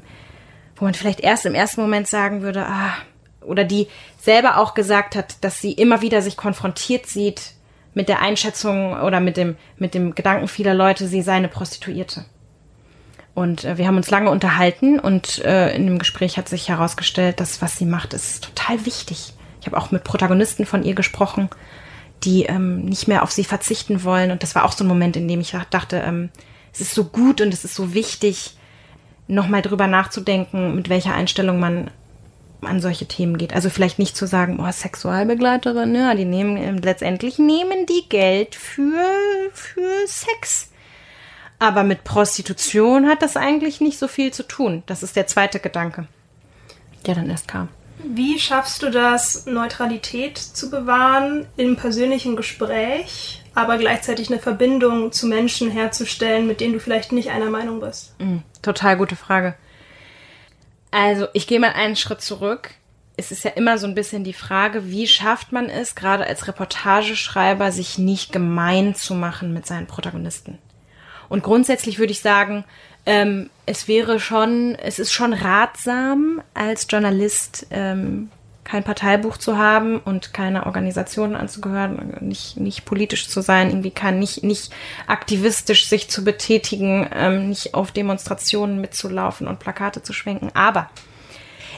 wo 0.78 0.86
man 0.86 0.94
vielleicht 0.94 1.20
erst 1.20 1.46
im 1.46 1.54
ersten 1.54 1.82
Moment 1.82 2.08
sagen 2.08 2.42
würde, 2.42 2.66
ah, 2.66 2.94
oder 3.42 3.64
die 3.64 3.88
selber 4.20 4.58
auch 4.58 4.74
gesagt 4.74 5.16
hat, 5.16 5.44
dass 5.44 5.60
sie 5.60 5.72
immer 5.72 6.02
wieder 6.02 6.22
sich 6.22 6.38
konfrontiert 6.38 7.08
sieht 7.08 7.54
mit 7.94 8.08
der 8.08 8.22
Einschätzung 8.22 9.00
oder 9.02 9.20
mit 9.20 9.38
dem, 9.38 9.58
mit 9.78 9.94
dem 9.94 10.16
Gedanken 10.16 10.48
vieler 10.48 10.74
Leute, 10.74 11.08
sie 11.08 11.22
sei 11.22 11.34
eine 11.34 11.50
Prostituierte. 11.50 12.26
Und 13.34 13.64
äh, 13.64 13.78
wir 13.78 13.88
haben 13.88 13.98
uns 13.98 14.12
lange 14.12 14.30
unterhalten 14.30 15.00
und 15.00 15.40
äh, 15.44 15.74
in 15.76 15.86
dem 15.86 16.00
Gespräch 16.00 16.38
hat 16.38 16.50
sich 16.50 16.70
herausgestellt, 16.70 17.40
dass 17.40 17.62
was 17.62 17.78
sie 17.78 17.86
macht, 17.86 18.14
ist 18.14 18.44
total 18.44 18.86
wichtig. 18.86 19.34
Ich 19.60 19.68
habe 19.68 19.78
auch 19.78 19.92
mit 19.92 20.04
Protagonisten 20.04 20.66
von 20.66 20.84
ihr 20.84 20.96
gesprochen, 20.96 21.50
die 22.24 22.44
ähm, 22.44 22.86
nicht 22.86 23.08
mehr 23.08 23.24
auf 23.24 23.32
sie 23.32 23.44
verzichten 23.44 24.04
wollen. 24.04 24.32
Und 24.32 24.44
das 24.44 24.56
war 24.56 24.66
auch 24.66 24.74
so 24.74 24.84
ein 24.84 24.88
Moment, 24.88 25.16
in 25.16 25.28
dem 25.28 25.40
ich 25.40 25.56
dachte, 25.70 25.98
ähm, 25.98 26.30
es 26.74 26.82
ist 26.82 26.94
so 26.94 27.06
gut 27.06 27.42
und 27.42 27.54
es 27.54 27.64
ist 27.64 27.76
so 27.76 27.94
wichtig, 27.94 28.56
nochmal 29.28 29.62
drüber 29.62 29.88
nachzudenken, 29.88 30.76
mit 30.76 30.90
welcher 30.90 31.14
Einstellung 31.14 31.60
man 31.60 31.90
an 32.62 32.82
solche 32.82 33.08
Themen 33.08 33.38
geht. 33.38 33.54
Also 33.54 33.70
vielleicht 33.70 34.00
nicht 34.00 34.16
zu 34.16 34.28
sagen, 34.28 34.60
oh, 34.60 34.72
Sexualbegleiterin, 34.72 35.96
ja, 35.96 36.14
die 36.14 36.26
nehmen 36.26 36.58
ähm, 36.58 36.78
letztendlich 36.78 37.40
nehmen 37.40 37.86
die 37.86 38.08
Geld 38.10 38.56
für 38.56 39.04
für 39.54 40.08
Sex. 40.08 40.70
Aber 41.60 41.84
mit 41.84 42.04
Prostitution 42.04 43.08
hat 43.08 43.22
das 43.22 43.38
eigentlich 43.38 43.82
nicht 43.82 44.00
so 44.00 44.08
viel 44.08 44.32
zu 44.32 44.44
tun. 44.44 44.84
Das 44.88 45.04
ist 45.04 45.16
der 45.16 45.28
zweite 45.28 45.60
Gedanke, 45.60 46.08
der 47.06 47.16
dann 47.16 47.30
erst 47.30 47.48
kam. 47.48 47.70
Wie 48.04 48.40
schaffst 48.40 48.82
du 48.82 48.90
das, 48.90 49.46
Neutralität 49.46 50.38
zu 50.38 50.72
bewahren 50.72 51.46
im 51.58 51.76
persönlichen 51.76 52.36
Gespräch, 52.36 53.44
aber 53.54 53.78
gleichzeitig 53.78 54.32
eine 54.32 54.40
Verbindung 54.40 55.12
zu 55.12 55.28
Menschen 55.28 55.70
herzustellen, 55.70 56.48
mit 56.48 56.62
denen 56.62 56.74
du 56.74 56.80
vielleicht 56.80 57.12
nicht 57.12 57.30
einer 57.30 57.50
Meinung 57.52 57.80
bist? 57.80 58.20
Mhm, 58.20 58.42
total 58.62 58.98
gute 58.98 59.16
Frage. 59.16 59.56
Also, 60.92 61.28
ich 61.34 61.48
gehe 61.48 61.60
mal 61.60 61.74
einen 61.74 61.96
Schritt 61.96 62.22
zurück. 62.22 62.72
Es 63.18 63.32
ist 63.32 63.44
ja 63.44 63.52
immer 63.52 63.78
so 63.78 63.88
ein 63.88 63.96
bisschen 63.96 64.24
die 64.24 64.34
Frage, 64.34 64.90
wie 64.90 65.08
schafft 65.08 65.52
man 65.52 65.70
es, 65.70 65.96
gerade 65.96 66.26
als 66.26 66.48
Reportageschreiber, 66.48 67.72
sich 67.72 67.98
nicht 67.98 68.32
gemein 68.32 68.96
zu 68.96 69.14
machen 69.14 69.54
mit 69.54 69.66
seinen 69.66 69.88
Protagonisten. 69.88 70.58
Und 71.30 71.44
grundsätzlich 71.44 71.98
würde 71.98 72.12
ich 72.12 72.22
sagen, 72.22 72.66
ähm, 73.06 73.50
es 73.66 73.88
wäre 73.88 74.20
schon, 74.20 74.76
es 74.76 75.00
ist 75.00 75.14
schon 75.14 75.34
ratsam, 75.34 76.42
als 76.54 76.88
Journalist 76.90 77.68
ähm, 77.72 78.30
kein 78.72 78.86
Parteibuch 78.86 79.36
zu 79.36 79.58
haben 79.58 80.00
und 80.00 80.34
keine 80.34 80.66
Organisation 80.66 81.36
anzugehören, 81.36 82.16
nicht, 82.22 82.58
nicht 82.58 82.86
politisch 82.86 83.28
zu 83.28 83.42
sein, 83.42 83.68
irgendwie 83.70 83.92
kann 83.92 84.18
nicht, 84.18 84.46
nicht 84.46 84.72
aktivistisch 85.08 85.90
sich 85.90 86.10
zu 86.10 86.24
betätigen, 86.24 87.06
ähm, 87.14 87.50
nicht 87.50 87.74
auf 87.74 87.92
Demonstrationen 87.92 88.80
mitzulaufen 88.80 89.48
und 89.48 89.60
Plakate 89.60 90.04
zu 90.04 90.14
schwenken. 90.14 90.52
Aber 90.54 90.90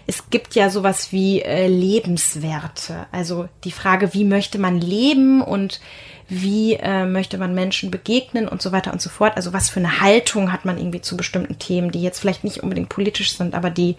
es 0.05 0.29
gibt 0.29 0.53
ja 0.53 0.69
sowas 0.69 1.11
wie 1.11 1.41
äh, 1.41 1.65
Lebenswerte. 1.65 3.07
Also 3.11 3.49
die 3.63 3.71
Frage, 3.71 4.13
wie 4.13 4.23
möchte 4.23 4.59
man 4.59 4.79
leben 4.79 5.41
und 5.41 5.81
wie 6.29 6.73
äh, 6.75 7.07
möchte 7.07 7.39
man 7.39 7.55
Menschen 7.55 7.89
begegnen 7.89 8.47
und 8.47 8.61
so 8.61 8.71
weiter 8.71 8.93
und 8.93 9.01
so 9.01 9.09
fort. 9.09 9.35
Also 9.35 9.51
was 9.51 9.71
für 9.71 9.79
eine 9.79 9.99
Haltung 9.99 10.51
hat 10.51 10.63
man 10.63 10.77
irgendwie 10.77 11.01
zu 11.01 11.17
bestimmten 11.17 11.57
Themen, 11.57 11.89
die 11.89 12.03
jetzt 12.03 12.19
vielleicht 12.19 12.43
nicht 12.43 12.61
unbedingt 12.61 12.89
politisch 12.89 13.35
sind, 13.35 13.55
aber 13.55 13.71
die 13.71 13.95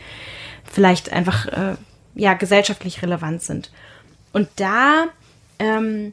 vielleicht 0.63 1.13
einfach 1.13 1.47
äh, 1.47 1.75
ja 2.15 2.35
gesellschaftlich 2.35 3.03
relevant 3.03 3.43
sind. 3.43 3.71
Und 4.33 4.49
da 4.57 5.07
ähm, 5.59 6.13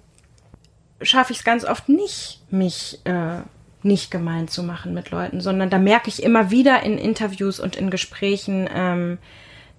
schaffe 1.02 1.34
ich 1.34 1.40
es 1.40 1.44
ganz 1.44 1.66
oft 1.66 1.90
nicht, 1.90 2.42
mich 2.52 3.00
äh, 3.06 3.42
nicht 3.84 4.12
gemein 4.12 4.48
zu 4.48 4.64
machen 4.64 4.94
mit 4.94 5.10
Leuten, 5.10 5.42
sondern 5.42 5.70
da 5.70 5.80
merke 5.80 6.10
ich 6.10 6.22
immer 6.22 6.52
wieder 6.52 6.84
in 6.84 6.98
Interviews 6.98 7.60
und 7.60 7.76
in 7.76 7.90
Gesprächen, 7.90 8.70
ähm, 8.74 9.18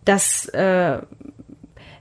dass, 0.04 0.46
äh, 0.46 0.98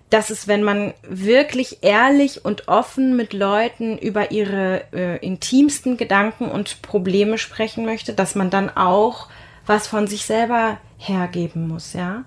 dass 0.10 0.30
es, 0.30 0.48
wenn 0.48 0.64
man 0.64 0.94
wirklich 1.08 1.80
ehrlich 1.82 2.44
und 2.44 2.68
offen 2.68 3.16
mit 3.16 3.34
Leuten 3.34 3.98
über 3.98 4.32
ihre 4.32 4.84
äh, 4.94 5.18
intimsten 5.26 5.98
Gedanken 5.98 6.46
und 6.46 6.82
Probleme 6.82 7.38
sprechen 7.38 7.86
möchte, 7.86 8.14
dass 8.14 8.36
man 8.36 8.50
dann 8.50 8.70
auch 8.76 9.30
was 9.68 9.88
von 9.88 10.08
sich 10.08 10.26
selber 10.26 10.80
hergeben 10.98 11.68
muss, 11.68 11.94
ja. 11.94 12.24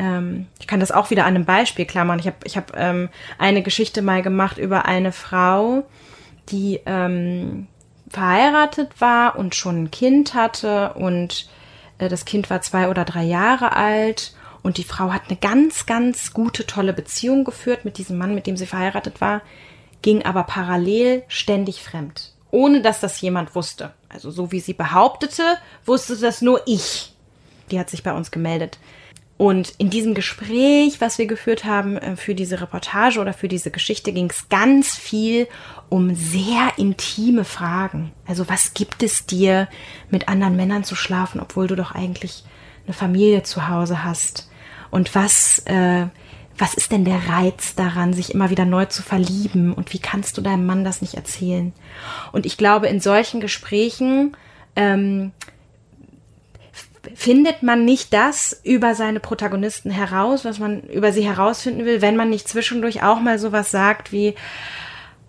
Ähm, 0.00 0.46
ich 0.58 0.66
kann 0.66 0.80
das 0.80 0.90
auch 0.90 1.10
wieder 1.10 1.26
an 1.26 1.36
einem 1.36 1.44
Beispiel 1.44 1.84
klar 1.84 2.06
machen. 2.06 2.20
Ich 2.20 2.26
habe 2.26 2.38
ich 2.44 2.56
hab, 2.56 2.74
ähm, 2.74 3.10
eine 3.38 3.62
Geschichte 3.62 4.00
mal 4.00 4.22
gemacht 4.22 4.56
über 4.56 4.86
eine 4.86 5.12
Frau, 5.12 5.84
die 6.48 6.80
ähm, 6.86 7.66
verheiratet 8.08 8.98
war 8.98 9.36
und 9.36 9.54
schon 9.54 9.84
ein 9.84 9.90
Kind 9.90 10.32
hatte 10.32 10.94
und 10.94 11.48
äh, 11.98 12.08
das 12.08 12.24
Kind 12.24 12.48
war 12.48 12.62
zwei 12.62 12.88
oder 12.88 13.04
drei 13.04 13.24
Jahre 13.24 13.76
alt 13.76 14.34
und 14.62 14.78
die 14.78 14.84
Frau 14.84 15.12
hat 15.12 15.24
eine 15.28 15.36
ganz, 15.36 15.84
ganz 15.84 16.32
gute, 16.32 16.66
tolle 16.66 16.94
Beziehung 16.94 17.44
geführt 17.44 17.84
mit 17.84 17.98
diesem 17.98 18.16
Mann, 18.16 18.34
mit 18.34 18.46
dem 18.46 18.56
sie 18.56 18.66
verheiratet 18.66 19.20
war, 19.20 19.42
ging 20.00 20.24
aber 20.24 20.44
parallel 20.44 21.24
ständig 21.28 21.82
fremd, 21.82 22.32
ohne 22.50 22.80
dass 22.80 23.00
das 23.00 23.20
jemand 23.20 23.54
wusste. 23.54 23.92
Also 24.08 24.30
so 24.30 24.50
wie 24.50 24.60
sie 24.60 24.72
behauptete, 24.72 25.58
wusste 25.84 26.16
das 26.16 26.40
nur 26.40 26.62
ich. 26.66 27.12
Die 27.70 27.78
hat 27.78 27.90
sich 27.90 28.02
bei 28.02 28.14
uns 28.14 28.30
gemeldet. 28.30 28.78
Und 29.40 29.72
in 29.78 29.88
diesem 29.88 30.12
Gespräch, 30.12 31.00
was 31.00 31.16
wir 31.16 31.24
geführt 31.24 31.64
haben 31.64 31.96
äh, 31.96 32.14
für 32.14 32.34
diese 32.34 32.60
Reportage 32.60 33.18
oder 33.20 33.32
für 33.32 33.48
diese 33.48 33.70
Geschichte, 33.70 34.12
ging 34.12 34.28
es 34.28 34.50
ganz 34.50 34.94
viel 34.96 35.48
um 35.88 36.14
sehr 36.14 36.74
intime 36.76 37.44
Fragen. 37.44 38.12
Also 38.26 38.50
was 38.50 38.74
gibt 38.74 39.02
es 39.02 39.24
dir, 39.24 39.66
mit 40.10 40.28
anderen 40.28 40.56
Männern 40.56 40.84
zu 40.84 40.94
schlafen, 40.94 41.40
obwohl 41.40 41.68
du 41.68 41.74
doch 41.74 41.92
eigentlich 41.92 42.44
eine 42.84 42.92
Familie 42.92 43.42
zu 43.42 43.66
Hause 43.66 44.04
hast? 44.04 44.50
Und 44.90 45.14
was, 45.14 45.60
äh, 45.64 46.08
was 46.58 46.74
ist 46.74 46.92
denn 46.92 47.06
der 47.06 47.26
Reiz 47.30 47.74
daran, 47.74 48.12
sich 48.12 48.34
immer 48.34 48.50
wieder 48.50 48.66
neu 48.66 48.84
zu 48.84 49.02
verlieben? 49.02 49.72
Und 49.72 49.94
wie 49.94 50.00
kannst 50.00 50.36
du 50.36 50.42
deinem 50.42 50.66
Mann 50.66 50.84
das 50.84 51.00
nicht 51.00 51.14
erzählen? 51.14 51.72
Und 52.32 52.44
ich 52.44 52.58
glaube, 52.58 52.88
in 52.88 53.00
solchen 53.00 53.40
Gesprächen 53.40 54.36
ähm, 54.76 55.32
findet 57.14 57.62
man 57.62 57.84
nicht 57.84 58.12
das 58.12 58.60
über 58.64 58.94
seine 58.94 59.20
Protagonisten 59.20 59.90
heraus, 59.90 60.44
was 60.44 60.58
man 60.58 60.82
über 60.82 61.12
sie 61.12 61.24
herausfinden 61.24 61.84
will, 61.84 62.02
wenn 62.02 62.16
man 62.16 62.30
nicht 62.30 62.48
zwischendurch 62.48 63.02
auch 63.02 63.20
mal 63.20 63.38
sowas 63.38 63.70
sagt 63.70 64.12
wie, 64.12 64.34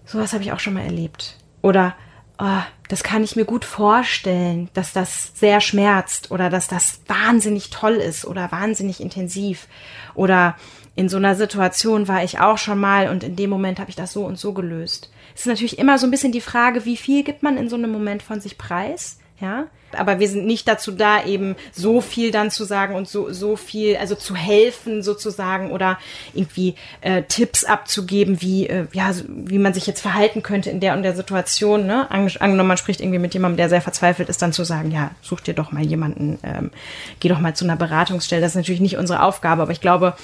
sowas 0.05 0.33
habe 0.33 0.43
ich 0.43 0.51
auch 0.51 0.59
schon 0.59 0.73
mal 0.73 0.83
erlebt. 0.83 1.37
Oder, 1.61 1.95
oh, 2.37 2.61
das 2.89 3.03
kann 3.03 3.23
ich 3.23 3.35
mir 3.35 3.45
gut 3.45 3.63
vorstellen, 3.63 4.69
dass 4.73 4.91
das 4.91 5.31
sehr 5.35 5.61
schmerzt 5.61 6.31
oder 6.31 6.49
dass 6.49 6.67
das 6.67 7.01
wahnsinnig 7.07 7.69
toll 7.69 7.95
ist 7.95 8.25
oder 8.25 8.51
wahnsinnig 8.51 8.99
intensiv. 8.99 9.67
Oder 10.13 10.57
in 10.95 11.07
so 11.07 11.17
einer 11.17 11.35
Situation 11.35 12.07
war 12.07 12.23
ich 12.23 12.39
auch 12.39 12.57
schon 12.57 12.79
mal 12.79 13.09
und 13.09 13.23
in 13.23 13.37
dem 13.37 13.49
Moment 13.49 13.79
habe 13.79 13.89
ich 13.89 13.95
das 13.95 14.11
so 14.11 14.25
und 14.25 14.37
so 14.37 14.53
gelöst. 14.53 15.09
Es 15.33 15.41
ist 15.41 15.47
natürlich 15.47 15.79
immer 15.79 15.97
so 15.97 16.05
ein 16.05 16.11
bisschen 16.11 16.33
die 16.33 16.41
Frage, 16.41 16.83
wie 16.83 16.97
viel 16.97 17.23
gibt 17.23 17.43
man 17.43 17.55
in 17.55 17.69
so 17.69 17.77
einem 17.77 17.91
Moment 17.91 18.21
von 18.21 18.41
sich 18.41 18.57
preis? 18.57 19.20
Ja, 19.41 19.65
aber 19.93 20.19
wir 20.19 20.29
sind 20.29 20.45
nicht 20.45 20.67
dazu 20.67 20.91
da, 20.91 21.25
eben 21.25 21.55
so 21.71 21.99
viel 21.99 22.31
dann 22.31 22.51
zu 22.51 22.63
sagen 22.63 22.95
und 22.95 23.07
so, 23.07 23.31
so 23.31 23.55
viel, 23.55 23.97
also 23.97 24.15
zu 24.15 24.35
helfen 24.35 25.01
sozusagen 25.01 25.71
oder 25.71 25.97
irgendwie 26.33 26.75
äh, 27.01 27.23
Tipps 27.23 27.63
abzugeben, 27.63 28.41
wie, 28.41 28.67
äh, 28.67 28.85
ja, 28.93 29.11
wie 29.27 29.57
man 29.57 29.73
sich 29.73 29.87
jetzt 29.87 30.01
verhalten 30.01 30.43
könnte 30.43 30.69
in 30.69 30.79
der 30.79 30.93
und 30.93 31.03
der 31.03 31.15
Situation. 31.15 31.87
Ne? 31.87 32.09
Angenommen, 32.11 32.67
man 32.67 32.77
spricht 32.77 33.01
irgendwie 33.01 33.19
mit 33.19 33.33
jemandem, 33.33 33.57
der 33.57 33.69
sehr 33.69 33.81
verzweifelt 33.81 34.29
ist, 34.29 34.41
dann 34.41 34.53
zu 34.53 34.63
sagen, 34.63 34.91
ja, 34.91 35.11
such 35.21 35.41
dir 35.41 35.53
doch 35.53 35.71
mal 35.71 35.83
jemanden, 35.83 36.39
ähm, 36.43 36.71
geh 37.19 37.29
doch 37.29 37.39
mal 37.39 37.55
zu 37.55 37.65
einer 37.65 37.75
Beratungsstelle. 37.75 38.41
Das 38.41 38.51
ist 38.51 38.57
natürlich 38.57 38.81
nicht 38.81 38.97
unsere 38.97 39.23
Aufgabe, 39.23 39.63
aber 39.63 39.71
ich 39.71 39.81
glaube, 39.81 40.15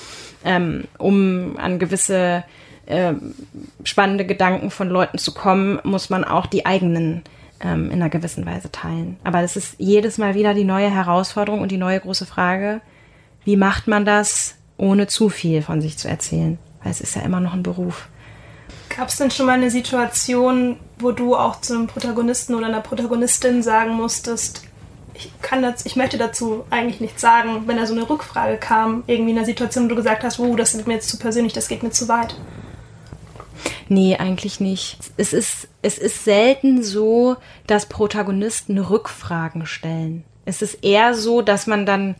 ähm, 0.45 0.85
um 0.97 1.57
an 1.57 1.79
gewisse 1.79 2.43
äh, 2.85 3.13
spannende 3.83 4.25
Gedanken 4.25 4.69
von 4.69 4.89
Leuten 4.89 5.17
zu 5.17 5.33
kommen, 5.33 5.79
muss 5.83 6.09
man 6.09 6.23
auch 6.23 6.45
die 6.45 6.65
eigenen 6.65 7.23
ähm, 7.59 7.85
in 7.85 8.01
einer 8.01 8.09
gewissen 8.09 8.45
Weise 8.45 8.71
teilen. 8.71 9.17
Aber 9.23 9.41
es 9.41 9.55
ist 9.55 9.75
jedes 9.77 10.17
Mal 10.17 10.35
wieder 10.35 10.53
die 10.53 10.63
neue 10.63 10.89
Herausforderung 10.89 11.61
und 11.61 11.71
die 11.71 11.77
neue 11.77 11.99
große 11.99 12.25
Frage, 12.25 12.81
wie 13.43 13.55
macht 13.55 13.87
man 13.87 14.05
das, 14.05 14.55
ohne 14.77 15.07
zu 15.07 15.29
viel 15.29 15.61
von 15.61 15.81
sich 15.81 15.97
zu 15.97 16.07
erzählen? 16.07 16.57
Weil 16.83 16.91
es 16.91 17.01
ist 17.01 17.15
ja 17.15 17.21
immer 17.21 17.39
noch 17.39 17.53
ein 17.53 17.63
Beruf. 17.63 18.09
Gab 18.95 19.09
es 19.09 19.17
denn 19.17 19.31
schon 19.31 19.45
mal 19.45 19.53
eine 19.53 19.71
Situation, 19.71 20.77
wo 20.99 21.11
du 21.11 21.35
auch 21.35 21.61
zu 21.61 21.75
einem 21.75 21.87
Protagonisten 21.87 22.55
oder 22.55 22.67
einer 22.67 22.81
Protagonistin 22.81 23.61
sagen 23.63 23.93
musstest, 23.93 24.63
ich 25.13 25.31
kann 25.41 25.61
das, 25.61 25.85
ich 25.85 25.95
möchte 25.95 26.17
dazu 26.17 26.65
eigentlich 26.69 27.01
nichts 27.01 27.21
sagen, 27.21 27.63
wenn 27.65 27.77
da 27.77 27.85
so 27.85 27.93
eine 27.93 28.07
Rückfrage 28.07 28.57
kam, 28.57 29.03
irgendwie 29.07 29.31
in 29.31 29.37
einer 29.37 29.45
Situation, 29.45 29.85
wo 29.85 29.89
du 29.89 29.95
gesagt 29.95 30.23
hast, 30.23 30.39
oh, 30.39 30.55
das 30.55 30.75
ist 30.75 30.87
mir 30.87 30.93
jetzt 30.93 31.09
zu 31.09 31.17
persönlich, 31.17 31.53
das 31.53 31.67
geht 31.67 31.83
mir 31.83 31.89
zu 31.89 32.07
weit? 32.07 32.35
Nee, 33.89 34.17
eigentlich 34.17 34.59
nicht. 34.59 34.97
Es 35.17 35.33
ist, 35.33 35.67
es 35.81 35.97
ist 35.97 36.23
selten 36.23 36.83
so, 36.83 37.37
dass 37.65 37.87
Protagonisten 37.87 38.77
Rückfragen 38.77 39.65
stellen. 39.65 40.23
Es 40.45 40.61
ist 40.61 40.83
eher 40.83 41.13
so, 41.13 41.41
dass 41.41 41.67
man 41.67 41.85
dann 41.85 42.15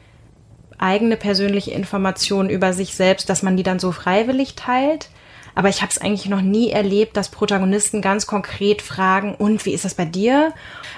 eigene 0.78 1.18
persönliche 1.18 1.72
Informationen 1.72 2.50
über 2.50 2.74
sich 2.74 2.96
selbst, 2.96 3.30
dass 3.30 3.44
man 3.44 3.58
die 3.58 3.64
dann 3.64 3.80
so 3.80 3.92
freiwillig 3.92 4.56
teilt. 4.56 5.10
Aber 5.56 5.70
ich 5.70 5.82
habe 5.82 5.90
es 5.90 5.98
eigentlich 5.98 6.28
noch 6.28 6.42
nie 6.42 6.70
erlebt, 6.70 7.18
dass 7.18 7.30
Protagonisten 7.30 8.02
ganz 8.02 8.28
konkret 8.28 8.84
fragen, 8.84 9.34
und 9.34 9.66
wie 9.66 9.74
ist 9.74 9.86
das 9.86 9.96
bei 9.96 10.06
dir? 10.06 10.54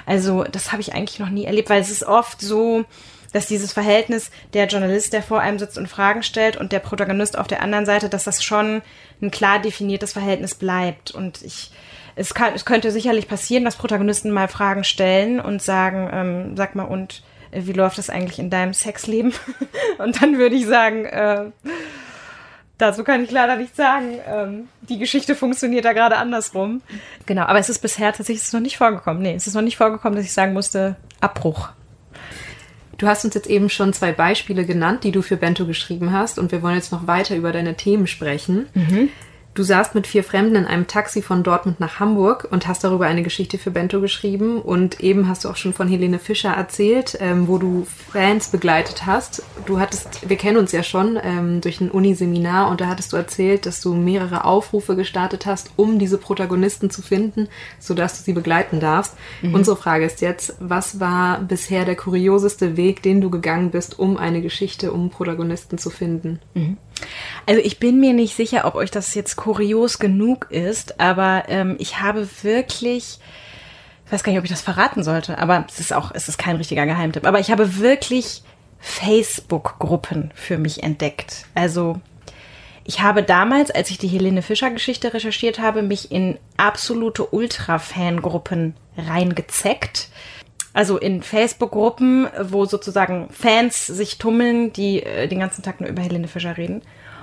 Also 0.06 0.44
das 0.44 0.74
habe 0.74 0.82
ich 0.82 0.94
eigentlich 0.94 1.20
noch 1.20 1.30
nie 1.30 1.46
erlebt, 1.46 1.70
weil 1.70 1.82
es 1.82 1.90
ist 1.90 2.04
oft 2.04 2.42
so, 2.42 2.84
dass 3.34 3.48
dieses 3.48 3.74
Verhältnis 3.74 4.32
der 4.54 4.68
Journalist, 4.68 5.14
der 5.14 5.24
vor 5.24 5.42
einem 5.42 5.60
sitzt 5.60 5.78
und 5.78 5.88
Fragen 5.88 6.24
stellt 6.24 6.58
und 6.58 6.72
der 6.72 6.80
Protagonist 6.80 7.38
auf 7.38 7.48
der 7.48 7.62
anderen 7.62 7.86
Seite, 7.86 8.10
dass 8.10 8.24
das 8.24 8.44
schon 8.44 8.82
ein 9.22 9.32
klar 9.32 9.60
definiertes 9.60 10.14
Verhältnis 10.14 10.56
bleibt. 10.56 11.12
Und 11.12 11.42
ich, 11.42 11.72
es, 12.16 12.34
kann, 12.34 12.54
es 12.54 12.66
könnte 12.66 12.92
sicherlich 12.92 13.28
passieren, 13.28 13.66
dass 13.66 13.76
Protagonisten 13.76 14.32
mal 14.32 14.48
Fragen 14.48 14.84
stellen 14.84 15.40
und 15.40 15.62
sagen, 15.62 16.10
ähm, 16.12 16.58
sag 16.58 16.76
mal, 16.76 16.84
und 16.84 17.24
äh, 17.52 17.62
wie 17.66 17.74
läuft 17.74 17.98
das 17.98 18.10
eigentlich 18.10 18.40
in 18.40 18.50
deinem 18.50 18.74
Sexleben? 18.74 19.34
und 19.98 20.22
dann 20.22 20.38
würde 20.38 20.56
ich 20.56 20.66
sagen, 20.66 21.06
äh, 21.06 21.46
dazu 22.78 23.04
kann 23.04 23.24
ich 23.24 23.32
leider 23.32 23.58
nichts 23.58 23.78
sagen. 23.78 24.20
Ähm, 24.28 24.70
die 24.82 24.98
Geschichte 24.98 25.36
funktioniert 25.36 25.86
da 25.86 25.94
gerade 25.94 26.18
andersrum. 26.18 26.82
Genau, 27.26 27.44
aber 27.44 27.60
es 27.60 27.70
ist 27.70 27.80
bisher 27.80 28.12
tatsächlich 28.12 28.52
noch 28.54 28.60
nicht 28.60 28.78
vorgekommen. 28.78 29.22
Nee, 29.22 29.36
es 29.36 29.46
ist 29.46 29.54
noch 29.54 29.62
nicht 29.62 29.78
vorgekommen, 29.78 30.16
dass 30.16 30.26
ich 30.26 30.34
sagen 30.34 30.54
musste, 30.54 30.96
Abbruch. 31.22 31.70
Du 33.00 33.08
hast 33.08 33.24
uns 33.26 33.34
jetzt 33.34 33.48
eben 33.48 33.70
schon 33.70 33.94
zwei 33.94 34.12
Beispiele 34.12 34.66
genannt, 34.66 35.04
die 35.06 35.12
du 35.12 35.22
für 35.22 35.38
Bento 35.38 35.66
geschrieben 35.66 36.12
hast 36.12 36.38
und 36.38 36.52
wir 36.52 36.62
wollen 36.62 36.76
jetzt 36.76 36.92
noch 36.92 37.08
weiter 37.08 37.36
über 37.36 37.52
deine 37.52 37.76
Themen 37.76 38.08
sprechen. 38.08 38.68
Mhm. 38.74 39.10
Du 39.56 39.64
saßt 39.64 39.96
mit 39.96 40.08
vier 40.08 40.24
Fremden 40.24 40.56
in 40.56 40.66
einem 40.66 40.88
Taxi 40.88 41.22
von 41.22 41.44
Dortmund 41.44 41.80
nach 41.80 42.00
Hamburg 42.00 42.48
und 42.52 42.68
hast 42.68 42.84
darüber 42.84 43.08
eine 43.08 43.24
Geschichte 43.24 43.58
für 43.58 43.72
Bento 43.72 44.00
geschrieben. 44.00 44.62
Und 44.62 45.02
eben 45.02 45.28
hast 45.28 45.44
du 45.44 45.50
auch 45.50 45.56
schon 45.56 45.74
von 45.74 45.88
Helene 45.88 46.20
Fischer 46.20 46.52
erzählt, 46.52 47.18
ähm, 47.20 47.48
wo 47.48 47.58
du 47.58 47.86
Fans 48.12 48.50
begleitet 48.50 49.06
hast. 49.06 49.44
Du 49.66 49.80
hattest, 49.80 50.30
wir 50.30 50.38
kennen 50.38 50.58
uns 50.58 50.72
ja 50.72 50.84
schon 50.84 51.20
ähm, 51.22 51.62
durch 51.62 51.82
ein 51.82 51.92
Uniseminar 51.92 52.70
und 52.70 52.80
da 52.80 52.88
hattest 52.88 53.12
du 53.12 53.18
erzählt, 53.18 53.66
dass 53.66 53.82
du 53.82 53.94
mehrere 53.94 54.46
Aufrufe 54.46 54.96
gestartet 54.96 55.46
hast, 55.46 55.72
um 55.76 56.00
diese 56.00 56.20
Protagonisten 56.20 56.90
zu 56.90 57.02
finden, 57.02 57.50
sodass 57.80 58.18
du 58.18 58.24
sie 58.24 58.34
begleiten 58.34 58.80
darfst. 58.80 59.16
Mhm. 59.42 59.56
Unsere 59.56 59.76
Frage 59.76 60.06
ist 60.06 60.22
jetzt, 60.22 60.56
was 60.60 61.00
war 61.00 61.42
bisher 61.42 61.86
der 61.86 61.96
kurioseste 61.96 62.78
Weg, 62.78 63.02
den 63.02 63.20
du 63.20 63.30
gegangen 63.30 63.72
bist, 63.72 63.98
um 63.98 64.16
eine 64.16 64.42
Geschichte, 64.42 64.94
um 64.94 65.10
Protagonisten 65.10 65.78
zu 65.78 65.90
finden? 65.90 66.40
Mhm. 66.54 66.78
Also 67.46 67.62
ich 67.62 67.80
bin 67.80 68.00
mir 68.00 68.14
nicht 68.14 68.36
sicher, 68.36 68.66
ob 68.66 68.76
euch 68.76 68.92
das 68.92 69.16
jetzt 69.16 69.36
kurios 69.36 70.00
genug 70.00 70.48
ist, 70.52 71.00
aber 71.00 71.46
ähm, 71.48 71.76
ich 71.80 72.00
habe 72.02 72.28
wirklich, 72.44 73.20
ich 74.06 74.12
weiß 74.12 74.24
gar 74.24 74.32
nicht, 74.32 74.40
ob 74.40 74.46
ich 74.46 74.52
das 74.52 74.62
verraten 74.62 75.04
sollte, 75.04 75.38
aber 75.38 75.66
es 75.68 75.80
ist 75.80 75.94
auch, 75.94 76.12
es 76.14 76.28
ist 76.28 76.38
kein 76.38 76.56
richtiger 76.56 76.86
Geheimtipp, 76.86 77.26
aber 77.26 77.40
ich 77.40 77.52
habe 77.52 77.80
wirklich 77.80 78.44
Facebook-Gruppen 78.80 80.32
für 80.36 80.58
mich 80.58 80.84
entdeckt. 80.84 81.46
Also 81.54 82.00
ich 82.90 83.02
habe 83.02 83.22
damals, 83.22 83.70
als 83.70 83.92
ich 83.92 84.00
die 84.00 84.08
Helene 84.08 84.42
Fischer 84.42 84.72
Geschichte 84.72 85.14
recherchiert 85.14 85.60
habe, 85.60 85.84
mich 85.84 86.12
in 86.12 86.40
absolute 86.58 87.26
Ultra-Fangruppen 87.28 88.76
reingezeckt. 88.98 90.10
Also 90.74 90.98
in 90.98 91.24
Facebook-Gruppen, 91.24 92.28
wo 92.44 92.66
sozusagen 92.66 93.30
Fans 93.32 93.88
sich 93.88 94.18
tummeln, 94.18 94.72
die 94.72 95.04
äh, 95.04 95.28
den 95.28 95.40
ganzen 95.40 95.64
Tag 95.64 95.82
nur 95.82 95.90
über 95.90 96.02
Helene 96.02 96.28
Fischer 96.28 96.58
reden. 96.58 96.82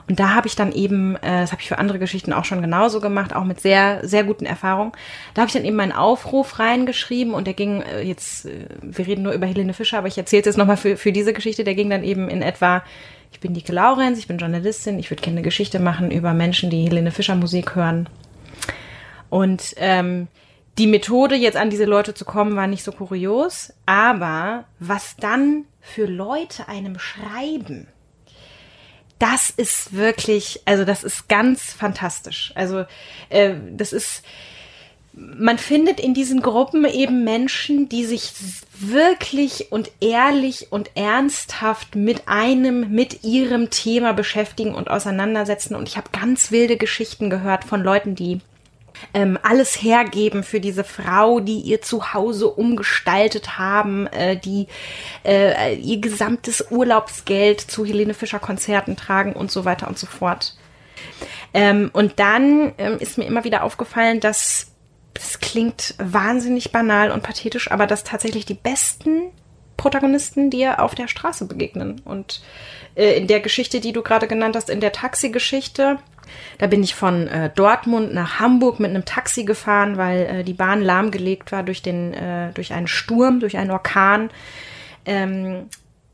Und 0.08 0.20
da 0.20 0.34
habe 0.34 0.46
ich 0.46 0.54
dann 0.54 0.72
eben, 0.72 1.16
äh, 1.16 1.40
das 1.40 1.52
habe 1.52 1.62
ich 1.62 1.68
für 1.68 1.78
andere 1.78 1.98
Geschichten 1.98 2.32
auch 2.32 2.44
schon 2.44 2.60
genauso 2.60 3.00
gemacht, 3.00 3.34
auch 3.34 3.44
mit 3.44 3.60
sehr, 3.60 4.00
sehr 4.06 4.24
guten 4.24 4.46
Erfahrungen. 4.46 4.92
Da 5.34 5.42
habe 5.42 5.48
ich 5.48 5.54
dann 5.54 5.64
eben 5.64 5.76
meinen 5.76 5.92
Aufruf 5.92 6.58
reingeschrieben 6.58 7.34
und 7.34 7.46
der 7.46 7.54
ging 7.54 7.82
äh, 7.82 8.02
jetzt, 8.02 8.46
äh, 8.46 8.66
wir 8.82 9.06
reden 9.06 9.22
nur 9.22 9.32
über 9.32 9.46
Helene 9.46 9.74
Fischer, 9.74 9.98
aber 9.98 10.08
ich 10.08 10.18
erzähle 10.18 10.40
es 10.40 10.46
jetzt 10.46 10.58
nochmal 10.58 10.76
für, 10.76 10.96
für 10.96 11.12
diese 11.12 11.32
Geschichte, 11.32 11.64
der 11.64 11.74
ging 11.74 11.90
dann 11.90 12.04
eben 12.04 12.28
in 12.28 12.42
etwa, 12.42 12.84
ich 13.32 13.40
bin 13.40 13.52
Dike 13.52 13.72
Laurenz, 13.72 14.18
ich 14.18 14.28
bin 14.28 14.38
Journalistin, 14.38 14.98
ich 14.98 15.10
würde 15.10 15.22
gerne 15.22 15.38
eine 15.38 15.44
Geschichte 15.44 15.80
machen 15.80 16.10
über 16.12 16.34
Menschen, 16.34 16.70
die 16.70 16.84
Helene 16.84 17.10
Fischer 17.10 17.34
Musik 17.34 17.74
hören. 17.74 18.08
Und 19.28 19.74
ähm, 19.78 20.28
die 20.78 20.86
Methode, 20.86 21.34
jetzt 21.36 21.56
an 21.56 21.70
diese 21.70 21.84
Leute 21.84 22.14
zu 22.14 22.24
kommen, 22.24 22.56
war 22.56 22.66
nicht 22.66 22.84
so 22.84 22.92
kurios, 22.92 23.72
aber 23.86 24.64
was 24.78 25.16
dann 25.16 25.64
für 25.80 26.06
Leute 26.06 26.68
einem 26.68 26.98
schreiben, 26.98 27.86
das 29.18 29.50
ist 29.50 29.94
wirklich, 29.94 30.60
also 30.66 30.84
das 30.84 31.02
ist 31.02 31.28
ganz 31.28 31.72
fantastisch. 31.72 32.52
Also 32.54 32.84
äh, 33.30 33.54
das 33.72 33.92
ist 33.92 34.22
man 35.16 35.56
findet 35.56 35.98
in 35.98 36.12
diesen 36.12 36.42
Gruppen 36.42 36.84
eben 36.84 37.24
Menschen, 37.24 37.88
die 37.88 38.04
sich 38.04 38.32
wirklich 38.78 39.72
und 39.72 39.90
ehrlich 40.00 40.70
und 40.70 40.90
ernsthaft 40.94 41.96
mit 41.96 42.28
einem, 42.28 42.90
mit 42.92 43.24
ihrem 43.24 43.70
Thema 43.70 44.12
beschäftigen 44.12 44.74
und 44.74 44.90
auseinandersetzen. 44.90 45.74
Und 45.74 45.88
ich 45.88 45.96
habe 45.96 46.10
ganz 46.12 46.50
wilde 46.50 46.76
Geschichten 46.76 47.30
gehört 47.30 47.64
von 47.64 47.82
Leuten, 47.82 48.14
die 48.14 48.40
ähm, 49.14 49.38
alles 49.42 49.82
hergeben 49.82 50.42
für 50.42 50.60
diese 50.60 50.84
Frau, 50.84 51.40
die 51.40 51.60
ihr 51.60 51.82
Zuhause 51.82 52.48
umgestaltet 52.48 53.58
haben, 53.58 54.06
äh, 54.08 54.36
die 54.36 54.66
äh, 55.24 55.74
ihr 55.76 56.00
gesamtes 56.00 56.66
Urlaubsgeld 56.70 57.60
zu 57.60 57.84
Helene 57.84 58.14
Fischer 58.14 58.38
Konzerten 58.38 58.96
tragen 58.96 59.32
und 59.32 59.50
so 59.50 59.64
weiter 59.64 59.88
und 59.88 59.98
so 59.98 60.06
fort. 60.06 60.56
Ähm, 61.54 61.90
und 61.92 62.18
dann 62.18 62.72
ähm, 62.78 62.98
ist 62.98 63.18
mir 63.18 63.24
immer 63.24 63.44
wieder 63.44 63.62
aufgefallen, 63.62 64.20
dass 64.20 64.72
das 65.14 65.40
klingt 65.40 65.94
wahnsinnig 65.98 66.72
banal 66.72 67.10
und 67.10 67.22
pathetisch, 67.22 67.70
aber 67.70 67.86
dass 67.86 68.04
tatsächlich 68.04 68.44
die 68.44 68.54
besten 68.54 69.30
Protagonisten 69.78 70.50
dir 70.50 70.82
auf 70.82 70.94
der 70.94 71.08
Straße 71.08 71.46
begegnen. 71.46 72.02
Und 72.04 72.42
äh, 72.96 73.16
in 73.16 73.26
der 73.26 73.40
Geschichte, 73.40 73.80
die 73.80 73.92
du 73.92 74.02
gerade 74.02 74.26
genannt 74.26 74.56
hast, 74.56 74.70
in 74.70 74.80
der 74.80 74.92
Taxigeschichte, 74.92 75.98
da 76.58 76.66
bin 76.66 76.82
ich 76.82 76.94
von 76.94 77.28
äh, 77.28 77.50
Dortmund 77.54 78.12
nach 78.12 78.40
Hamburg 78.40 78.80
mit 78.80 78.90
einem 78.90 79.04
Taxi 79.04 79.44
gefahren, 79.44 79.96
weil 79.96 80.26
äh, 80.26 80.44
die 80.44 80.54
Bahn 80.54 80.82
lahmgelegt 80.82 81.52
war 81.52 81.62
durch 81.62 81.82
den 81.82 82.14
äh, 82.14 82.52
durch 82.52 82.72
einen 82.72 82.88
Sturm, 82.88 83.40
durch 83.40 83.56
einen 83.56 83.70
Orkan. 83.70 84.30
Ähm, 85.04 85.68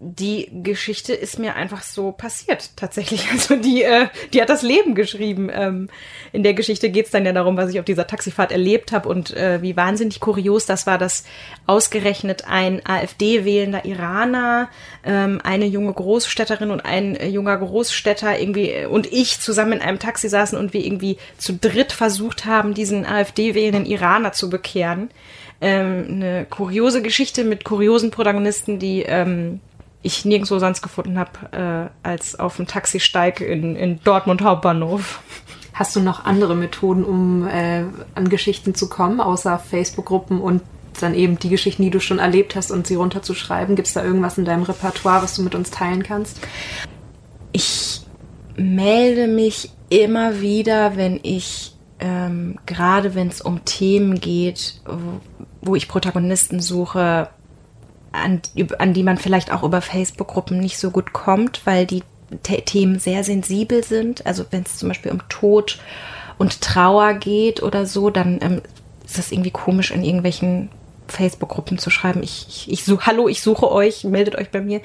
die 0.04 0.50
Geschichte 0.64 1.12
ist 1.14 1.38
mir 1.38 1.54
einfach 1.54 1.82
so 1.82 2.10
passiert, 2.10 2.76
tatsächlich. 2.76 3.22
Also 3.32 3.56
die, 3.56 3.82
äh, 3.82 4.08
die 4.32 4.42
hat 4.42 4.48
das 4.48 4.62
Leben 4.62 4.94
geschrieben. 4.94 5.48
Ähm, 5.52 5.88
in 6.32 6.42
der 6.42 6.54
Geschichte 6.54 6.90
geht's 6.90 7.10
dann 7.10 7.24
ja 7.24 7.32
darum, 7.32 7.56
was 7.56 7.70
ich 7.70 7.78
auf 7.78 7.84
dieser 7.84 8.06
Taxifahrt 8.06 8.52
erlebt 8.52 8.92
habe 8.92 9.08
und 9.08 9.34
äh, 9.36 9.62
wie 9.62 9.76
wahnsinnig 9.76 10.20
kurios 10.20 10.66
das 10.66 10.86
war, 10.86 10.98
dass 10.98 11.24
ausgerechnet 11.66 12.44
ein 12.48 12.84
AfD-wählender 12.84 13.84
Iraner, 13.84 14.68
ähm, 15.04 15.40
eine 15.42 15.66
junge 15.66 15.92
Großstädterin 15.92 16.70
und 16.70 16.80
ein 16.80 17.16
junger 17.30 17.56
Großstädter 17.56 18.38
irgendwie 18.38 18.70
äh, 18.70 18.86
und 18.86 19.10
ich 19.12 19.40
zusammen 19.40 19.74
in 19.74 19.80
einem 19.80 19.98
Taxi 19.98 20.28
saßen 20.28 20.58
und 20.58 20.72
wir 20.72 20.84
irgendwie 20.84 21.16
zu 21.38 21.54
dritt 21.54 21.92
versucht 21.92 22.44
haben, 22.44 22.74
diesen 22.74 23.06
AfD-wählenden 23.06 23.86
Iraner 23.86 24.32
zu 24.32 24.50
bekehren. 24.50 25.10
Ähm, 25.60 26.06
eine 26.08 26.44
kuriose 26.50 27.02
Geschichte 27.02 27.44
mit 27.44 27.62
kuriosen 27.62 28.10
Protagonisten, 28.10 28.80
die 28.80 29.02
ähm, 29.02 29.60
ich 30.02 30.24
nirgendwo 30.24 30.58
sonst 30.58 30.82
gefunden 30.82 31.18
habe, 31.18 31.90
äh, 32.04 32.08
als 32.08 32.38
auf 32.38 32.56
dem 32.56 32.66
Taxisteig 32.66 33.40
in, 33.40 33.76
in 33.76 34.00
Dortmund 34.02 34.42
Hauptbahnhof. 34.42 35.20
Hast 35.72 35.96
du 35.96 36.00
noch 36.00 36.24
andere 36.24 36.54
Methoden, 36.54 37.04
um 37.04 37.46
äh, 37.46 37.84
an 38.14 38.28
Geschichten 38.28 38.74
zu 38.74 38.88
kommen, 38.88 39.20
außer 39.20 39.58
Facebook-Gruppen 39.58 40.40
und 40.40 40.62
dann 41.00 41.14
eben 41.14 41.38
die 41.38 41.48
Geschichten, 41.48 41.82
die 41.82 41.90
du 41.90 42.00
schon 42.00 42.18
erlebt 42.18 42.56
hast 42.56 42.70
und 42.70 42.86
sie 42.86 42.96
runterzuschreiben? 42.96 43.76
Gibt 43.76 43.88
es 43.88 43.94
da 43.94 44.04
irgendwas 44.04 44.38
in 44.38 44.44
deinem 44.44 44.64
Repertoire, 44.64 45.22
was 45.22 45.34
du 45.34 45.42
mit 45.42 45.54
uns 45.54 45.70
teilen 45.70 46.02
kannst? 46.02 46.40
Ich 47.52 48.02
melde 48.56 49.28
mich 49.28 49.70
immer 49.88 50.40
wieder, 50.40 50.96
wenn 50.96 51.20
ich, 51.22 51.74
ähm, 52.00 52.58
gerade 52.66 53.14
wenn 53.14 53.28
es 53.28 53.40
um 53.40 53.64
Themen 53.64 54.20
geht, 54.20 54.80
wo, 54.84 55.20
wo 55.70 55.74
ich 55.76 55.88
Protagonisten 55.88 56.60
suche, 56.60 57.28
an, 58.12 58.40
an 58.78 58.92
die 58.92 59.02
man 59.02 59.18
vielleicht 59.18 59.52
auch 59.52 59.62
über 59.62 59.80
Facebook-Gruppen 59.80 60.58
nicht 60.58 60.78
so 60.78 60.90
gut 60.90 61.12
kommt, 61.12 61.66
weil 61.66 61.86
die 61.86 62.02
Themen 62.42 62.98
sehr 62.98 63.24
sensibel 63.24 63.84
sind. 63.84 64.26
Also 64.26 64.44
wenn 64.50 64.62
es 64.62 64.78
zum 64.78 64.88
Beispiel 64.88 65.12
um 65.12 65.26
Tod 65.28 65.78
und 66.38 66.60
Trauer 66.60 67.14
geht 67.14 67.62
oder 67.62 67.86
so, 67.86 68.10
dann 68.10 68.38
ähm, 68.42 68.62
ist 69.04 69.18
das 69.18 69.32
irgendwie 69.32 69.50
komisch 69.50 69.90
in 69.90 70.04
irgendwelchen 70.04 70.70
Facebook-Gruppen 71.08 71.78
zu 71.78 71.90
schreiben, 71.90 72.22
ich, 72.22 72.46
ich, 72.48 72.70
ich 72.70 72.84
suche, 72.84 73.06
hallo, 73.06 73.28
ich 73.28 73.42
suche 73.42 73.70
euch, 73.70 74.04
meldet 74.04 74.36
euch 74.36 74.50
bei 74.50 74.60
mir, 74.60 74.80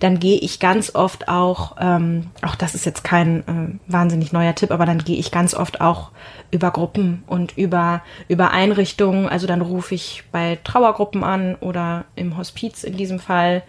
dann 0.00 0.20
gehe 0.20 0.38
ich 0.38 0.60
ganz 0.60 0.94
oft 0.94 1.28
auch, 1.28 1.76
ähm, 1.80 2.26
auch 2.42 2.54
das 2.54 2.74
ist 2.74 2.84
jetzt 2.84 3.04
kein 3.04 3.40
äh, 3.40 3.90
wahnsinnig 3.90 4.32
neuer 4.32 4.54
Tipp, 4.54 4.70
aber 4.70 4.86
dann 4.86 4.98
gehe 4.98 5.16
ich 5.16 5.30
ganz 5.30 5.54
oft 5.54 5.80
auch 5.80 6.10
über 6.52 6.70
Gruppen 6.70 7.24
und 7.26 7.56
über, 7.56 8.02
über 8.28 8.52
Einrichtungen, 8.52 9.26
also 9.26 9.46
dann 9.48 9.62
rufe 9.62 9.94
ich 9.94 10.22
bei 10.30 10.58
Trauergruppen 10.62 11.24
an 11.24 11.56
oder 11.56 12.04
im 12.14 12.36
Hospiz 12.36 12.84
in 12.84 12.96
diesem 12.96 13.18
Fall. 13.18 13.62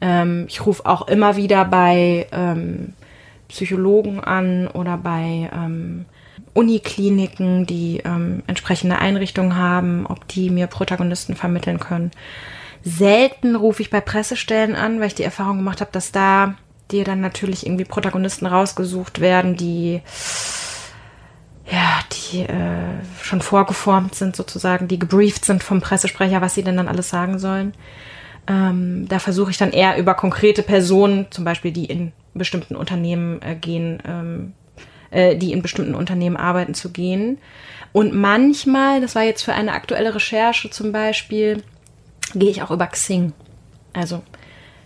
Ähm, 0.00 0.46
ich 0.48 0.64
rufe 0.64 0.86
auch 0.86 1.08
immer 1.08 1.36
wieder 1.36 1.64
bei 1.64 2.26
ähm, 2.32 2.94
Psychologen 3.48 4.20
an 4.20 4.68
oder 4.68 4.96
bei 4.96 5.50
ähm, 5.52 6.06
Unikliniken, 6.54 7.66
die 7.66 8.02
ähm, 8.04 8.42
entsprechende 8.46 8.98
Einrichtungen 8.98 9.56
haben, 9.56 10.06
ob 10.06 10.28
die 10.28 10.48
mir 10.50 10.68
Protagonisten 10.68 11.34
vermitteln 11.34 11.80
können. 11.80 12.12
Selten 12.84 13.56
rufe 13.56 13.82
ich 13.82 13.90
bei 13.90 14.00
Pressestellen 14.00 14.76
an, 14.76 15.00
weil 15.00 15.08
ich 15.08 15.14
die 15.16 15.24
Erfahrung 15.24 15.56
gemacht 15.56 15.80
habe, 15.80 15.90
dass 15.92 16.12
da 16.12 16.54
dir 16.92 17.04
dann 17.04 17.20
natürlich 17.20 17.66
irgendwie 17.66 17.84
Protagonisten 17.84 18.46
rausgesucht 18.46 19.20
werden, 19.20 19.56
die 19.56 20.00
ja, 21.70 22.00
die 22.12 22.40
äh, 22.40 23.02
schon 23.22 23.42
vorgeformt 23.42 24.14
sind 24.14 24.36
sozusagen, 24.36 24.88
die 24.88 24.98
gebrieft 24.98 25.44
sind 25.44 25.62
vom 25.62 25.80
Pressesprecher, 25.80 26.40
was 26.40 26.54
sie 26.54 26.62
denn 26.62 26.76
dann 26.76 26.88
alles 26.88 27.10
sagen 27.10 27.38
sollen. 27.38 27.74
Ähm, 28.46 29.06
da 29.08 29.18
versuche 29.18 29.50
ich 29.50 29.58
dann 29.58 29.72
eher 29.72 29.98
über 29.98 30.14
konkrete 30.14 30.62
Personen, 30.62 31.26
zum 31.30 31.44
Beispiel 31.44 31.72
die 31.72 31.84
in 31.84 32.12
bestimmten 32.34 32.74
Unternehmen 32.74 33.42
äh, 33.42 33.54
gehen, 33.54 34.02
ähm, 34.06 34.52
äh, 35.10 35.36
die 35.36 35.52
in 35.52 35.60
bestimmten 35.60 35.94
Unternehmen 35.94 36.38
arbeiten, 36.38 36.72
zu 36.72 36.90
gehen. 36.90 37.38
Und 37.92 38.14
manchmal, 38.14 39.02
das 39.02 39.14
war 39.14 39.22
jetzt 39.22 39.42
für 39.42 39.52
eine 39.52 39.72
aktuelle 39.72 40.14
Recherche 40.14 40.70
zum 40.70 40.92
Beispiel, 40.92 41.62
gehe 42.34 42.50
ich 42.50 42.62
auch 42.62 42.70
über 42.70 42.86
Xing. 42.86 43.32
Also 43.92 44.22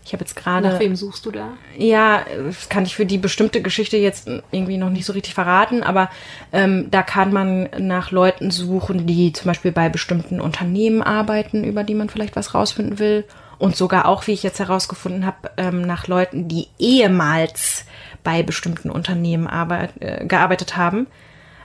ich 0.05 0.12
habe 0.12 0.22
jetzt 0.22 0.34
gerade. 0.34 0.68
Nach 0.68 0.80
wem 0.80 0.96
suchst 0.96 1.24
du 1.26 1.30
da? 1.30 1.50
Ja, 1.76 2.24
das 2.46 2.68
kann 2.68 2.84
ich 2.84 2.96
für 2.96 3.07
die 3.07 3.18
bestimmte 3.18 3.62
Geschichte 3.62 3.96
jetzt 3.96 4.28
irgendwie 4.50 4.76
noch 4.76 4.90
nicht 4.90 5.05
so 5.05 5.12
richtig 5.12 5.34
verraten, 5.34 5.82
aber 5.82 6.11
ähm, 6.53 6.90
da 6.90 7.03
kann 7.03 7.32
man 7.32 7.68
nach 7.78 8.11
Leuten 8.11 8.50
suchen, 8.50 9.07
die 9.07 9.32
zum 9.32 9.46
Beispiel 9.46 9.72
bei 9.72 9.88
bestimmten 9.88 10.40
Unternehmen 10.40 11.03
arbeiten, 11.03 11.64
über 11.64 11.84
die 11.84 11.94
man 11.94 12.09
vielleicht 12.09 12.36
was 12.36 12.55
rausfinden 12.55 12.98
will. 12.98 13.24
Und 13.59 13.76
sogar 13.76 14.07
auch, 14.07 14.26
wie 14.26 14.32
ich 14.32 14.42
jetzt 14.42 14.59
herausgefunden 14.59 15.24
habe, 15.24 15.53
ähm, 15.57 15.82
nach 15.82 16.09
Leuten, 16.09 16.48
die 16.48 16.66
ehemals 16.80 17.84
bei 18.24 18.42
bestimmten 18.42 18.90
Unternehmen 18.90 19.46
arbeit, 19.46 19.92
äh, 20.00 20.26
gearbeitet 20.26 20.76
haben. 20.76 21.07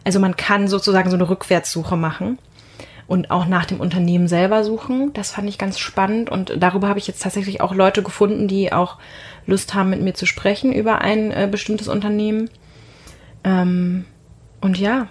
Also 0.04 0.20
man 0.20 0.36
kann 0.38 0.68
sozusagen 0.68 1.10
so 1.10 1.16
eine 1.16 1.28
Rückwärtssuche 1.28 1.98
machen 1.98 2.38
und 3.08 3.32
auch 3.32 3.46
nach 3.46 3.66
dem 3.66 3.80
Unternehmen 3.80 4.28
selber 4.28 4.64
suchen. 4.64 5.14
Das 5.14 5.32
fand 5.32 5.48
ich 5.48 5.58
ganz 5.58 5.80
spannend 5.80 6.30
und 6.30 6.54
darüber 6.58 6.90
habe 6.90 7.00
ich 7.00 7.08
jetzt 7.08 7.24
tatsächlich 7.24 7.62
auch 7.62 7.74
Leute 7.74 8.04
gefunden, 8.04 8.48
die 8.48 8.74
auch 8.74 8.98
Lust 9.46 9.74
haben, 9.74 9.90
mit 9.90 10.02
mir 10.02 10.14
zu 10.14 10.26
sprechen 10.26 10.74
über 10.74 11.00
ein 11.00 11.32
äh, 11.32 11.48
bestimmtes 11.50 11.88
Unternehmen. 11.88 12.50
Ähm, 13.44 14.06
und 14.60 14.78
ja. 14.78 15.08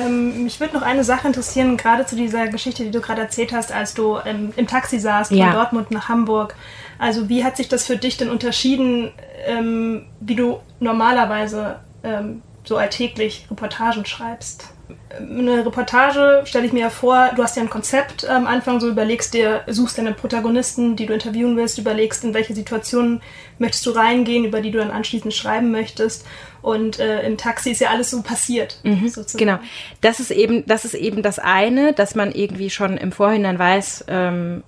Ähm, 0.00 0.44
mich 0.44 0.60
würde 0.60 0.74
noch 0.74 0.82
eine 0.82 1.02
Sache 1.02 1.26
interessieren, 1.26 1.76
gerade 1.76 2.06
zu 2.06 2.14
dieser 2.14 2.46
Geschichte, 2.48 2.84
die 2.84 2.90
du 2.90 3.00
gerade 3.00 3.22
erzählt 3.22 3.52
hast, 3.52 3.72
als 3.72 3.94
du 3.94 4.18
ähm, 4.24 4.52
im 4.56 4.66
Taxi 4.66 5.00
saßt 5.00 5.30
von 5.30 5.38
Ja. 5.38 5.52
Dortmund 5.52 5.90
nach 5.90 6.08
Hamburg. 6.08 6.54
Also 6.98 7.28
wie 7.28 7.42
hat 7.42 7.56
sich 7.56 7.68
das 7.68 7.86
für 7.86 7.96
dich 7.96 8.16
denn 8.16 8.30
unterschieden, 8.30 9.10
ähm, 9.46 10.06
wie 10.20 10.36
du 10.36 10.60
normalerweise 10.78 11.80
ähm, 12.04 12.42
so 12.64 12.76
alltäglich 12.76 13.46
Reportagen 13.50 14.04
schreibst? 14.04 14.71
Eine 15.18 15.64
Reportage 15.64 16.42
stelle 16.44 16.66
ich 16.66 16.72
mir 16.72 16.80
ja 16.80 16.90
vor, 16.90 17.30
du 17.36 17.42
hast 17.42 17.56
ja 17.56 17.62
ein 17.62 17.70
Konzept 17.70 18.28
am 18.28 18.46
Anfang, 18.46 18.80
so 18.80 18.88
überlegst 18.88 19.34
dir, 19.34 19.62
suchst 19.66 19.98
deine 19.98 20.12
Protagonisten, 20.12 20.96
die 20.96 21.06
du 21.06 21.12
interviewen 21.12 21.56
willst, 21.56 21.78
überlegst, 21.78 22.24
in 22.24 22.34
welche 22.34 22.54
Situationen 22.54 23.20
möchtest 23.58 23.84
du 23.86 23.90
reingehen, 23.90 24.44
über 24.44 24.60
die 24.60 24.70
du 24.70 24.78
dann 24.78 24.90
anschließend 24.90 25.34
schreiben 25.34 25.70
möchtest. 25.70 26.26
Und 26.62 26.98
äh, 26.98 27.22
im 27.26 27.36
Taxi 27.36 27.70
ist 27.70 27.80
ja 27.80 27.90
alles 27.90 28.10
so 28.10 28.22
passiert. 28.22 28.80
sozusagen. 29.08 29.44
Genau. 29.44 29.58
Das 30.00 30.20
ist 30.20 30.30
eben, 30.30 30.64
das 30.66 30.84
ist 30.84 30.94
eben 30.94 31.22
das 31.22 31.38
eine, 31.38 31.92
dass 31.92 32.14
man 32.14 32.32
irgendwie 32.32 32.70
schon 32.70 32.96
im 32.96 33.12
Vorhinein 33.12 33.58
weiß, 33.58 34.06
ähm, 34.08 34.62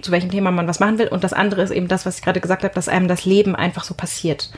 zu 0.00 0.12
welchem 0.12 0.30
Thema 0.30 0.50
man 0.50 0.68
was 0.68 0.80
machen 0.80 0.98
will. 0.98 1.08
Und 1.08 1.24
das 1.24 1.32
andere 1.32 1.62
ist 1.62 1.70
eben 1.70 1.88
das, 1.88 2.06
was 2.06 2.18
ich 2.18 2.22
gerade 2.22 2.40
gesagt 2.40 2.64
habe, 2.64 2.74
dass 2.74 2.88
einem 2.88 3.08
das 3.08 3.24
Leben 3.24 3.56
einfach 3.56 3.84
so 3.84 3.94
passiert. 3.94 4.50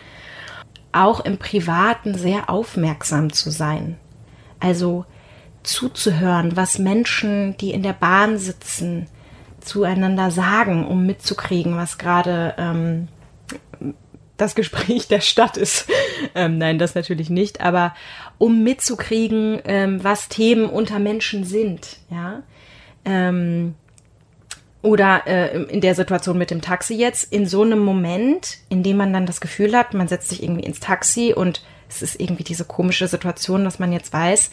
Auch 0.92 1.24
im 1.24 1.38
Privaten 1.38 2.14
sehr 2.16 2.50
aufmerksam 2.50 3.32
zu 3.32 3.50
sein. 3.50 3.96
Also 4.60 5.04
zuzuhören, 5.62 6.56
was 6.56 6.78
Menschen, 6.78 7.56
die 7.58 7.72
in 7.72 7.82
der 7.82 7.92
Bahn 7.92 8.38
sitzen, 8.38 9.08
zueinander 9.60 10.30
sagen, 10.30 10.86
um 10.86 11.04
mitzukriegen, 11.06 11.76
was 11.76 11.98
gerade 11.98 12.54
ähm, 12.58 13.08
das 14.36 14.54
Gespräch 14.54 15.08
der 15.08 15.20
Stadt 15.20 15.56
ist. 15.56 15.88
Ähm, 16.34 16.58
nein, 16.58 16.78
das 16.78 16.94
natürlich 16.94 17.30
nicht, 17.30 17.60
aber 17.60 17.94
um 18.36 18.62
mitzukriegen, 18.62 19.58
ähm, 19.64 20.04
was 20.04 20.28
Themen 20.28 20.66
unter 20.66 20.98
Menschen 20.98 21.44
sind, 21.44 21.96
ja. 22.10 22.42
Ähm, 23.06 23.74
oder 24.82 25.26
äh, 25.26 25.62
in 25.64 25.80
der 25.80 25.94
Situation 25.94 26.38
mit 26.38 26.50
dem 26.50 26.60
Taxi 26.60 26.94
jetzt, 26.94 27.32
in 27.32 27.46
so 27.46 27.62
einem 27.62 27.80
Moment, 27.80 28.58
in 28.68 28.82
dem 28.82 28.98
man 28.98 29.12
dann 29.12 29.26
das 29.26 29.40
Gefühl 29.40 29.76
hat, 29.76 29.94
man 29.94 30.08
setzt 30.08 30.28
sich 30.28 30.42
irgendwie 30.42 30.64
ins 30.64 30.78
Taxi 30.78 31.32
und 31.34 31.62
es 31.90 32.02
ist 32.02 32.20
irgendwie 32.20 32.44
diese 32.44 32.64
komische 32.64 33.08
Situation, 33.08 33.64
dass 33.64 33.78
man 33.78 33.92
jetzt 33.92 34.12
weiß, 34.12 34.50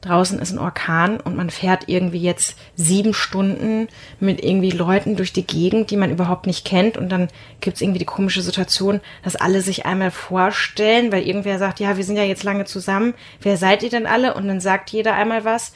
draußen 0.00 0.38
ist 0.38 0.52
ein 0.52 0.58
Orkan 0.58 1.20
und 1.20 1.36
man 1.36 1.50
fährt 1.50 1.84
irgendwie 1.88 2.20
jetzt 2.20 2.56
sieben 2.76 3.14
Stunden 3.14 3.88
mit 4.20 4.42
irgendwie 4.42 4.70
Leuten 4.70 5.16
durch 5.16 5.32
die 5.32 5.46
Gegend, 5.46 5.90
die 5.90 5.96
man 5.96 6.10
überhaupt 6.10 6.46
nicht 6.46 6.64
kennt 6.64 6.96
und 6.96 7.08
dann 7.08 7.28
gibt's 7.60 7.80
irgendwie 7.80 7.98
die 7.98 8.04
komische 8.04 8.42
Situation, 8.42 9.00
dass 9.24 9.36
alle 9.36 9.62
sich 9.62 9.86
einmal 9.86 10.10
vorstellen, 10.10 11.12
weil 11.12 11.26
irgendwer 11.26 11.58
sagt, 11.58 11.80
ja, 11.80 11.96
wir 11.96 12.04
sind 12.04 12.16
ja 12.16 12.24
jetzt 12.24 12.44
lange 12.44 12.64
zusammen, 12.64 13.14
wer 13.40 13.56
seid 13.56 13.82
ihr 13.82 13.90
denn 13.90 14.06
alle? 14.06 14.34
Und 14.34 14.46
dann 14.48 14.60
sagt 14.60 14.90
jeder 14.90 15.14
einmal 15.14 15.44
was. 15.44 15.72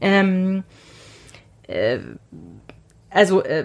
Ähm, 0.00 0.64
äh, 1.66 1.98
also 3.10 3.42
äh, 3.42 3.64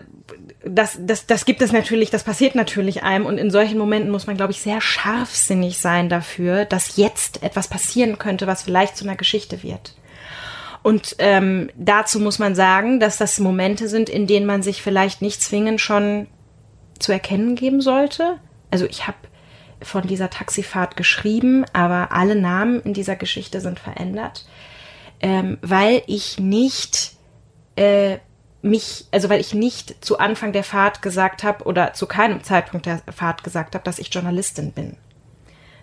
das, 0.66 0.98
das, 1.02 1.26
das 1.26 1.46
gibt 1.46 1.62
es 1.62 1.72
natürlich, 1.72 2.10
das 2.10 2.24
passiert 2.24 2.56
natürlich 2.56 3.04
einem 3.04 3.26
und 3.26 3.38
in 3.38 3.52
solchen 3.52 3.78
Momenten 3.78 4.12
muss 4.12 4.28
man, 4.28 4.38
glaube 4.38 4.52
ich, 4.52 4.62
sehr 4.62 4.80
scharfsinnig 4.80 5.80
sein 5.80 6.10
dafür, 6.10 6.66
dass 6.66 6.96
jetzt 6.96 7.44
etwas 7.44 7.68
passieren 7.68 8.18
könnte, 8.18 8.48
was 8.48 8.64
vielleicht 8.64 8.96
zu 8.96 9.04
einer 9.04 9.18
Geschichte 9.18 9.64
wird. 9.64 9.96
Und 10.82 11.16
ähm, 11.20 11.70
dazu 11.78 12.20
muss 12.20 12.40
man 12.40 12.56
sagen, 12.56 13.00
dass 13.00 13.18
das 13.18 13.40
Momente 13.40 13.88
sind, 13.88 14.10
in 14.10 14.28
denen 14.28 14.46
man 14.46 14.64
sich 14.64 14.82
vielleicht 14.82 15.22
nicht 15.22 15.42
zwingend 15.42 15.80
schon 15.80 16.28
zu 17.00 17.12
erkennen 17.12 17.56
geben 17.56 17.82
sollte. 17.82 18.38
Also 18.70 18.86
ich 18.86 19.08
habe 19.08 19.18
von 19.82 20.08
dieser 20.08 20.30
Taxifahrt 20.30 20.96
geschrieben, 20.96 21.66
aber 21.74 22.12
alle 22.12 22.36
Namen 22.36 22.82
in 22.82 22.94
dieser 22.94 23.16
Geschichte 23.16 23.62
sind 23.62 23.80
verändert, 23.80 24.46
ähm, 25.22 25.58
weil 25.62 26.04
ich 26.08 26.40
nicht 26.40 27.14
äh, 27.76 28.18
mich, 28.64 29.06
also 29.12 29.30
weil 29.30 29.42
ich 29.42 29.54
nicht 29.54 30.04
zu 30.04 30.18
Anfang 30.18 30.54
der 30.54 30.64
Fahrt 30.64 31.02
gesagt 31.02 31.44
habe 31.44 31.66
oder 31.66 31.94
zu 31.94 32.08
keinem 32.08 32.44
Zeitpunkt 32.44 32.86
der 32.86 33.02
Fahrt 33.14 33.44
gesagt 33.44 33.76
habe, 33.76 33.84
dass 33.84 34.00
ich 34.00 34.14
Journalistin 34.14 34.72
bin. 34.72 34.96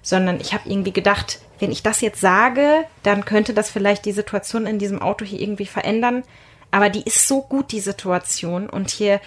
Sondern 0.03 0.41
ich 0.41 0.55
habe 0.55 0.69
irgendwie 0.69 0.93
gedacht, 0.93 1.41
wenn 1.59 1.71
ich 1.71 1.83
das 1.83 2.01
jetzt 2.01 2.21
sage, 2.21 2.85
dann 3.03 3.27
könnte 3.27 3.53
das 3.53 3.71
vielleicht 3.71 4.07
die 4.07 4.13
Situation 4.13 4.67
in 4.67 4.79
diesem 4.79 5.03
Auto 5.03 5.27
hier 5.27 5.41
irgendwie 5.41 5.67
verändern. 5.67 6.25
Aber 6.71 6.89
die 6.89 7.03
ist 7.03 7.29
so 7.29 7.43
gut, 7.43 7.71
die 7.71 7.81
Situation. 7.81 8.71
Und 8.71 8.89
hier 8.89 9.21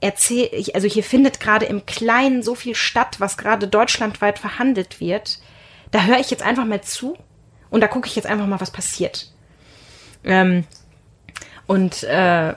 erzähle 0.00 0.50
ich, 0.50 0.76
also 0.76 0.86
hier 0.86 1.02
findet 1.02 1.40
gerade 1.40 1.66
im 1.66 1.86
Kleinen 1.86 2.44
so 2.44 2.54
viel 2.54 2.76
statt, 2.76 3.16
was 3.18 3.36
gerade 3.36 3.66
deutschlandweit 3.66 4.38
verhandelt 4.38 5.00
wird. 5.00 5.40
Da 5.90 6.04
höre 6.04 6.20
ich 6.20 6.30
jetzt 6.30 6.44
einfach 6.44 6.66
mal 6.66 6.82
zu 6.82 7.18
und 7.68 7.80
da 7.80 7.88
gucke 7.88 8.06
ich 8.06 8.14
jetzt 8.14 8.26
einfach 8.26 8.46
mal, 8.46 8.60
was 8.60 8.70
passiert. 8.70 9.32
Ähm, 10.22 10.64
und 11.72 12.02
äh, 12.02 12.52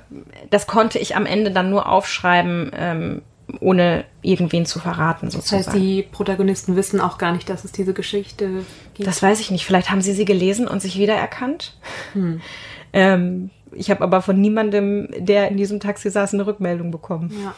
das 0.50 0.68
konnte 0.68 1.00
ich 1.00 1.16
am 1.16 1.26
Ende 1.26 1.50
dann 1.50 1.70
nur 1.70 1.88
aufschreiben, 1.88 2.72
ähm, 2.78 3.22
ohne 3.62 4.04
irgendwen 4.22 4.66
zu 4.66 4.78
verraten, 4.80 5.32
sozusagen. 5.32 5.64
Das 5.64 5.74
heißt, 5.74 5.82
die 5.82 6.04
Protagonisten 6.04 6.76
wissen 6.76 7.00
auch 7.00 7.18
gar 7.18 7.32
nicht, 7.32 7.50
dass 7.50 7.64
es 7.64 7.72
diese 7.72 7.94
Geschichte 7.94 8.66
gibt. 8.94 9.08
Das 9.08 9.24
weiß 9.24 9.40
ich 9.40 9.52
nicht. 9.52 9.66
Vielleicht 9.66 9.90
haben 9.90 10.02
sie 10.02 10.12
sie 10.12 10.26
gelesen 10.26 10.68
und 10.68 10.82
sich 10.82 11.00
wiedererkannt. 11.00 11.78
Hm. 12.12 12.42
Ähm, 12.98 13.50
ich 13.74 13.92
habe 13.92 14.06
aber 14.06 14.22
von 14.22 14.40
niemandem, 14.40 15.10
der 15.18 15.50
in 15.50 15.58
diesem 15.58 15.82
Taxi 15.82 16.10
saß, 16.10 16.34
eine 16.34 16.48
Rückmeldung 16.48 16.92
bekommen. 16.92 17.30
Ja. 17.44 17.54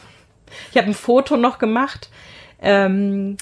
Ich 0.72 0.76
habe 0.76 0.88
ein 0.88 0.94
Foto 0.94 1.36
noch 1.36 1.60
gemacht. 1.60 2.10
Ähm, 2.60 3.36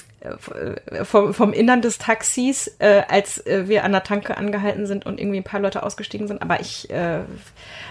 vom, 1.03 1.33
vom 1.33 1.53
Innern 1.53 1.81
des 1.81 1.99
Taxis, 1.99 2.75
äh, 2.79 3.03
als 3.07 3.45
äh, 3.45 3.67
wir 3.67 3.83
an 3.83 3.91
der 3.91 4.03
Tanke 4.03 4.37
angehalten 4.37 4.87
sind 4.87 5.05
und 5.05 5.19
irgendwie 5.19 5.37
ein 5.37 5.43
paar 5.43 5.59
Leute 5.59 5.83
ausgestiegen 5.83 6.27
sind. 6.27 6.41
Aber 6.41 6.59
ich, 6.59 6.89
äh, 6.89 7.19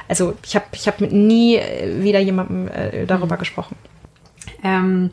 also 0.09 0.35
ich 0.45 0.57
habe 0.57 0.66
ich 0.72 0.89
hab 0.89 1.01
mit 1.01 1.12
nie 1.12 1.57
äh, 1.57 2.03
wieder 2.03 2.18
jemandem 2.18 2.68
äh, 2.68 3.07
darüber 3.07 3.37
mhm. 3.37 3.41
gesprochen. 3.41 3.77
Ähm, 4.64 5.11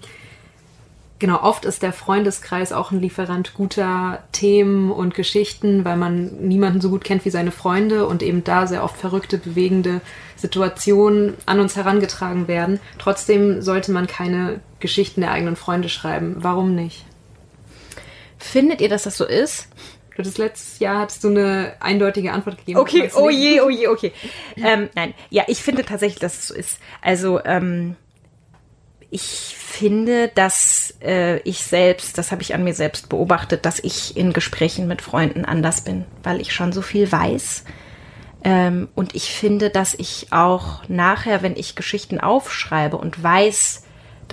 genau, 1.20 1.42
oft 1.44 1.66
ist 1.66 1.84
der 1.84 1.94
Freundeskreis 1.94 2.72
auch 2.72 2.92
ein 2.92 3.00
Lieferant 3.00 3.54
guter 3.54 4.24
Themen 4.32 4.92
und 4.92 5.14
Geschichten, 5.14 5.86
weil 5.86 5.98
man 5.98 6.48
niemanden 6.48 6.82
so 6.82 6.90
gut 6.90 7.04
kennt 7.04 7.26
wie 7.26 7.30
seine 7.30 7.52
Freunde 7.52 8.08
und 8.08 8.24
eben 8.24 8.44
da 8.44 8.66
sehr 8.66 8.84
oft 8.84 8.98
verrückte, 8.98 9.38
bewegende 9.38 10.02
Situationen 10.36 11.36
an 11.46 11.60
uns 11.60 11.76
herangetragen 11.76 12.48
werden. 12.48 12.80
Trotzdem 12.98 13.62
sollte 13.62 13.92
man 13.92 14.08
keine 14.08 14.62
Geschichten 14.84 15.22
der 15.22 15.32
eigenen 15.32 15.56
Freunde 15.56 15.88
schreiben. 15.88 16.36
Warum 16.40 16.76
nicht? 16.76 17.06
Findet 18.38 18.82
ihr, 18.82 18.90
dass 18.90 19.04
das 19.04 19.18
so 19.18 19.26
ist? 19.26 19.70
Du 20.12 20.20
hattest 20.20 20.38
letztes 20.38 20.80
Jahr 20.80 21.00
hattest 21.00 21.24
du 21.24 21.30
eine 21.30 21.76
eindeutige 21.80 22.34
Antwort 22.34 22.58
gegeben. 22.58 22.78
Okay, 22.80 23.10
oh 23.16 23.30
je, 23.30 23.62
oh 23.62 23.70
je, 23.70 23.88
okay. 23.88 24.12
ähm, 24.58 24.90
nein, 24.94 25.14
ja, 25.30 25.44
ich 25.48 25.64
finde 25.64 25.86
tatsächlich, 25.86 26.20
dass 26.20 26.38
es 26.38 26.48
so 26.48 26.54
ist. 26.54 26.80
Also 27.02 27.40
ähm, 27.46 27.96
ich 29.10 29.56
finde, 29.58 30.28
dass 30.28 30.94
äh, 31.02 31.40
ich 31.40 31.64
selbst, 31.64 32.18
das 32.18 32.34
habe 32.34 32.42
ich 32.42 32.54
an 32.54 32.66
mir 32.66 32.74
selbst 32.74 33.08
beobachtet, 33.08 33.66
dass 33.66 33.80
ich 33.80 34.18
in 34.18 34.34
Gesprächen 34.34 34.86
mit 34.88 35.02
Freunden 35.02 35.46
anders 35.46 35.86
bin, 35.86 36.04
weil 36.24 36.42
ich 36.42 36.54
schon 36.54 36.74
so 36.74 36.82
viel 36.82 37.10
weiß. 37.10 37.64
Ähm, 38.44 38.90
und 38.96 39.16
ich 39.16 39.32
finde, 39.32 39.70
dass 39.70 39.94
ich 39.94 40.28
auch 40.32 40.84
nachher, 40.90 41.42
wenn 41.42 41.56
ich 41.56 41.76
Geschichten 41.76 42.20
aufschreibe 42.20 42.98
und 42.98 43.24
weiß, 43.24 43.83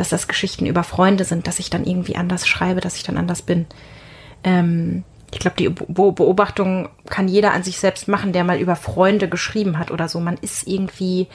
dass 0.00 0.08
das 0.08 0.28
Geschichten 0.28 0.64
über 0.64 0.82
Freunde 0.82 1.24
sind, 1.24 1.46
dass 1.46 1.58
ich 1.58 1.68
dann 1.68 1.84
irgendwie 1.84 2.16
anders 2.16 2.48
schreibe, 2.48 2.80
dass 2.80 2.96
ich 2.96 3.02
dann 3.02 3.18
anders 3.18 3.42
bin. 3.42 3.66
Ähm, 4.42 5.04
ich 5.30 5.38
glaube, 5.38 5.56
die 5.58 5.68
Beobachtung 5.68 6.88
kann 7.08 7.28
jeder 7.28 7.52
an 7.52 7.62
sich 7.62 7.78
selbst 7.78 8.08
machen, 8.08 8.32
der 8.32 8.42
mal 8.42 8.58
über 8.58 8.76
Freunde 8.76 9.28
geschrieben 9.28 9.78
hat 9.78 9.90
oder 9.90 10.08
so. 10.08 10.18
Man 10.18 10.38
ist 10.38 10.66
irgendwie 10.66 11.28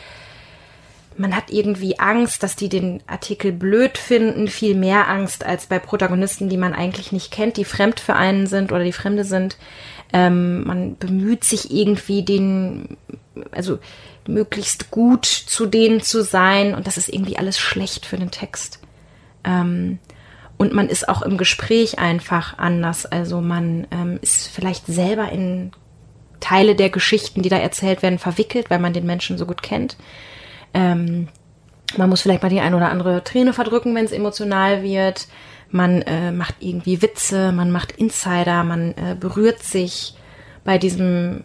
man 1.18 1.36
hat 1.36 1.49
irgendwie 1.49 1.97
Angst, 1.99 2.43
dass 2.43 2.57
die 2.57 2.68
den 2.68 3.01
Artikel 3.07 3.53
blöd 3.53 3.97
finden, 3.97 4.49
viel 4.49 4.76
mehr 4.76 5.07
Angst 5.07 5.45
als 5.45 5.68
bei 5.68 5.80
Protagonisten, 5.80 6.49
die 6.49 6.57
man 6.57 6.74
eigentlich 6.74 7.13
nicht 7.13 7.32
kennt, 7.32 7.55
die 7.55 7.63
fremd 7.63 8.01
für 8.01 8.16
einen 8.16 8.47
sind 8.47 8.74
oder 8.74 8.84
die 8.84 8.91
Fremde 8.91 9.24
sind. 9.24 9.57
Ähm, 10.16 10.63
man 10.66 10.95
bemüht 10.95 11.43
sich 11.43 11.72
irgendwie 11.72 12.24
den, 12.24 12.95
also 13.51 13.80
möglichst 14.26 14.89
gut 14.89 15.26
zu 15.26 15.66
denen 15.66 15.99
zu 15.99 16.24
sein 16.24 16.74
und 16.74 16.88
das 16.88 16.95
ist 16.95 17.09
irgendwie 17.09 17.38
alles 17.38 17.59
schlecht 17.59 18.05
für 18.05 18.16
den 18.16 18.32
Text. 18.32 18.80
Ähm, 19.43 19.99
und 20.55 20.72
man 20.72 20.88
ist 20.88 21.09
auch 21.09 21.22
im 21.22 21.38
Gespräch 21.38 21.99
einfach 21.99 22.57
anders. 22.57 23.05
Also 23.05 23.41
man 23.41 23.88
ähm, 23.91 24.18
ist 24.22 24.47
vielleicht 24.47 24.88
selber 24.88 25.30
in 25.34 25.72
Teile 26.39 26.76
der 26.76 26.89
Geschichten, 26.89 27.41
die 27.41 27.49
da 27.49 27.57
erzählt 27.57 28.01
werden, 28.01 28.18
verwickelt, 28.18 28.70
weil 28.70 28.80
man 28.80 28.93
den 28.93 29.05
Menschen 29.05 29.38
so 29.38 29.45
gut 29.45 29.61
kennt. 29.61 29.97
Ähm, 30.74 31.28
man 31.97 32.09
muss 32.09 32.22
vielleicht 32.22 32.41
mal 32.41 32.47
die 32.47 32.61
ein 32.61 32.74
oder 32.74 32.89
andere 32.89 33.22
Träne 33.26 33.51
verdrücken, 33.51 33.93
wenn 33.95 34.05
es 34.05 34.13
emotional 34.13 34.82
wird. 34.82 35.28
Man 35.76 36.01
äh, 36.03 36.32
macht 36.32 36.55
irgendwie 36.61 37.01
Witze, 37.01 37.51
man 37.51 37.69
macht 37.69 37.91
Insider, 37.91 38.63
man 38.63 38.91
äh, 38.91 39.17
berührt 39.19 39.61
sich 39.61 40.15
bei 40.63 40.78
diesem 40.78 41.43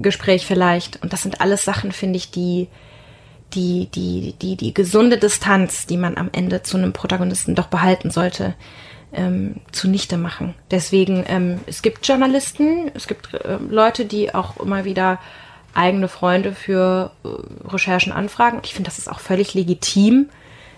Gespräch 0.00 0.46
vielleicht. 0.46 1.02
Und 1.02 1.12
das 1.12 1.22
sind 1.22 1.42
alles 1.42 1.62
Sachen, 1.62 1.92
finde 1.92 2.16
ich, 2.16 2.30
die, 2.30 2.68
die, 3.52 3.90
die, 3.94 4.34
die, 4.40 4.56
die 4.56 4.72
gesunde 4.72 5.18
Distanz, 5.18 5.86
die 5.86 5.98
man 5.98 6.16
am 6.16 6.30
Ende 6.32 6.62
zu 6.62 6.78
einem 6.78 6.94
Protagonisten 6.94 7.54
doch 7.54 7.66
behalten 7.66 8.10
sollte, 8.10 8.54
ähm, 9.12 9.56
zunichte 9.70 10.16
machen. 10.16 10.54
Deswegen, 10.70 11.22
ähm, 11.28 11.60
es 11.66 11.82
gibt 11.82 12.08
Journalisten, 12.08 12.90
es 12.94 13.06
gibt 13.06 13.34
äh, 13.34 13.58
Leute, 13.68 14.06
die 14.06 14.34
auch 14.34 14.56
immer 14.56 14.86
wieder 14.86 15.20
eigene 15.74 16.08
Freunde 16.08 16.52
für 16.52 17.12
äh, 17.22 17.28
Recherchen 17.68 18.12
anfragen. 18.12 18.60
Ich 18.64 18.72
finde, 18.72 18.88
das 18.88 18.98
ist 18.98 19.10
auch 19.10 19.20
völlig 19.20 19.52
legitim, 19.52 20.30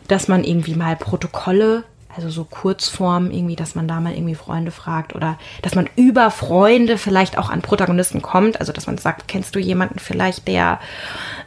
dass 0.09 0.27
man 0.27 0.43
irgendwie 0.43 0.75
mal 0.75 0.97
Protokolle, 0.97 1.85
also 2.19 2.31
so 2.31 2.43
Kurzform 2.43 3.31
irgendwie, 3.31 3.55
dass 3.55 3.77
man 3.77 3.87
da 3.87 4.01
mal 4.01 4.13
irgendwie 4.13 4.35
Freunde 4.35 4.73
fragt 4.73 5.15
oder 5.15 5.39
dass 5.63 5.77
man 5.77 5.89
über 5.95 6.33
Freunde 6.33 6.99
vielleicht 6.99 7.39
auch 7.39 7.49
an 7.49 7.63
Protagonisten 7.63 8.23
kommt. 8.23 8.59
Also 8.59 8.73
dass 8.73 8.89
man 8.89 8.99
sagt, 8.99 9.29
kennst 9.29 9.55
du 9.55 9.61
jemanden 9.61 10.01
vielleicht, 10.01 10.49
der 10.49 10.81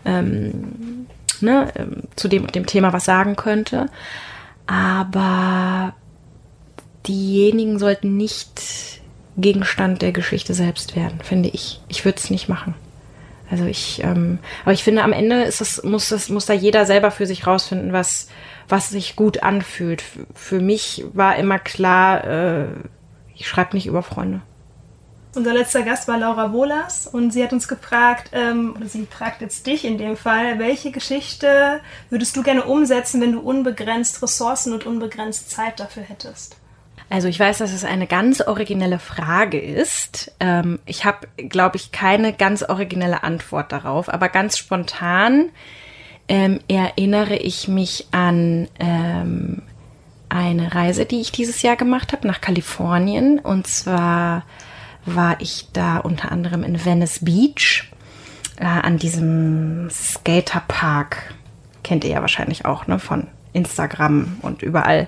ähm, 0.05 1.07
ne, 1.41 1.73
ähm, 1.75 2.03
zu 2.15 2.29
dem 2.29 2.47
dem 2.47 2.65
Thema 2.65 2.93
was 2.93 3.03
sagen 3.03 3.35
könnte. 3.35 3.87
Aber 4.65 5.93
diejenigen 7.05 7.77
sollten 7.77 8.15
nicht 8.15 9.01
Gegenstand 9.35 10.01
der 10.01 10.13
Geschichte 10.13 10.53
selbst 10.53 10.95
werden, 10.95 11.19
finde 11.21 11.49
ich. 11.49 11.81
Ich 11.89 12.05
würde 12.05 12.17
es 12.17 12.29
nicht 12.29 12.47
machen. 12.47 12.75
Also 13.49 13.65
ich, 13.65 14.01
ähm, 14.05 14.39
aber 14.63 14.71
ich 14.71 14.85
finde, 14.85 15.03
am 15.03 15.11
Ende 15.11 15.43
ist 15.43 15.59
es, 15.59 15.83
muss 15.83 16.07
das, 16.07 16.29
muss 16.29 16.45
da 16.45 16.53
jeder 16.53 16.85
selber 16.85 17.11
für 17.11 17.25
sich 17.25 17.45
rausfinden, 17.45 17.91
was, 17.91 18.29
was 18.71 18.89
sich 18.89 19.15
gut 19.15 19.43
anfühlt. 19.43 20.03
Für 20.33 20.59
mich 20.59 21.03
war 21.13 21.35
immer 21.35 21.59
klar, 21.59 22.23
äh, 22.23 22.65
ich 23.35 23.47
schreibe 23.47 23.75
nicht 23.75 23.87
über 23.87 24.03
Freunde. 24.03 24.41
Unser 25.33 25.53
letzter 25.53 25.83
Gast 25.83 26.09
war 26.09 26.17
Laura 26.17 26.51
Wohlers 26.51 27.07
und 27.07 27.31
sie 27.31 27.41
hat 27.41 27.53
uns 27.53 27.69
gefragt, 27.69 28.31
ähm, 28.33 28.73
oder 28.75 28.87
sie 28.87 29.05
fragt 29.05 29.41
jetzt 29.41 29.65
dich 29.65 29.85
in 29.85 29.97
dem 29.97 30.17
Fall, 30.17 30.59
welche 30.59 30.91
Geschichte 30.91 31.79
würdest 32.09 32.35
du 32.35 32.43
gerne 32.43 32.63
umsetzen, 32.63 33.21
wenn 33.21 33.31
du 33.31 33.39
unbegrenzt 33.39 34.21
Ressourcen 34.21 34.73
und 34.73 34.85
unbegrenzt 34.85 35.49
Zeit 35.49 35.79
dafür 35.79 36.03
hättest? 36.03 36.57
Also 37.09 37.27
ich 37.27 37.39
weiß, 37.39 37.59
dass 37.59 37.73
es 37.73 37.83
eine 37.85 38.07
ganz 38.07 38.41
originelle 38.41 38.99
Frage 38.99 39.59
ist. 39.59 40.33
Ähm, 40.39 40.79
ich 40.85 41.05
habe, 41.05 41.27
glaube 41.37 41.77
ich, 41.77 41.91
keine 41.91 42.33
ganz 42.33 42.63
originelle 42.63 43.23
Antwort 43.23 43.71
darauf, 43.71 44.07
aber 44.07 44.27
ganz 44.29 44.57
spontan 44.57 45.49
ähm, 46.27 46.59
erinnere 46.67 47.35
ich 47.35 47.67
mich 47.67 48.07
an 48.11 48.67
ähm, 48.79 49.61
eine 50.29 50.73
Reise, 50.73 51.05
die 51.05 51.19
ich 51.19 51.31
dieses 51.31 51.61
Jahr 51.61 51.75
gemacht 51.75 52.13
habe 52.13 52.27
nach 52.27 52.41
Kalifornien. 52.41 53.39
Und 53.39 53.67
zwar 53.67 54.43
war 55.05 55.41
ich 55.41 55.67
da 55.73 55.97
unter 55.97 56.31
anderem 56.31 56.63
in 56.63 56.83
Venice 56.83 57.19
Beach 57.19 57.91
äh, 58.57 58.65
an 58.65 58.97
diesem 58.97 59.89
Skaterpark. 59.89 61.33
Kennt 61.83 62.03
ihr 62.03 62.11
ja 62.11 62.21
wahrscheinlich 62.21 62.65
auch, 62.65 62.87
ne, 62.87 62.99
von 62.99 63.27
Instagram 63.53 64.37
und 64.41 64.61
überall. 64.61 65.07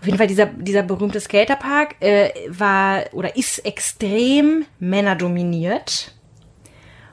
Auf 0.00 0.06
jeden 0.06 0.18
Fall 0.18 0.26
dieser, 0.26 0.46
dieser 0.46 0.82
berühmte 0.82 1.20
Skaterpark 1.20 1.96
äh, 2.00 2.30
war 2.48 3.04
oder 3.12 3.36
ist 3.36 3.64
extrem 3.64 4.64
männerdominiert. 4.80 6.14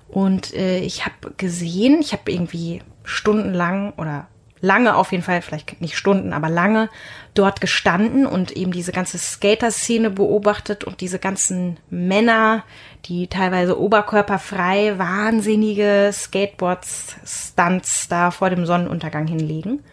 Und 0.08 0.54
äh, 0.56 0.80
ich 0.80 1.06
habe 1.06 1.34
gesehen, 1.38 2.00
ich 2.02 2.14
habe 2.14 2.32
irgendwie 2.32 2.82
stundenlang 3.10 3.94
oder 3.98 4.28
lange 4.62 4.96
auf 4.96 5.12
jeden 5.12 5.24
Fall, 5.24 5.42
vielleicht 5.42 5.80
nicht 5.82 5.98
Stunden, 5.98 6.34
aber 6.34 6.50
lange 6.50 6.90
dort 7.34 7.62
gestanden 7.62 8.26
und 8.26 8.52
eben 8.52 8.72
diese 8.72 8.92
ganze 8.92 9.18
Skater-Szene 9.18 10.10
beobachtet 10.10 10.84
und 10.84 11.02
diese 11.02 11.20
ganzen 11.20 11.78
Männer, 11.90 12.64
die 13.06 13.28
teilweise 13.28 13.80
oberkörperfrei 13.80 14.98
wahnsinnige 14.98 16.12
Skateboards, 16.12 17.16
Stunts 17.26 18.08
da 18.10 18.32
vor 18.32 18.50
dem 18.50 18.66
Sonnenuntergang 18.66 19.28
hinlegen. 19.28 19.84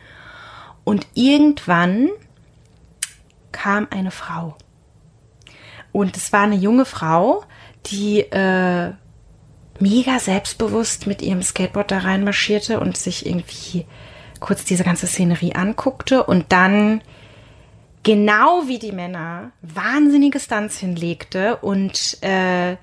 Und 0.84 1.06
irgendwann 1.14 2.10
kam 3.52 3.86
eine 3.90 4.10
Frau. 4.10 4.56
Und 5.92 6.16
es 6.16 6.32
war 6.32 6.42
eine 6.42 6.56
junge 6.56 6.84
Frau, 6.84 7.44
die 7.86 8.20
äh, 8.20 8.92
mega 9.81 10.18
selbstbewusst 10.18 11.07
mit 11.07 11.22
ihrem 11.22 11.43
Skateboard 11.43 11.91
da 11.91 11.99
reinmarschierte 11.99 12.81
und 12.81 12.97
sich 12.97 13.27
irgendwie 13.27 13.87
kurz 14.41 14.64
diese 14.64 14.85
ganze 14.85 15.07
Szenerie 15.07 15.55
anguckte 15.55 16.24
und 16.24 16.47
dann 16.51 17.01
genau 18.03 18.62
wie 18.66 18.79
die 18.79 18.93
Männer 18.93 19.51
wahnsinnige 19.62 20.39
Stunts 20.39 20.79
hinlegte 20.79 21.57
und 21.57 22.18
äh, 22.22 22.77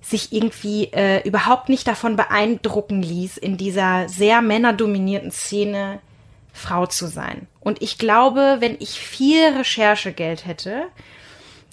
sich 0.00 0.32
irgendwie 0.32 0.84
äh, 0.92 1.26
überhaupt 1.26 1.68
nicht 1.68 1.86
davon 1.86 2.16
beeindrucken 2.16 3.02
ließ, 3.02 3.36
in 3.36 3.56
dieser 3.56 4.08
sehr 4.08 4.42
männerdominierten 4.42 5.30
Szene 5.30 6.00
Frau 6.52 6.86
zu 6.86 7.06
sein. 7.06 7.46
Und 7.60 7.82
ich 7.82 7.98
glaube, 7.98 8.56
wenn 8.60 8.76
ich 8.80 8.98
viel 8.98 9.44
Recherchegeld 9.56 10.46
hätte, 10.46 10.86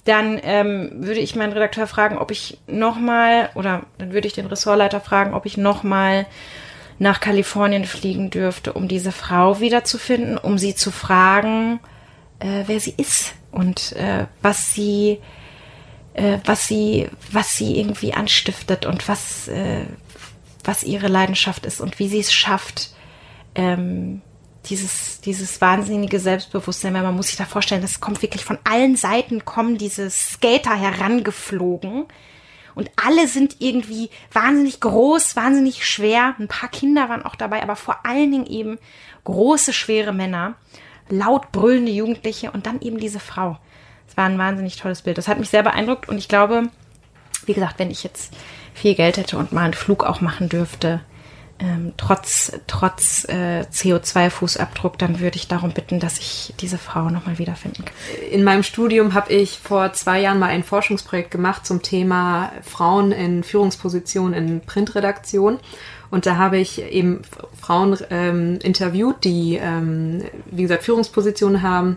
dann 0.06 0.40
ähm, 0.42 0.90
würde 0.94 1.20
ich 1.20 1.36
meinen 1.36 1.52
Redakteur 1.52 1.86
fragen, 1.86 2.16
ob 2.16 2.30
ich 2.30 2.58
nochmal, 2.66 3.50
oder 3.54 3.82
dann 3.98 4.12
würde 4.12 4.28
ich 4.28 4.34
den 4.34 4.46
Ressortleiter 4.46 5.00
fragen, 5.00 5.34
ob 5.34 5.46
ich 5.46 5.56
nochmal 5.56 6.26
nach 6.98 7.20
Kalifornien 7.20 7.84
fliegen 7.84 8.30
dürfte, 8.30 8.72
um 8.72 8.88
diese 8.88 9.12
Frau 9.12 9.60
wiederzufinden, 9.60 10.38
um 10.38 10.58
sie 10.58 10.74
zu 10.74 10.90
fragen, 10.90 11.80
äh, 12.38 12.62
wer 12.66 12.80
sie 12.80 12.94
ist 12.96 13.34
und 13.50 13.92
äh, 13.92 14.26
was 14.42 14.72
sie, 14.72 15.18
äh, 16.14 16.38
was 16.44 16.66
sie, 16.66 17.08
was 17.32 17.56
sie 17.56 17.78
irgendwie 17.78 18.14
anstiftet 18.14 18.86
und 18.86 19.08
was, 19.08 19.48
äh, 19.48 19.84
was 20.64 20.84
ihre 20.84 21.08
Leidenschaft 21.08 21.66
ist 21.66 21.80
und 21.80 21.98
wie 21.98 22.08
sie 22.08 22.20
es 22.20 22.32
schafft, 22.32 22.90
ähm, 23.54 24.22
dieses, 24.70 25.20
dieses 25.20 25.60
wahnsinnige 25.60 26.20
Selbstbewusstsein, 26.20 26.94
weil 26.94 27.02
man 27.02 27.16
muss 27.16 27.28
sich 27.28 27.36
da 27.36 27.44
vorstellen, 27.44 27.82
das 27.82 28.00
kommt 28.00 28.22
wirklich 28.22 28.44
von 28.44 28.58
allen 28.64 28.96
Seiten 28.96 29.44
kommen 29.44 29.78
diese 29.78 30.10
Skater 30.10 30.74
herangeflogen 30.74 32.06
und 32.76 32.90
alle 32.96 33.26
sind 33.26 33.56
irgendwie 33.58 34.10
wahnsinnig 34.32 34.80
groß, 34.80 35.34
wahnsinnig 35.34 35.86
schwer. 35.86 36.34
Ein 36.38 36.46
paar 36.46 36.68
Kinder 36.68 37.08
waren 37.08 37.24
auch 37.24 37.34
dabei, 37.34 37.62
aber 37.62 37.74
vor 37.74 38.04
allen 38.04 38.30
Dingen 38.30 38.46
eben 38.46 38.78
große, 39.24 39.72
schwere 39.72 40.12
Männer, 40.12 40.56
laut 41.08 41.52
brüllende 41.52 41.90
Jugendliche 41.90 42.50
und 42.50 42.66
dann 42.66 42.82
eben 42.82 43.00
diese 43.00 43.18
Frau. 43.18 43.58
Es 44.06 44.16
war 44.18 44.26
ein 44.26 44.38
wahnsinnig 44.38 44.76
tolles 44.76 45.00
Bild. 45.00 45.16
Das 45.16 45.26
hat 45.26 45.38
mich 45.38 45.48
sehr 45.48 45.62
beeindruckt 45.62 46.06
und 46.08 46.18
ich 46.18 46.28
glaube, 46.28 46.64
wie 47.46 47.54
gesagt, 47.54 47.78
wenn 47.78 47.90
ich 47.90 48.04
jetzt 48.04 48.34
viel 48.74 48.94
Geld 48.94 49.16
hätte 49.16 49.38
und 49.38 49.52
mal 49.52 49.64
einen 49.64 49.74
Flug 49.74 50.04
auch 50.04 50.20
machen 50.20 50.50
dürfte, 50.50 51.00
ähm, 51.58 51.94
trotz, 51.96 52.52
trotz 52.66 53.24
äh, 53.28 53.62
CO2-Fußabdruck, 53.72 54.98
dann 54.98 55.20
würde 55.20 55.36
ich 55.36 55.48
darum 55.48 55.72
bitten, 55.72 56.00
dass 56.00 56.18
ich 56.18 56.54
diese 56.60 56.76
Frau 56.76 57.08
nochmal 57.08 57.38
wiederfinden 57.38 57.84
kann. 57.84 57.94
In 58.30 58.44
meinem 58.44 58.62
Studium 58.62 59.14
habe 59.14 59.32
ich 59.32 59.58
vor 59.58 59.92
zwei 59.94 60.20
Jahren 60.20 60.38
mal 60.38 60.50
ein 60.50 60.64
Forschungsprojekt 60.64 61.30
gemacht 61.30 61.66
zum 61.66 61.82
Thema 61.82 62.52
Frauen 62.62 63.12
in 63.12 63.42
Führungspositionen 63.42 64.34
in 64.34 64.60
Printredaktion. 64.60 65.58
Und 66.10 66.26
da 66.26 66.36
habe 66.36 66.58
ich 66.58 66.82
eben 66.82 67.22
Frauen 67.60 67.96
ähm, 68.10 68.58
interviewt, 68.62 69.24
die, 69.24 69.58
ähm, 69.60 70.24
wie 70.46 70.62
gesagt, 70.62 70.84
Führungspositionen 70.84 71.62
haben, 71.62 71.96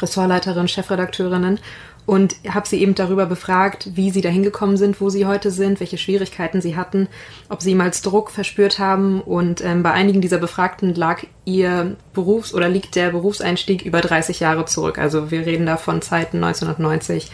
Ressortleiterinnen, 0.00 0.68
Chefredakteurinnen 0.68 1.58
und 2.06 2.36
habe 2.48 2.68
sie 2.68 2.80
eben 2.80 2.94
darüber 2.94 3.26
befragt, 3.26 3.90
wie 3.94 4.10
sie 4.10 4.20
dahin 4.20 4.42
gekommen 4.42 4.76
sind, 4.76 5.00
wo 5.00 5.08
sie 5.08 5.26
heute 5.26 5.50
sind, 5.50 5.80
welche 5.80 5.96
Schwierigkeiten 5.96 6.60
sie 6.60 6.76
hatten, 6.76 7.08
ob 7.48 7.62
sie 7.62 7.70
jemals 7.70 8.02
Druck 8.02 8.30
verspürt 8.30 8.78
haben. 8.78 9.20
Und 9.22 9.64
ähm, 9.64 9.82
bei 9.82 9.92
einigen 9.92 10.20
dieser 10.20 10.38
Befragten 10.38 10.94
lag 10.94 11.22
ihr 11.44 11.96
Berufs- 12.12 12.52
oder 12.52 12.68
liegt 12.68 12.94
der 12.94 13.10
Berufseinstieg 13.10 13.82
über 13.82 14.00
30 14.00 14.40
Jahre 14.40 14.66
zurück. 14.66 14.98
Also 14.98 15.30
wir 15.30 15.46
reden 15.46 15.66
da 15.66 15.76
von 15.76 16.02
Zeiten 16.02 16.44
1990. 16.44 17.30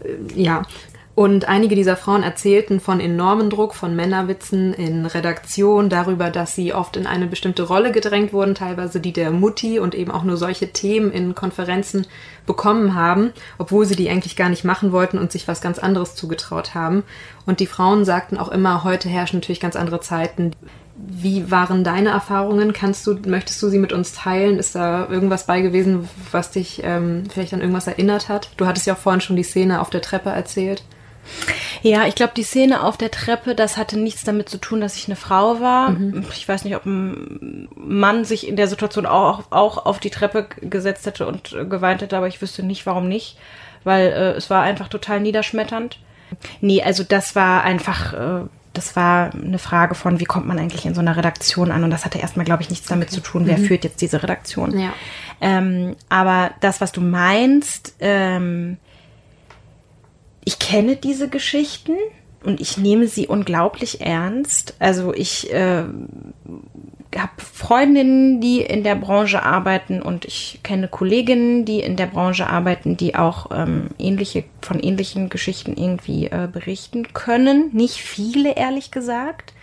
Äh, 0.00 0.08
ja, 0.34 0.62
und 1.14 1.46
einige 1.48 1.76
dieser 1.76 1.96
Frauen 1.96 2.24
erzählten 2.24 2.80
von 2.80 2.98
enormen 2.98 3.48
Druck, 3.48 3.74
von 3.74 3.94
Männerwitzen 3.94 4.74
in 4.74 5.06
Redaktion, 5.06 5.88
darüber, 5.88 6.30
dass 6.30 6.56
sie 6.56 6.74
oft 6.74 6.96
in 6.96 7.06
eine 7.06 7.28
bestimmte 7.28 7.62
Rolle 7.62 7.92
gedrängt 7.92 8.32
wurden, 8.32 8.56
teilweise 8.56 8.98
die 8.98 9.12
der 9.12 9.30
Mutti 9.30 9.78
und 9.78 9.94
eben 9.94 10.10
auch 10.10 10.24
nur 10.24 10.36
solche 10.36 10.72
Themen 10.72 11.12
in 11.12 11.36
Konferenzen 11.36 12.08
bekommen 12.46 12.96
haben, 12.96 13.32
obwohl 13.58 13.86
sie 13.86 13.94
die 13.94 14.10
eigentlich 14.10 14.34
gar 14.34 14.48
nicht 14.48 14.64
machen 14.64 14.90
wollten 14.90 15.18
und 15.18 15.30
sich 15.30 15.46
was 15.46 15.60
ganz 15.60 15.78
anderes 15.78 16.16
zugetraut 16.16 16.74
haben. 16.74 17.04
Und 17.46 17.60
die 17.60 17.68
Frauen 17.68 18.04
sagten 18.04 18.36
auch 18.36 18.48
immer, 18.48 18.82
heute 18.82 19.08
herrschen 19.08 19.38
natürlich 19.38 19.60
ganz 19.60 19.76
andere 19.76 20.00
Zeiten. 20.00 20.50
Wie 20.96 21.48
waren 21.48 21.84
deine 21.84 22.08
Erfahrungen? 22.08 22.72
Kannst 22.72 23.06
du, 23.06 23.16
möchtest 23.26 23.62
du 23.62 23.68
sie 23.68 23.78
mit 23.78 23.92
uns 23.92 24.14
teilen? 24.14 24.58
Ist 24.58 24.74
da 24.74 25.08
irgendwas 25.08 25.46
bei 25.46 25.60
gewesen, 25.60 26.08
was 26.32 26.50
dich 26.50 26.82
ähm, 26.82 27.24
vielleicht 27.32 27.54
an 27.54 27.60
irgendwas 27.60 27.86
erinnert 27.86 28.28
hat? 28.28 28.50
Du 28.56 28.66
hattest 28.66 28.88
ja 28.88 28.94
auch 28.94 28.98
vorhin 28.98 29.20
schon 29.20 29.36
die 29.36 29.44
Szene 29.44 29.80
auf 29.80 29.90
der 29.90 30.02
Treppe 30.02 30.30
erzählt. 30.30 30.82
Ja, 31.84 32.06
ich 32.06 32.14
glaube, 32.14 32.32
die 32.34 32.44
Szene 32.44 32.82
auf 32.82 32.96
der 32.96 33.10
Treppe, 33.10 33.54
das 33.54 33.76
hatte 33.76 33.98
nichts 33.98 34.24
damit 34.24 34.48
zu 34.48 34.56
tun, 34.56 34.80
dass 34.80 34.96
ich 34.96 35.06
eine 35.06 35.16
Frau 35.16 35.60
war. 35.60 35.90
Mhm. 35.90 36.24
Ich 36.32 36.48
weiß 36.48 36.64
nicht, 36.64 36.76
ob 36.76 36.86
ein 36.86 37.68
Mann 37.76 38.24
sich 38.24 38.48
in 38.48 38.56
der 38.56 38.68
Situation 38.68 39.04
auch, 39.04 39.42
auch 39.50 39.84
auf 39.84 39.98
die 39.98 40.08
Treppe 40.08 40.46
gesetzt 40.62 41.04
hätte 41.04 41.26
und 41.26 41.54
geweint 41.68 42.00
hätte, 42.00 42.16
aber 42.16 42.26
ich 42.26 42.40
wüsste 42.40 42.62
nicht, 42.62 42.86
warum 42.86 43.06
nicht, 43.06 43.36
weil 43.84 44.06
äh, 44.06 44.30
es 44.30 44.48
war 44.48 44.62
einfach 44.62 44.88
total 44.88 45.20
niederschmetternd. 45.20 45.98
Nee, 46.62 46.82
also 46.82 47.04
das 47.04 47.36
war 47.36 47.64
einfach, 47.64 48.14
äh, 48.14 48.46
das 48.72 48.96
war 48.96 49.34
eine 49.34 49.58
Frage 49.58 49.94
von, 49.94 50.20
wie 50.20 50.24
kommt 50.24 50.46
man 50.46 50.58
eigentlich 50.58 50.86
in 50.86 50.94
so 50.94 51.02
einer 51.02 51.18
Redaktion 51.18 51.70
an? 51.70 51.84
Und 51.84 51.90
das 51.90 52.06
hatte 52.06 52.18
erstmal, 52.18 52.46
glaube 52.46 52.62
ich, 52.62 52.70
nichts 52.70 52.86
damit 52.86 53.08
okay. 53.08 53.16
zu 53.16 53.20
tun, 53.20 53.46
wer 53.46 53.58
mhm. 53.58 53.64
führt 53.66 53.84
jetzt 53.84 54.00
diese 54.00 54.22
Redaktion. 54.22 54.78
Ja. 54.78 54.94
Ähm, 55.42 55.96
aber 56.08 56.52
das, 56.62 56.80
was 56.80 56.92
du 56.92 57.02
meinst, 57.02 57.94
ähm, 58.00 58.78
ich 60.44 60.58
kenne 60.58 60.96
diese 60.96 61.28
Geschichten 61.28 61.92
und 62.44 62.60
ich 62.60 62.76
nehme 62.76 63.08
sie 63.08 63.26
unglaublich 63.26 64.00
ernst. 64.00 64.74
Also 64.78 65.14
ich 65.14 65.52
äh, 65.52 65.84
habe 67.16 67.32
Freundinnen, 67.38 68.40
die 68.40 68.60
in 68.60 68.84
der 68.84 68.96
Branche 68.96 69.42
arbeiten 69.42 70.02
und 70.02 70.24
ich 70.24 70.60
kenne 70.62 70.88
Kolleginnen, 70.88 71.64
die 71.64 71.80
in 71.80 71.96
der 71.96 72.06
Branche 72.06 72.48
arbeiten, 72.48 72.96
die 72.96 73.14
auch 73.14 73.50
ähm, 73.52 73.88
ähnliche 73.98 74.44
von 74.60 74.80
ähnlichen 74.80 75.28
Geschichten 75.28 75.76
irgendwie 75.76 76.26
äh, 76.26 76.48
berichten 76.50 77.12
können. 77.12 77.70
Nicht 77.72 77.96
viele, 77.96 78.56
ehrlich 78.56 78.90
gesagt. 78.90 79.54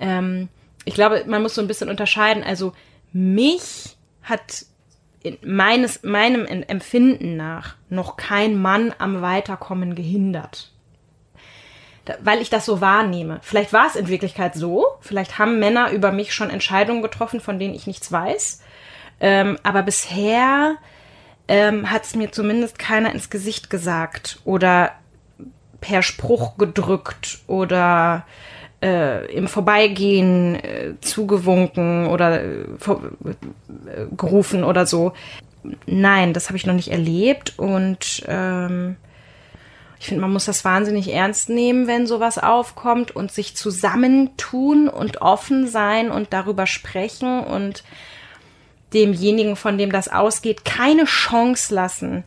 Ähm, 0.00 0.48
ich 0.84 0.94
glaube, 0.94 1.24
man 1.26 1.42
muss 1.42 1.54
so 1.54 1.60
ein 1.60 1.68
bisschen 1.68 1.90
unterscheiden. 1.90 2.42
Also 2.42 2.72
mich 3.12 3.96
hat 4.22 4.66
meines, 5.42 6.02
meinem 6.02 6.46
Empfinden 6.46 7.36
nach 7.36 7.76
noch 7.88 8.16
kein 8.16 8.60
Mann 8.60 8.94
am 8.98 9.22
Weiterkommen 9.22 9.94
gehindert. 9.94 10.72
Da, 12.04 12.14
weil 12.20 12.40
ich 12.40 12.50
das 12.50 12.64
so 12.64 12.80
wahrnehme. 12.80 13.40
Vielleicht 13.42 13.72
war 13.72 13.86
es 13.86 13.96
in 13.96 14.08
Wirklichkeit 14.08 14.54
so. 14.54 14.86
Vielleicht 15.00 15.38
haben 15.38 15.58
Männer 15.58 15.90
über 15.90 16.12
mich 16.12 16.34
schon 16.34 16.50
Entscheidungen 16.50 17.02
getroffen, 17.02 17.40
von 17.40 17.58
denen 17.58 17.74
ich 17.74 17.86
nichts 17.86 18.10
weiß. 18.12 18.62
Ähm, 19.20 19.58
aber 19.62 19.82
bisher 19.82 20.76
ähm, 21.48 21.90
hat 21.90 22.04
es 22.04 22.14
mir 22.14 22.32
zumindest 22.32 22.78
keiner 22.78 23.12
ins 23.12 23.30
Gesicht 23.30 23.70
gesagt 23.70 24.38
oder 24.44 24.92
per 25.80 26.02
Spruch 26.02 26.56
gedrückt 26.58 27.40
oder 27.46 28.24
äh, 28.82 29.32
im 29.34 29.48
Vorbeigehen 29.48 30.56
äh, 30.56 30.94
zugewunken 31.00 32.06
oder 32.06 32.42
äh, 32.42 32.46
äh, 32.46 33.36
gerufen 34.16 34.64
oder 34.64 34.86
so. 34.86 35.12
Nein, 35.86 36.32
das 36.32 36.48
habe 36.48 36.56
ich 36.56 36.66
noch 36.66 36.74
nicht 36.74 36.92
erlebt 36.92 37.54
und 37.58 38.22
ähm, 38.28 38.96
ich 39.98 40.06
finde, 40.06 40.20
man 40.20 40.32
muss 40.32 40.44
das 40.44 40.64
wahnsinnig 40.64 41.12
ernst 41.12 41.48
nehmen, 41.48 41.86
wenn 41.86 42.06
sowas 42.06 42.38
aufkommt 42.38 43.16
und 43.16 43.32
sich 43.32 43.56
zusammentun 43.56 44.88
und 44.88 45.22
offen 45.22 45.66
sein 45.66 46.10
und 46.10 46.32
darüber 46.32 46.66
sprechen 46.66 47.40
und 47.40 47.82
demjenigen, 48.92 49.56
von 49.56 49.78
dem 49.78 49.90
das 49.90 50.08
ausgeht, 50.08 50.64
keine 50.64 51.04
Chance 51.04 51.74
lassen, 51.74 52.24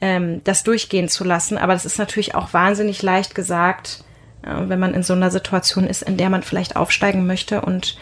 ähm, 0.00 0.42
das 0.44 0.62
durchgehen 0.62 1.08
zu 1.08 1.24
lassen. 1.24 1.58
Aber 1.58 1.72
das 1.72 1.84
ist 1.84 1.98
natürlich 1.98 2.34
auch 2.34 2.52
wahnsinnig 2.52 3.02
leicht 3.02 3.34
gesagt, 3.34 4.04
wenn 4.42 4.78
man 4.78 4.94
in 4.94 5.02
so 5.02 5.12
einer 5.12 5.30
Situation 5.30 5.86
ist, 5.86 6.02
in 6.02 6.16
der 6.16 6.30
man 6.30 6.42
vielleicht 6.42 6.76
aufsteigen 6.76 7.26
möchte 7.26 7.60
und 7.60 7.96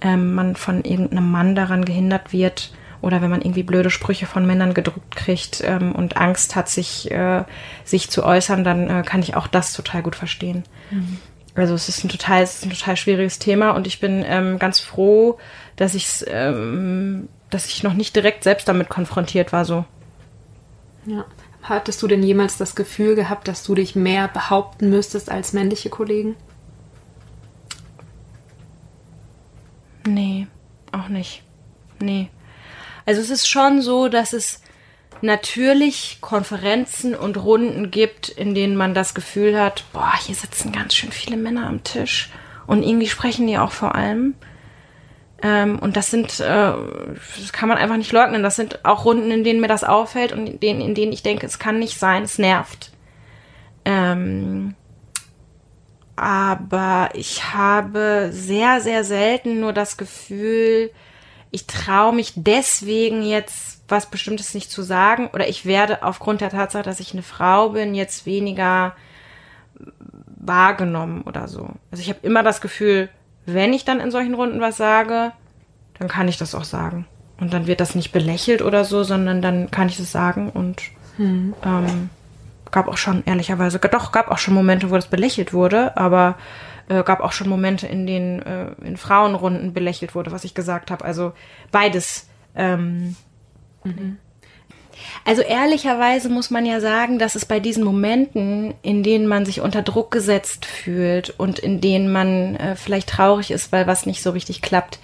ähm, 0.00 0.34
man 0.34 0.56
von 0.56 0.84
irgendeinem 0.84 1.30
Mann 1.30 1.54
daran 1.54 1.84
gehindert 1.84 2.32
wird 2.32 2.72
oder 3.00 3.20
wenn 3.20 3.30
man 3.30 3.42
irgendwie 3.42 3.62
blöde 3.62 3.90
Sprüche 3.90 4.26
von 4.26 4.46
Männern 4.46 4.74
gedruckt 4.74 5.14
kriegt 5.14 5.62
ähm, 5.64 5.92
und 5.92 6.16
Angst 6.16 6.56
hat, 6.56 6.68
sich, 6.68 7.10
äh, 7.10 7.44
sich 7.84 8.10
zu 8.10 8.24
äußern, 8.24 8.64
dann 8.64 8.88
äh, 8.88 9.02
kann 9.02 9.20
ich 9.20 9.36
auch 9.36 9.46
das 9.46 9.72
total 9.72 10.02
gut 10.02 10.16
verstehen. 10.16 10.64
Mhm. 10.90 11.18
Also 11.54 11.74
es 11.74 11.88
ist 11.88 12.02
ein 12.02 12.08
total, 12.08 12.42
es 12.42 12.56
ist 12.56 12.64
ein 12.64 12.70
total 12.70 12.96
schwieriges 12.96 13.38
Thema 13.38 13.72
und 13.72 13.86
ich 13.86 14.00
bin 14.00 14.24
ähm, 14.26 14.58
ganz 14.58 14.80
froh, 14.80 15.38
dass 15.76 15.94
ich 15.94 16.24
ähm, 16.26 17.28
dass 17.50 17.66
ich 17.66 17.84
noch 17.84 17.94
nicht 17.94 18.16
direkt 18.16 18.42
selbst 18.42 18.66
damit 18.66 18.88
konfrontiert 18.88 19.52
war 19.52 19.64
so. 19.64 19.84
Ja. 21.06 21.24
Hattest 21.64 22.02
du 22.02 22.06
denn 22.08 22.22
jemals 22.22 22.58
das 22.58 22.76
Gefühl 22.76 23.14
gehabt, 23.14 23.48
dass 23.48 23.64
du 23.64 23.74
dich 23.74 23.96
mehr 23.96 24.28
behaupten 24.28 24.90
müsstest 24.90 25.30
als 25.30 25.54
männliche 25.54 25.88
Kollegen? 25.88 26.36
Nee, 30.06 30.46
auch 30.92 31.08
nicht. 31.08 31.42
Nee. 32.00 32.28
Also 33.06 33.22
es 33.22 33.30
ist 33.30 33.48
schon 33.48 33.80
so, 33.80 34.08
dass 34.08 34.34
es 34.34 34.60
natürlich 35.22 36.18
Konferenzen 36.20 37.14
und 37.14 37.38
Runden 37.38 37.90
gibt, 37.90 38.28
in 38.28 38.54
denen 38.54 38.76
man 38.76 38.92
das 38.92 39.14
Gefühl 39.14 39.58
hat, 39.58 39.84
boah, 39.94 40.12
hier 40.20 40.34
sitzen 40.34 40.70
ganz 40.70 40.94
schön 40.94 41.12
viele 41.12 41.38
Männer 41.38 41.66
am 41.66 41.82
Tisch 41.82 42.30
und 42.66 42.82
irgendwie 42.82 43.08
sprechen 43.08 43.46
die 43.46 43.56
auch 43.56 43.72
vor 43.72 43.94
allem. 43.94 44.34
Ähm, 45.44 45.78
und 45.78 45.98
das 45.98 46.06
sind, 46.06 46.40
äh, 46.40 46.72
das 47.38 47.52
kann 47.52 47.68
man 47.68 47.76
einfach 47.76 47.98
nicht 47.98 48.12
leugnen, 48.12 48.42
das 48.42 48.56
sind 48.56 48.82
auch 48.86 49.04
Runden, 49.04 49.30
in 49.30 49.44
denen 49.44 49.60
mir 49.60 49.68
das 49.68 49.84
auffällt 49.84 50.32
und 50.32 50.46
in 50.46 50.58
denen, 50.58 50.80
in 50.80 50.94
denen 50.94 51.12
ich 51.12 51.22
denke, 51.22 51.44
es 51.44 51.58
kann 51.58 51.78
nicht 51.78 51.98
sein, 51.98 52.22
es 52.22 52.38
nervt. 52.38 52.92
Ähm, 53.84 54.74
aber 56.16 57.10
ich 57.12 57.52
habe 57.52 58.30
sehr, 58.32 58.80
sehr 58.80 59.04
selten 59.04 59.60
nur 59.60 59.74
das 59.74 59.98
Gefühl, 59.98 60.90
ich 61.50 61.66
traue 61.66 62.14
mich 62.14 62.32
deswegen 62.36 63.22
jetzt 63.22 63.82
was 63.86 64.08
Bestimmtes 64.08 64.54
nicht 64.54 64.70
zu 64.70 64.80
sagen 64.80 65.28
oder 65.34 65.46
ich 65.46 65.66
werde 65.66 66.04
aufgrund 66.04 66.40
der 66.40 66.48
Tatsache, 66.48 66.84
dass 66.84 67.00
ich 67.00 67.12
eine 67.12 67.22
Frau 67.22 67.68
bin, 67.68 67.94
jetzt 67.94 68.24
weniger 68.24 68.96
wahrgenommen 70.36 71.20
oder 71.20 71.48
so. 71.48 71.68
Also 71.90 72.00
ich 72.00 72.08
habe 72.08 72.20
immer 72.22 72.42
das 72.42 72.62
Gefühl, 72.62 73.10
wenn 73.46 73.72
ich 73.72 73.84
dann 73.84 74.00
in 74.00 74.10
solchen 74.10 74.34
Runden 74.34 74.60
was 74.60 74.76
sage, 74.76 75.32
dann 75.98 76.08
kann 76.08 76.28
ich 76.28 76.38
das 76.38 76.54
auch 76.54 76.64
sagen. 76.64 77.06
Und 77.38 77.52
dann 77.52 77.66
wird 77.66 77.80
das 77.80 77.94
nicht 77.94 78.12
belächelt 78.12 78.62
oder 78.62 78.84
so, 78.84 79.02
sondern 79.02 79.42
dann 79.42 79.70
kann 79.70 79.88
ich 79.88 79.96
das 79.96 80.12
sagen 80.12 80.50
und 80.50 80.82
hm. 81.16 81.54
ähm, 81.64 82.10
gab 82.70 82.88
auch 82.88 82.96
schon, 82.96 83.22
ehrlicherweise, 83.24 83.78
doch, 83.78 84.12
gab 84.12 84.30
auch 84.30 84.38
schon 84.38 84.54
Momente, 84.54 84.90
wo 84.90 84.94
das 84.94 85.08
belächelt 85.08 85.52
wurde, 85.52 85.96
aber 85.96 86.36
äh, 86.88 87.02
gab 87.02 87.20
auch 87.20 87.32
schon 87.32 87.48
Momente, 87.48 87.86
in 87.86 88.06
denen 88.06 88.42
äh, 88.42 88.72
in 88.84 88.96
Frauenrunden 88.96 89.72
belächelt 89.72 90.14
wurde, 90.14 90.32
was 90.32 90.44
ich 90.44 90.54
gesagt 90.54 90.90
habe. 90.90 91.04
Also 91.04 91.32
beides. 91.70 92.28
Ähm, 92.54 93.16
mhm. 93.84 94.18
Also 95.24 95.42
ehrlicherweise 95.42 96.28
muss 96.28 96.50
man 96.50 96.66
ja 96.66 96.80
sagen, 96.80 97.18
dass 97.18 97.34
es 97.34 97.44
bei 97.44 97.60
diesen 97.60 97.84
Momenten, 97.84 98.74
in 98.82 99.02
denen 99.02 99.26
man 99.26 99.46
sich 99.46 99.60
unter 99.60 99.82
Druck 99.82 100.10
gesetzt 100.10 100.66
fühlt 100.66 101.30
und 101.38 101.58
in 101.58 101.80
denen 101.80 102.12
man 102.12 102.56
äh, 102.56 102.76
vielleicht 102.76 103.08
traurig 103.08 103.50
ist, 103.50 103.72
weil 103.72 103.86
was 103.86 104.06
nicht 104.06 104.22
so 104.22 104.30
richtig 104.30 104.62
klappt, 104.62 104.98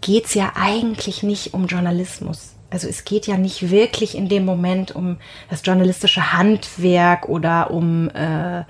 geht's 0.00 0.34
ja 0.34 0.52
eigentlich 0.54 1.22
nicht 1.22 1.54
um 1.54 1.66
Journalismus. 1.66 2.54
Also 2.70 2.88
es 2.88 3.04
geht 3.04 3.26
ja 3.26 3.38
nicht 3.38 3.70
wirklich 3.70 4.16
in 4.16 4.28
dem 4.28 4.44
Moment 4.44 4.94
um 4.94 5.16
das 5.48 5.62
journalistische 5.64 6.32
Handwerk 6.32 7.28
oder 7.28 7.70
um 7.70 8.10
äh, 8.10 8.64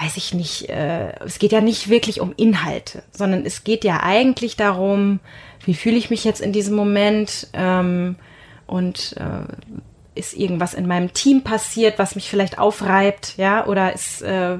weiß 0.00 0.16
ich 0.16 0.34
nicht, 0.34 0.68
äh, 0.68 1.12
es 1.24 1.38
geht 1.38 1.52
ja 1.52 1.60
nicht 1.60 1.90
wirklich 1.90 2.20
um 2.20 2.32
Inhalte, 2.36 3.02
sondern 3.12 3.44
es 3.44 3.64
geht 3.64 3.84
ja 3.84 4.02
eigentlich 4.02 4.56
darum, 4.56 5.20
wie 5.64 5.74
fühle 5.74 5.96
ich 5.96 6.10
mich 6.10 6.24
jetzt 6.24 6.40
in 6.40 6.52
diesem 6.52 6.74
Moment 6.74 7.48
ähm, 7.52 8.16
und 8.66 9.14
äh, 9.18 9.52
ist 10.20 10.34
irgendwas 10.34 10.74
in 10.74 10.86
meinem 10.86 11.12
Team 11.12 11.42
passiert, 11.42 11.98
was 11.98 12.14
mich 12.14 12.30
vielleicht 12.30 12.58
aufreibt, 12.58 13.36
ja, 13.36 13.66
oder 13.66 13.92
ist 13.92 14.22
äh, 14.22 14.58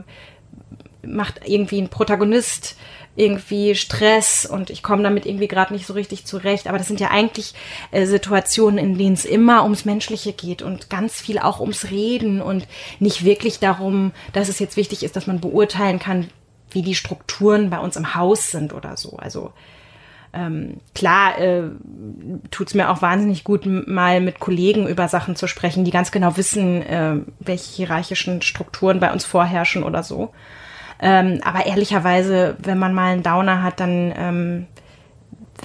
macht 1.03 1.41
irgendwie 1.47 1.81
ein 1.81 1.89
Protagonist 1.89 2.77
irgendwie 3.17 3.75
Stress 3.75 4.47
und 4.47 4.71
ich 4.71 4.83
komme 4.83 5.03
damit 5.03 5.27
irgendwie 5.27 5.49
gerade 5.49 5.73
nicht 5.73 5.87
so 5.87 5.93
richtig 5.93 6.25
zurecht. 6.25 6.69
Aber 6.69 6.79
das 6.79 6.87
sind 6.87 7.01
ja 7.01 7.11
eigentlich 7.11 7.55
äh, 7.91 8.07
Situationen, 8.07 8.79
in 8.79 8.97
denen 8.97 9.15
es 9.15 9.25
immer 9.25 9.65
ums 9.65 9.85
Menschliche 9.85 10.33
geht 10.33 10.63
und 10.63 10.91
ganz 10.91 11.21
viel 11.21 11.39
auch 11.39 11.61
ums 11.61 11.91
Reden 11.91 12.41
und 12.41 12.67
nicht 12.99 13.25
wirklich 13.25 13.59
darum, 13.59 14.13
dass 14.33 14.49
es 14.49 14.59
jetzt 14.59 14.77
wichtig 14.77 15.03
ist, 15.03 15.17
dass 15.17 15.27
man 15.27 15.41
beurteilen 15.41 15.99
kann, 15.99 16.31
wie 16.71 16.83
die 16.83 16.95
Strukturen 16.95 17.69
bei 17.69 17.79
uns 17.79 17.97
im 17.97 18.15
Haus 18.15 18.51
sind 18.51 18.73
oder 18.73 18.97
so. 18.97 19.17
Also 19.17 19.53
ähm, 20.33 20.79
klar 20.95 21.39
äh, 21.39 21.63
tut 22.51 22.69
es 22.69 22.75
mir 22.75 22.91
auch 22.91 23.03
wahnsinnig 23.03 23.43
gut, 23.45 23.67
mal 23.67 24.21
mit 24.21 24.39
Kollegen 24.39 24.87
über 24.87 25.09
Sachen 25.09 25.35
zu 25.35 25.47
sprechen, 25.47 25.85
die 25.85 25.91
ganz 25.91 26.13
genau 26.13 26.37
wissen, 26.37 26.83
äh, 26.83 27.17
welche 27.41 27.77
hierarchischen 27.77 28.43
Strukturen 28.43 29.01
bei 29.01 29.13
uns 29.13 29.25
vorherrschen 29.25 29.83
oder 29.83 30.03
so. 30.03 30.33
Ähm, 31.01 31.41
aber 31.43 31.67
ehrlicherweise, 31.67 32.57
wenn 32.59 32.79
man 32.79 32.95
mal 32.95 33.13
einen 33.13 33.23
Downer 33.23 33.63
hat, 33.63 33.81
dann 33.81 34.13
ähm, 34.17 34.67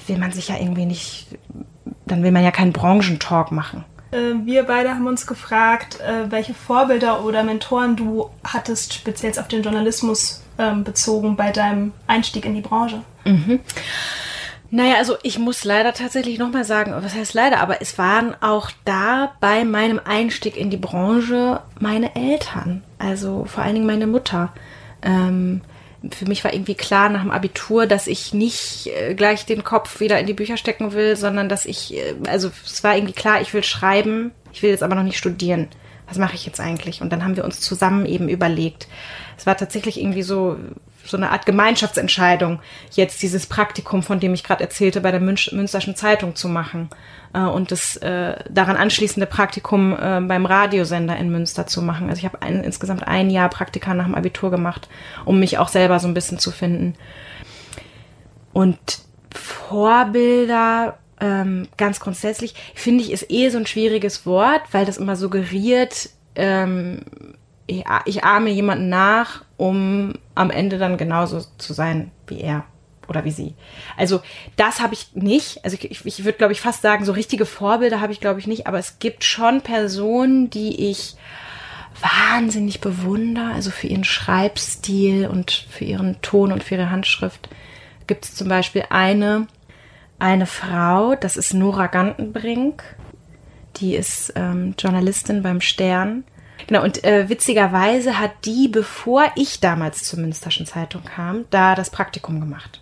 will 0.06 0.18
man 0.18 0.32
sich 0.32 0.48
ja 0.48 0.56
irgendwie 0.58 0.86
nicht, 0.86 1.28
dann 2.06 2.22
will 2.22 2.32
man 2.32 2.42
ja 2.42 2.50
keinen 2.50 2.72
Branchentalk 2.72 3.52
machen. 3.52 3.84
Äh, 4.10 4.34
wir 4.44 4.64
beide 4.64 4.90
haben 4.90 5.06
uns 5.06 5.26
gefragt, 5.26 6.00
äh, 6.00 6.30
welche 6.30 6.54
Vorbilder 6.54 7.24
oder 7.24 7.42
Mentoren 7.42 7.96
du 7.96 8.30
hattest, 8.44 8.94
speziell 8.94 9.38
auf 9.38 9.48
den 9.48 9.62
Journalismus 9.62 10.42
ähm, 10.58 10.84
bezogen 10.84 11.36
bei 11.36 11.52
deinem 11.52 11.92
Einstieg 12.06 12.44
in 12.46 12.54
die 12.54 12.62
Branche. 12.62 13.02
Mhm. 13.24 13.60
Naja, 14.70 14.96
also 14.96 15.16
ich 15.22 15.38
muss 15.38 15.64
leider 15.64 15.92
tatsächlich 15.92 16.38
nochmal 16.38 16.64
sagen, 16.64 16.92
was 16.96 17.14
heißt 17.14 17.34
leider, 17.34 17.60
aber 17.60 17.80
es 17.80 17.98
waren 17.98 18.34
auch 18.40 18.70
da 18.84 19.32
bei 19.40 19.64
meinem 19.64 20.00
Einstieg 20.04 20.56
in 20.56 20.70
die 20.70 20.76
Branche 20.76 21.60
meine 21.78 22.16
Eltern, 22.16 22.82
also 22.98 23.44
vor 23.44 23.62
allen 23.62 23.74
Dingen 23.74 23.86
meine 23.86 24.08
Mutter. 24.08 24.52
Ähm, 25.02 25.60
für 26.10 26.26
mich 26.26 26.44
war 26.44 26.52
irgendwie 26.52 26.74
klar 26.74 27.08
nach 27.08 27.22
dem 27.22 27.30
Abitur, 27.30 27.86
dass 27.86 28.06
ich 28.06 28.34
nicht 28.34 28.88
äh, 28.88 29.14
gleich 29.14 29.46
den 29.46 29.64
Kopf 29.64 30.00
wieder 30.00 30.18
in 30.18 30.26
die 30.26 30.34
Bücher 30.34 30.56
stecken 30.56 30.92
will, 30.92 31.16
sondern 31.16 31.48
dass 31.48 31.64
ich, 31.64 31.94
äh, 31.94 32.14
also 32.28 32.50
es 32.64 32.82
war 32.82 32.96
irgendwie 32.96 33.14
klar, 33.14 33.40
ich 33.40 33.54
will 33.54 33.62
schreiben, 33.62 34.32
ich 34.52 34.62
will 34.62 34.70
jetzt 34.70 34.82
aber 34.82 34.94
noch 34.94 35.02
nicht 35.02 35.18
studieren. 35.18 35.68
Was 36.08 36.18
mache 36.18 36.34
ich 36.34 36.46
jetzt 36.46 36.60
eigentlich? 36.60 37.02
Und 37.02 37.12
dann 37.12 37.24
haben 37.24 37.36
wir 37.36 37.44
uns 37.44 37.60
zusammen 37.60 38.06
eben 38.06 38.28
überlegt. 38.28 38.86
Es 39.36 39.46
war 39.46 39.56
tatsächlich 39.56 40.00
irgendwie 40.00 40.22
so 40.22 40.56
so 41.08 41.16
eine 41.16 41.30
Art 41.30 41.46
Gemeinschaftsentscheidung, 41.46 42.60
jetzt 42.92 43.22
dieses 43.22 43.46
Praktikum, 43.46 44.02
von 44.02 44.20
dem 44.20 44.34
ich 44.34 44.44
gerade 44.44 44.62
erzählte, 44.62 45.00
bei 45.00 45.10
der 45.10 45.20
Münch 45.20 45.50
Münsterschen 45.52 45.96
Zeitung 45.96 46.34
zu 46.34 46.48
machen 46.48 46.90
äh, 47.32 47.40
und 47.40 47.70
das 47.70 47.96
äh, 47.98 48.36
daran 48.50 48.76
anschließende 48.76 49.26
Praktikum 49.26 49.92
äh, 49.92 50.20
beim 50.20 50.46
Radiosender 50.46 51.16
in 51.16 51.30
Münster 51.30 51.66
zu 51.66 51.82
machen. 51.82 52.08
Also 52.08 52.20
ich 52.20 52.24
habe 52.24 52.38
insgesamt 52.46 53.06
ein 53.06 53.30
Jahr 53.30 53.48
Praktika 53.48 53.94
nach 53.94 54.06
dem 54.06 54.14
Abitur 54.14 54.50
gemacht, 54.50 54.88
um 55.24 55.38
mich 55.38 55.58
auch 55.58 55.68
selber 55.68 55.98
so 56.00 56.08
ein 56.08 56.14
bisschen 56.14 56.38
zu 56.38 56.50
finden. 56.50 56.94
Und 58.52 58.78
Vorbilder, 59.34 60.98
ähm, 61.20 61.68
ganz 61.76 62.00
grundsätzlich, 62.00 62.54
finde 62.74 63.04
ich, 63.04 63.12
ist 63.12 63.30
eh 63.30 63.48
so 63.50 63.58
ein 63.58 63.66
schwieriges 63.66 64.26
Wort, 64.26 64.62
weil 64.72 64.86
das 64.86 64.98
immer 64.98 65.16
suggeriert, 65.16 66.10
ähm, 66.34 67.02
ich, 67.66 67.84
ich 68.04 68.24
ahme 68.24 68.50
jemanden 68.50 68.88
nach, 68.88 69.44
um 69.56 70.14
am 70.34 70.50
Ende 70.50 70.78
dann 70.78 70.96
genauso 70.96 71.42
zu 71.58 71.72
sein 71.72 72.10
wie 72.26 72.40
er 72.40 72.64
oder 73.08 73.24
wie 73.24 73.30
sie. 73.30 73.54
Also 73.96 74.20
das 74.56 74.80
habe 74.80 74.94
ich 74.94 75.14
nicht. 75.14 75.64
Also 75.64 75.76
ich, 75.80 76.04
ich 76.04 76.24
würde, 76.24 76.38
glaube 76.38 76.52
ich, 76.52 76.60
fast 76.60 76.82
sagen, 76.82 77.04
so 77.04 77.12
richtige 77.12 77.46
Vorbilder 77.46 78.00
habe 78.00 78.12
ich, 78.12 78.20
glaube 78.20 78.40
ich, 78.40 78.46
nicht. 78.46 78.66
Aber 78.66 78.78
es 78.78 78.98
gibt 78.98 79.24
schon 79.24 79.60
Personen, 79.60 80.50
die 80.50 80.90
ich 80.90 81.16
wahnsinnig 82.00 82.80
bewundere. 82.80 83.52
Also 83.52 83.70
für 83.70 83.86
ihren 83.86 84.04
Schreibstil 84.04 85.26
und 85.26 85.66
für 85.70 85.84
ihren 85.84 86.20
Ton 86.22 86.52
und 86.52 86.64
für 86.64 86.74
ihre 86.74 86.90
Handschrift 86.90 87.48
gibt 88.06 88.24
es 88.24 88.34
zum 88.34 88.48
Beispiel 88.48 88.84
eine, 88.90 89.46
eine 90.18 90.46
Frau, 90.46 91.14
das 91.14 91.36
ist 91.36 91.54
Nora 91.54 91.86
Gantenbrink. 91.86 92.82
Die 93.76 93.94
ist 93.94 94.32
ähm, 94.36 94.74
Journalistin 94.78 95.42
beim 95.42 95.60
Stern 95.60 96.24
Genau, 96.66 96.82
und 96.82 97.04
äh, 97.04 97.28
witzigerweise 97.28 98.18
hat 98.18 98.32
die, 98.44 98.68
bevor 98.68 99.30
ich 99.36 99.60
damals 99.60 100.02
zur 100.02 100.18
Münsterschen 100.18 100.66
Zeitung 100.66 101.04
kam, 101.04 101.44
da 101.50 101.74
das 101.74 101.90
Praktikum 101.90 102.40
gemacht. 102.40 102.80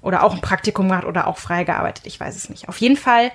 Oder 0.00 0.24
auch 0.24 0.34
ein 0.34 0.40
Praktikum 0.40 0.88
gemacht 0.88 1.04
oder 1.04 1.28
auch 1.28 1.38
freigearbeitet, 1.38 2.06
ich 2.06 2.18
weiß 2.18 2.34
es 2.34 2.50
nicht. 2.50 2.68
Auf 2.68 2.78
jeden 2.78 2.96
Fall 2.96 3.30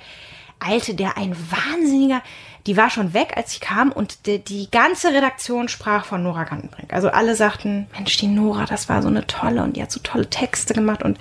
eilte 0.59 0.95
der 0.95 1.17
ein 1.17 1.35
wahnsinniger, 1.51 2.21
die 2.65 2.75
war 2.75 2.89
schon 2.89 3.13
weg, 3.13 3.33
als 3.37 3.53
ich 3.53 3.61
kam 3.61 3.93
und 3.93 4.25
die, 4.25 4.39
die 4.39 4.69
ganze 4.69 5.13
Redaktion 5.13 5.69
sprach 5.69 6.03
von 6.03 6.21
Nora 6.21 6.43
Gantenbrink. 6.43 6.93
Also 6.93 7.09
alle 7.09 7.35
sagten, 7.35 7.87
Mensch, 7.93 8.17
die 8.17 8.27
Nora, 8.27 8.65
das 8.65 8.89
war 8.89 9.01
so 9.01 9.07
eine 9.07 9.25
tolle 9.25 9.63
und 9.63 9.77
die 9.77 9.81
hat 9.81 9.91
so 9.91 10.01
tolle 10.01 10.29
Texte 10.29 10.73
gemacht 10.73 11.03
und 11.03 11.17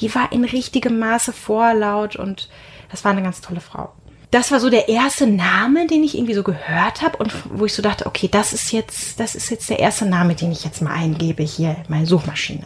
die 0.00 0.14
war 0.14 0.32
in 0.32 0.44
richtigem 0.44 0.98
Maße 0.98 1.34
vorlaut 1.34 2.16
und 2.16 2.48
das 2.90 3.04
war 3.04 3.12
eine 3.12 3.22
ganz 3.22 3.42
tolle 3.42 3.60
Frau. 3.60 3.92
Das 4.30 4.50
war 4.50 4.60
so 4.60 4.70
der 4.70 4.88
erste 4.88 5.26
Name, 5.26 5.86
den 5.86 6.02
ich 6.02 6.16
irgendwie 6.16 6.34
so 6.34 6.42
gehört 6.42 7.02
habe 7.02 7.18
und 7.18 7.32
wo 7.50 7.64
ich 7.64 7.74
so 7.74 7.82
dachte, 7.82 8.06
okay, 8.06 8.28
das 8.30 8.52
ist 8.52 8.72
jetzt, 8.72 9.20
das 9.20 9.34
ist 9.34 9.50
jetzt 9.50 9.70
der 9.70 9.78
erste 9.78 10.04
Name, 10.04 10.34
den 10.34 10.50
ich 10.52 10.64
jetzt 10.64 10.82
mal 10.82 10.92
eingebe 10.92 11.42
hier 11.42 11.70
in 11.70 11.84
meine 11.88 12.06
Suchmaschine. 12.06 12.64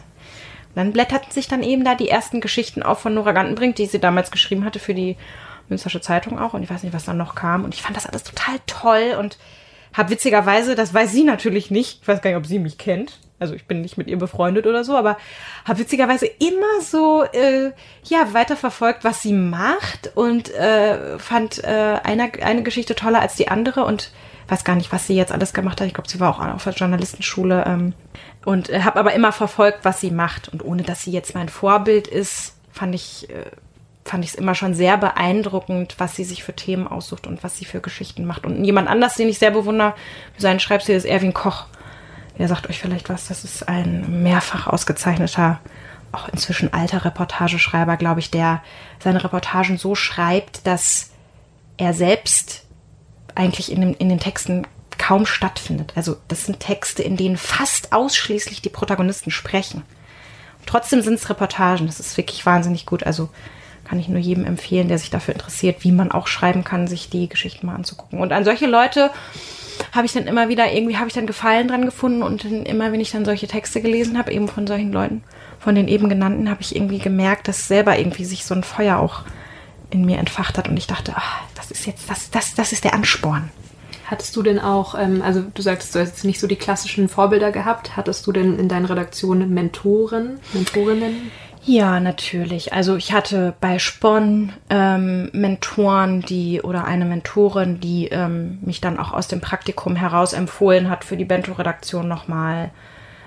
Und 0.69 0.75
dann 0.75 0.91
blätterten 0.93 1.31
sich 1.31 1.47
dann 1.47 1.63
eben 1.63 1.83
da 1.83 1.95
die 1.95 2.09
ersten 2.09 2.41
Geschichten 2.41 2.81
auf 2.81 2.99
von 2.99 3.13
Nora 3.13 3.31
Gantenbrink, 3.33 3.75
die 3.75 3.85
sie 3.85 3.99
damals 3.99 4.31
geschrieben 4.31 4.65
hatte 4.65 4.79
für 4.79 4.93
die 4.93 5.17
Münstersche 5.69 6.01
Zeitung 6.01 6.39
auch. 6.39 6.53
Und 6.53 6.63
ich 6.63 6.69
weiß 6.69 6.83
nicht, 6.83 6.93
was 6.93 7.05
dann 7.05 7.17
noch 7.17 7.35
kam. 7.35 7.63
Und 7.63 7.73
ich 7.73 7.81
fand 7.81 7.95
das 7.95 8.05
alles 8.07 8.23
total 8.23 8.55
toll 8.65 9.15
und 9.19 9.37
habe 9.93 10.09
witzigerweise, 10.09 10.75
das 10.75 10.93
weiß 10.93 11.11
sie 11.11 11.23
natürlich 11.23 11.69
nicht, 11.69 11.99
ich 12.01 12.07
weiß 12.07 12.21
gar 12.21 12.29
nicht, 12.31 12.37
ob 12.37 12.45
sie 12.45 12.59
mich 12.59 12.77
kennt, 12.77 13.19
also 13.41 13.55
ich 13.55 13.65
bin 13.65 13.81
nicht 13.81 13.97
mit 13.97 14.07
ihr 14.07 14.19
befreundet 14.19 14.67
oder 14.67 14.83
so, 14.83 14.95
aber 14.95 15.17
habe 15.65 15.79
witzigerweise 15.79 16.27
immer 16.27 16.81
so 16.81 17.23
äh, 17.23 17.71
ja 18.03 18.33
weiterverfolgt, 18.33 19.03
was 19.03 19.21
sie 19.21 19.33
macht 19.33 20.11
und 20.15 20.53
äh, 20.53 21.17
fand 21.17 21.63
äh, 21.63 21.99
eine, 22.03 22.31
eine 22.43 22.61
Geschichte 22.61 22.93
toller 22.93 23.19
als 23.19 23.35
die 23.35 23.47
andere 23.47 23.83
und 23.83 24.11
weiß 24.47 24.63
gar 24.63 24.75
nicht, 24.75 24.91
was 24.91 25.07
sie 25.07 25.15
jetzt 25.15 25.31
alles 25.31 25.53
gemacht 25.53 25.81
hat. 25.81 25.87
Ich 25.87 25.93
glaube, 25.93 26.09
sie 26.09 26.19
war 26.19 26.29
auch 26.29 26.53
auf 26.53 26.63
der 26.63 26.73
Journalistenschule 26.73 27.63
ähm, 27.65 27.93
und 28.45 28.69
äh, 28.69 28.81
habe 28.81 28.99
aber 28.99 29.13
immer 29.13 29.31
verfolgt, 29.31 29.79
was 29.83 29.99
sie 29.99 30.11
macht 30.11 30.49
und 30.49 30.63
ohne 30.63 30.83
dass 30.83 31.01
sie 31.01 31.11
jetzt 31.11 31.33
mein 31.33 31.49
Vorbild 31.49 32.07
ist, 32.07 32.55
fand 32.71 32.93
ich 32.93 33.27
äh, 33.31 33.45
fand 34.03 34.23
ich 34.23 34.31
es 34.31 34.35
immer 34.35 34.55
schon 34.55 34.73
sehr 34.73 34.97
beeindruckend, 34.97 35.95
was 35.97 36.15
sie 36.15 36.23
sich 36.23 36.43
für 36.43 36.53
Themen 36.53 36.87
aussucht 36.87 37.27
und 37.27 37.43
was 37.43 37.57
sie 37.57 37.65
für 37.65 37.81
Geschichten 37.81 38.25
macht. 38.25 38.45
Und 38.45 38.65
jemand 38.65 38.87
anders, 38.87 39.15
den 39.15 39.29
ich 39.29 39.37
sehr 39.37 39.51
bewundere, 39.51 39.93
für 40.33 40.41
seinen 40.41 40.59
Schreibstil 40.59 40.95
ist 40.95 41.05
Erwin 41.05 41.33
Koch 41.33 41.65
der 42.41 42.47
sagt 42.47 42.67
euch 42.67 42.79
vielleicht 42.79 43.07
was. 43.07 43.27
Das 43.27 43.43
ist 43.43 43.69
ein 43.69 44.23
mehrfach 44.23 44.65
ausgezeichneter, 44.65 45.59
auch 46.11 46.27
inzwischen 46.29 46.73
alter 46.73 47.05
Reportageschreiber, 47.05 47.97
glaube 47.97 48.19
ich, 48.19 48.31
der 48.31 48.63
seine 48.97 49.23
Reportagen 49.23 49.77
so 49.77 49.93
schreibt, 49.93 50.65
dass 50.65 51.11
er 51.77 51.93
selbst 51.93 52.63
eigentlich 53.35 53.71
in, 53.71 53.81
den, 53.81 53.93
in 53.93 54.09
den 54.09 54.19
Texten 54.19 54.65
kaum 54.97 55.27
stattfindet. 55.27 55.93
Also 55.95 56.17
das 56.29 56.45
sind 56.47 56.59
Texte, 56.59 57.03
in 57.03 57.15
denen 57.15 57.37
fast 57.37 57.93
ausschließlich 57.93 58.63
die 58.63 58.69
Protagonisten 58.69 59.29
sprechen. 59.29 59.83
Trotzdem 60.65 61.03
sind 61.03 61.19
es 61.19 61.29
Reportagen. 61.29 61.85
Das 61.85 61.99
ist 61.99 62.17
wirklich 62.17 62.43
wahnsinnig 62.43 62.87
gut. 62.87 63.03
Also 63.03 63.29
kann 63.83 63.99
ich 63.99 64.07
nur 64.07 64.19
jedem 64.19 64.45
empfehlen, 64.45 64.87
der 64.87 64.97
sich 64.97 65.11
dafür 65.11 65.35
interessiert, 65.35 65.83
wie 65.83 65.91
man 65.91 66.11
auch 66.11 66.25
schreiben 66.25 66.63
kann, 66.63 66.87
sich 66.87 67.11
die 67.11 67.29
Geschichten 67.29 67.67
mal 67.67 67.75
anzugucken. 67.75 68.19
Und 68.19 68.31
an 68.31 68.45
solche 68.45 68.65
Leute 68.65 69.11
habe 69.91 70.05
ich 70.05 70.13
dann 70.13 70.27
immer 70.27 70.49
wieder, 70.49 70.71
irgendwie 70.71 70.97
habe 70.97 71.07
ich 71.07 71.13
dann 71.13 71.27
Gefallen 71.27 71.67
dran 71.67 71.85
gefunden 71.85 72.23
und 72.23 72.43
dann 72.43 72.63
immer, 72.63 72.91
wenn 72.91 72.99
ich 72.99 73.11
dann 73.11 73.25
solche 73.25 73.47
Texte 73.47 73.81
gelesen 73.81 74.17
habe, 74.17 74.31
eben 74.31 74.47
von 74.47 74.67
solchen 74.67 74.91
Leuten, 74.91 75.23
von 75.59 75.75
den 75.75 75.87
eben 75.87 76.09
genannten, 76.09 76.49
habe 76.49 76.61
ich 76.61 76.75
irgendwie 76.75 76.99
gemerkt, 76.99 77.47
dass 77.47 77.67
selber 77.67 77.97
irgendwie 77.97 78.25
sich 78.25 78.45
so 78.45 78.55
ein 78.55 78.63
Feuer 78.63 78.97
auch 78.97 79.23
in 79.89 80.05
mir 80.05 80.17
entfacht 80.17 80.57
hat 80.57 80.69
und 80.69 80.77
ich 80.77 80.87
dachte, 80.87 81.13
ach, 81.15 81.41
das 81.55 81.71
ist 81.71 81.85
jetzt, 81.85 82.09
das, 82.09 82.31
das, 82.31 82.55
das 82.55 82.71
ist 82.71 82.83
der 82.83 82.93
Ansporn. 82.93 83.49
Hattest 84.05 84.35
du 84.35 84.43
denn 84.43 84.59
auch, 84.59 84.93
ähm, 84.97 85.21
also 85.21 85.41
du 85.53 85.61
sagst, 85.61 85.95
du 85.95 85.99
hast 85.99 86.09
jetzt 86.09 86.25
nicht 86.25 86.39
so 86.39 86.47
die 86.47 86.57
klassischen 86.57 87.07
Vorbilder 87.07 87.51
gehabt, 87.51 87.95
hattest 87.95 88.27
du 88.27 88.31
denn 88.31 88.59
in 88.59 88.67
deinen 88.67 88.85
Redaktionen 88.85 89.53
Mentoren, 89.53 90.39
Mentorinnen? 90.53 91.31
Ja, 91.63 91.99
natürlich. 91.99 92.73
Also 92.73 92.95
ich 92.95 93.13
hatte 93.13 93.53
bei 93.61 93.77
Spon 93.77 94.51
ähm, 94.71 95.29
Mentoren, 95.31 96.21
die 96.21 96.61
oder 96.61 96.85
eine 96.85 97.05
Mentorin, 97.05 97.79
die 97.79 98.07
ähm, 98.07 98.57
mich 98.63 98.81
dann 98.81 98.97
auch 98.97 99.13
aus 99.13 99.27
dem 99.27 99.41
Praktikum 99.41 99.95
heraus 99.95 100.33
empfohlen 100.33 100.89
hat 100.89 101.03
für 101.03 101.17
die 101.17 101.25
Bento-Redaktion 101.25 102.07
nochmal. 102.07 102.71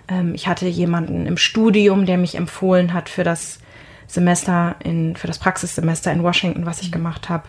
Ähm, 0.09 0.35
ich 0.35 0.49
hatte 0.49 0.67
jemanden 0.67 1.27
im 1.27 1.37
Studium, 1.37 2.07
der 2.07 2.19
mich 2.19 2.35
empfohlen 2.35 2.93
hat 2.93 3.09
für 3.09 3.23
das 3.23 3.61
Semester 4.09 4.75
in, 4.83 5.15
für 5.15 5.29
das 5.29 5.39
Praxissemester 5.39 6.11
in 6.11 6.25
Washington, 6.25 6.67
was 6.67 6.83
ich 6.83 6.91
gemacht 6.91 7.29
habe 7.29 7.45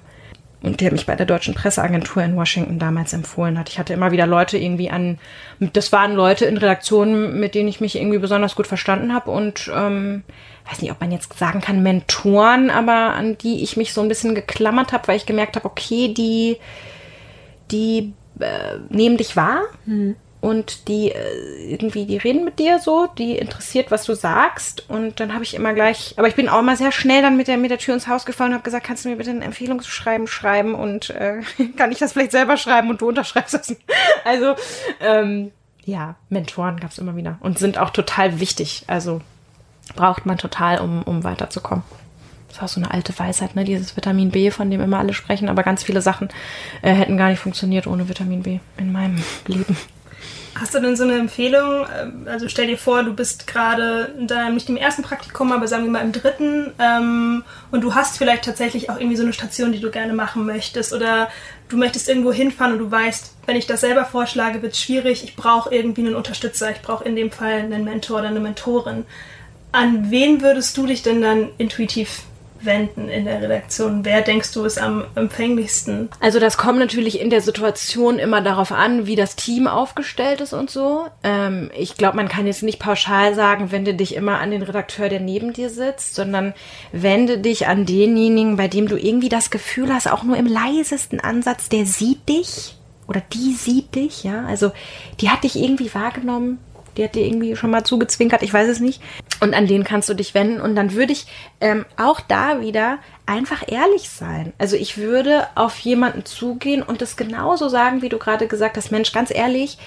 und 0.66 0.82
der 0.82 0.92
mich 0.92 1.06
bei 1.06 1.16
der 1.16 1.26
deutschen 1.26 1.54
Presseagentur 1.54 2.24
in 2.24 2.36
Washington 2.36 2.80
damals 2.80 3.14
empfohlen 3.14 3.60
hat. 3.60 3.70
Ich 3.70 3.78
hatte 3.78 3.94
immer 3.94 4.12
wieder 4.12 4.26
Leute 4.26 4.58
irgendwie 4.58 4.90
an, 4.90 5.20
das 5.60 5.92
waren 5.92 6.14
Leute 6.14 6.46
in 6.46 6.58
Redaktionen, 6.58 7.40
mit 7.40 7.56
denen 7.56 7.70
ich 7.70 7.82
mich 7.82 7.96
irgendwie 7.96 8.18
besonders 8.18 8.56
gut 8.56 8.68
verstanden 8.68 9.14
habe 9.14 9.32
und 9.32 9.72
ähm, 9.74 10.24
weiß 10.70 10.82
nicht, 10.82 10.92
ob 10.92 11.00
man 11.00 11.12
jetzt 11.12 11.38
sagen 11.38 11.62
kann 11.62 11.84
Mentoren, 11.84 12.70
aber 12.70 13.14
an 13.14 13.38
die 13.38 13.64
ich 13.64 13.78
mich 13.78 13.94
so 13.94 14.02
ein 14.02 14.08
bisschen 14.08 14.36
geklammert 14.36 14.94
habe, 14.94 15.08
weil 15.08 15.18
ich 15.18 15.26
gemerkt 15.26 15.56
habe, 15.56 15.66
okay, 15.66 16.14
die, 16.14 16.58
die 17.72 18.14
äh, 18.40 18.78
nehmen 18.90 19.18
dich 19.18 19.36
wahr. 19.36 19.64
Mhm 19.86 20.16
und 20.46 20.88
die 20.90 21.12
äh, 21.12 21.72
irgendwie, 21.72 22.06
die 22.06 22.18
reden 22.18 22.46
mit 22.46 22.60
dir 22.60 22.78
so, 22.78 23.08
die 23.08 23.36
interessiert, 23.36 23.90
was 23.90 24.04
du 24.04 24.14
sagst. 24.14 24.88
Und 24.88 25.20
dann 25.20 25.34
habe 25.34 25.44
ich 25.44 25.56
immer 25.56 25.74
gleich, 25.74 26.14
aber 26.18 26.28
ich 26.28 26.36
bin 26.36 26.50
auch 26.50 26.60
immer 26.60 26.76
sehr 26.76 26.92
schnell 26.92 27.24
dann 27.24 27.36
mit 27.36 27.48
der, 27.48 27.58
mit 27.58 27.72
der 27.72 27.80
Tür 27.80 27.96
ins 27.96 28.08
Haus 28.08 28.28
gefallen 28.28 28.52
und 28.52 28.58
habe 28.58 28.64
gesagt, 28.64 28.86
kannst 28.86 29.04
du 29.04 29.10
mir 29.10 29.16
bitte 29.16 29.32
ein 29.32 29.42
Empfehlungsschreiben 29.42 30.28
schreiben 30.28 30.76
und 30.76 31.10
äh, 31.10 31.42
kann 31.78 31.92
ich 31.92 31.98
das 31.98 32.14
vielleicht 32.14 32.32
selber 32.32 32.58
schreiben 32.58 32.92
und 32.92 33.02
du 33.02 33.08
unterschreibst 33.08 33.56
das? 33.56 33.76
Also, 34.24 34.54
ähm, 35.00 35.52
ja, 35.84 36.16
Mentoren 36.30 36.80
gab 36.80 36.92
es 36.92 37.00
immer 37.00 37.16
wieder 37.16 37.40
und 37.40 37.58
sind 37.58 37.80
auch 37.80 37.90
total 37.90 38.40
wichtig. 38.40 38.84
Also 38.86 39.22
braucht 39.96 40.26
man 40.26 40.38
total, 40.38 40.80
um, 40.80 41.04
um 41.04 41.24
weiterzukommen. 41.24 41.84
Das 42.48 42.58
ist 42.58 42.64
auch 42.64 42.68
so 42.68 42.80
eine 42.80 42.92
alte 42.92 43.18
Weisheit, 43.20 43.56
ne? 43.56 43.66
Dieses 43.66 43.98
Vitamin 43.98 44.32
B, 44.32 44.50
von 44.50 44.72
dem 44.72 44.82
immer 44.82 45.00
alle 45.00 45.14
sprechen, 45.14 45.50
aber 45.50 45.64
ganz 45.64 45.84
viele 45.84 46.02
Sachen 46.02 46.30
äh, 46.82 46.94
hätten 46.94 47.18
gar 47.18 47.30
nicht 47.30 47.40
funktioniert 47.40 47.86
ohne 47.86 48.08
Vitamin 48.08 48.44
B 48.44 48.60
in 48.78 48.92
meinem 48.92 49.22
Leben. 49.46 49.76
Hast 50.58 50.74
du 50.74 50.80
denn 50.80 50.96
so 50.96 51.04
eine 51.04 51.18
Empfehlung? 51.18 51.86
Ähm, 52.00 52.28
also 52.30 52.48
stell 52.48 52.68
dir 52.68 52.78
vor, 52.78 53.04
du 53.04 53.14
bist 53.14 53.46
gerade 53.46 54.16
nicht 54.54 54.70
im 54.70 54.78
ersten 54.78 55.04
Praktikum, 55.04 55.52
aber 55.52 55.68
sagen 55.68 55.84
wir 55.84 55.92
mal 55.92 56.00
im 56.00 56.14
dritten 56.14 56.72
ähm, 56.80 57.44
und 57.72 57.82
du 57.82 57.94
hast 57.94 58.18
vielleicht 58.18 58.46
tatsächlich 58.46 58.90
auch 58.90 58.98
irgendwie 58.98 59.18
so 59.18 59.24
eine 59.24 59.34
Station, 59.34 59.74
die 59.74 59.82
du 59.82 59.92
gerne 59.92 60.14
machen 60.14 60.46
möchtest 60.46 60.94
oder 60.94 61.30
du 61.68 61.76
möchtest 61.76 62.08
irgendwo 62.08 62.32
hinfahren 62.32 62.74
und 62.74 62.80
du 62.80 62.90
weißt, 62.90 63.36
wenn 63.48 63.58
ich 63.58 63.68
das 63.68 63.82
selber 63.82 64.06
vorschlage, 64.06 64.62
wird 64.62 64.74
es 64.74 64.82
schwierig, 64.82 65.26
ich 65.26 65.36
brauche 65.36 65.76
irgendwie 65.76 66.06
einen 66.06 66.16
Unterstützer, 66.16 66.72
ich 66.72 66.82
brauche 66.82 67.04
in 67.04 67.18
dem 67.18 67.32
Fall 67.32 67.60
einen 67.60 67.84
Mentor 67.84 68.20
oder 68.20 68.30
eine 68.30 68.40
Mentorin. 68.40 69.06
An 69.76 70.10
wen 70.10 70.42
würdest 70.42 70.78
du 70.78 70.86
dich 70.86 71.04
denn 71.04 71.22
dann 71.22 71.50
intuitiv 71.58 72.22
wenden 72.62 73.10
in 73.10 73.26
der 73.26 73.42
Redaktion? 73.42 74.06
Wer 74.06 74.22
denkst 74.22 74.54
du 74.54 74.64
ist 74.64 74.82
am 74.82 75.04
empfänglichsten? 75.16 76.08
Also 76.22 76.40
das 76.40 76.56
kommt 76.56 76.80
natürlich 76.80 77.20
in 77.20 77.30
der 77.30 77.42
Situation 77.42 78.18
immer 78.18 78.40
darauf 78.40 78.72
an, 78.72 79.06
wie 79.06 79.18
das 79.18 79.36
Team 79.36 79.68
aufgestellt 79.68 80.40
ist 80.40 80.54
und 80.54 80.70
so. 80.70 81.08
Ähm, 81.24 81.72
ich 81.78 81.98
glaube, 81.98 82.16
man 82.16 82.30
kann 82.30 82.48
jetzt 82.48 82.64
nicht 82.64 82.80
pauschal 82.80 83.36
sagen, 83.36 83.74
wende 83.74 83.94
dich 83.94 84.16
immer 84.16 84.40
an 84.40 84.52
den 84.52 84.62
Redakteur, 84.62 85.10
der 85.10 85.20
neben 85.20 85.52
dir 85.52 85.70
sitzt, 85.70 86.16
sondern 86.16 86.54
wende 86.94 87.38
dich 87.38 87.68
an 87.68 87.86
denjenigen, 87.86 88.56
bei 88.56 88.70
dem 88.70 88.88
du 88.88 88.98
irgendwie 88.98 89.30
das 89.30 89.50
Gefühl 89.50 89.94
hast, 89.94 90.10
auch 90.10 90.24
nur 90.24 90.38
im 90.38 90.48
leisesten 90.48 91.20
Ansatz, 91.20 91.68
der 91.68 91.86
sieht 91.86 92.30
dich 92.30 92.78
oder 93.08 93.22
die 93.34 93.54
sieht 93.54 93.94
dich, 93.96 94.24
ja. 94.24 94.46
Also 94.46 94.72
die 95.20 95.30
hat 95.30 95.44
dich 95.44 95.58
irgendwie 95.58 95.94
wahrgenommen, 95.94 96.60
die 96.98 97.04
hat 97.04 97.16
dir 97.16 97.26
irgendwie 97.26 97.56
schon 97.56 97.70
mal 97.70 97.84
zugezwinkert, 97.84 98.42
ich 98.44 98.54
weiß 98.54 98.70
es 98.70 98.80
nicht. 98.80 99.02
Und 99.42 99.54
an 99.54 99.68
den 99.68 99.84
kannst 99.84 100.10
du 100.10 100.14
dich 100.14 100.34
wenden. 100.34 100.62
Und 100.62 100.76
dann 100.76 100.94
würde 100.94 101.14
ich 101.14 101.28
ähm, 101.62 101.86
auch 101.98 102.20
da 102.20 102.62
wieder 102.62 103.00
einfach 103.26 103.64
ehrlich 103.68 104.10
sein. 104.10 104.54
Also 104.58 104.76
ich 104.76 104.98
würde 104.98 105.48
auf 105.56 105.78
jemanden 105.80 106.26
zugehen 106.26 106.82
und 106.82 107.02
das 107.02 107.18
genauso 107.18 107.70
sagen, 107.70 108.02
wie 108.02 108.10
du 108.10 108.18
gerade 108.18 108.48
gesagt 108.48 108.78
hast, 108.78 108.92
Mensch, 108.92 109.12
ganz 109.12 109.34
ehrlich, 109.34 109.78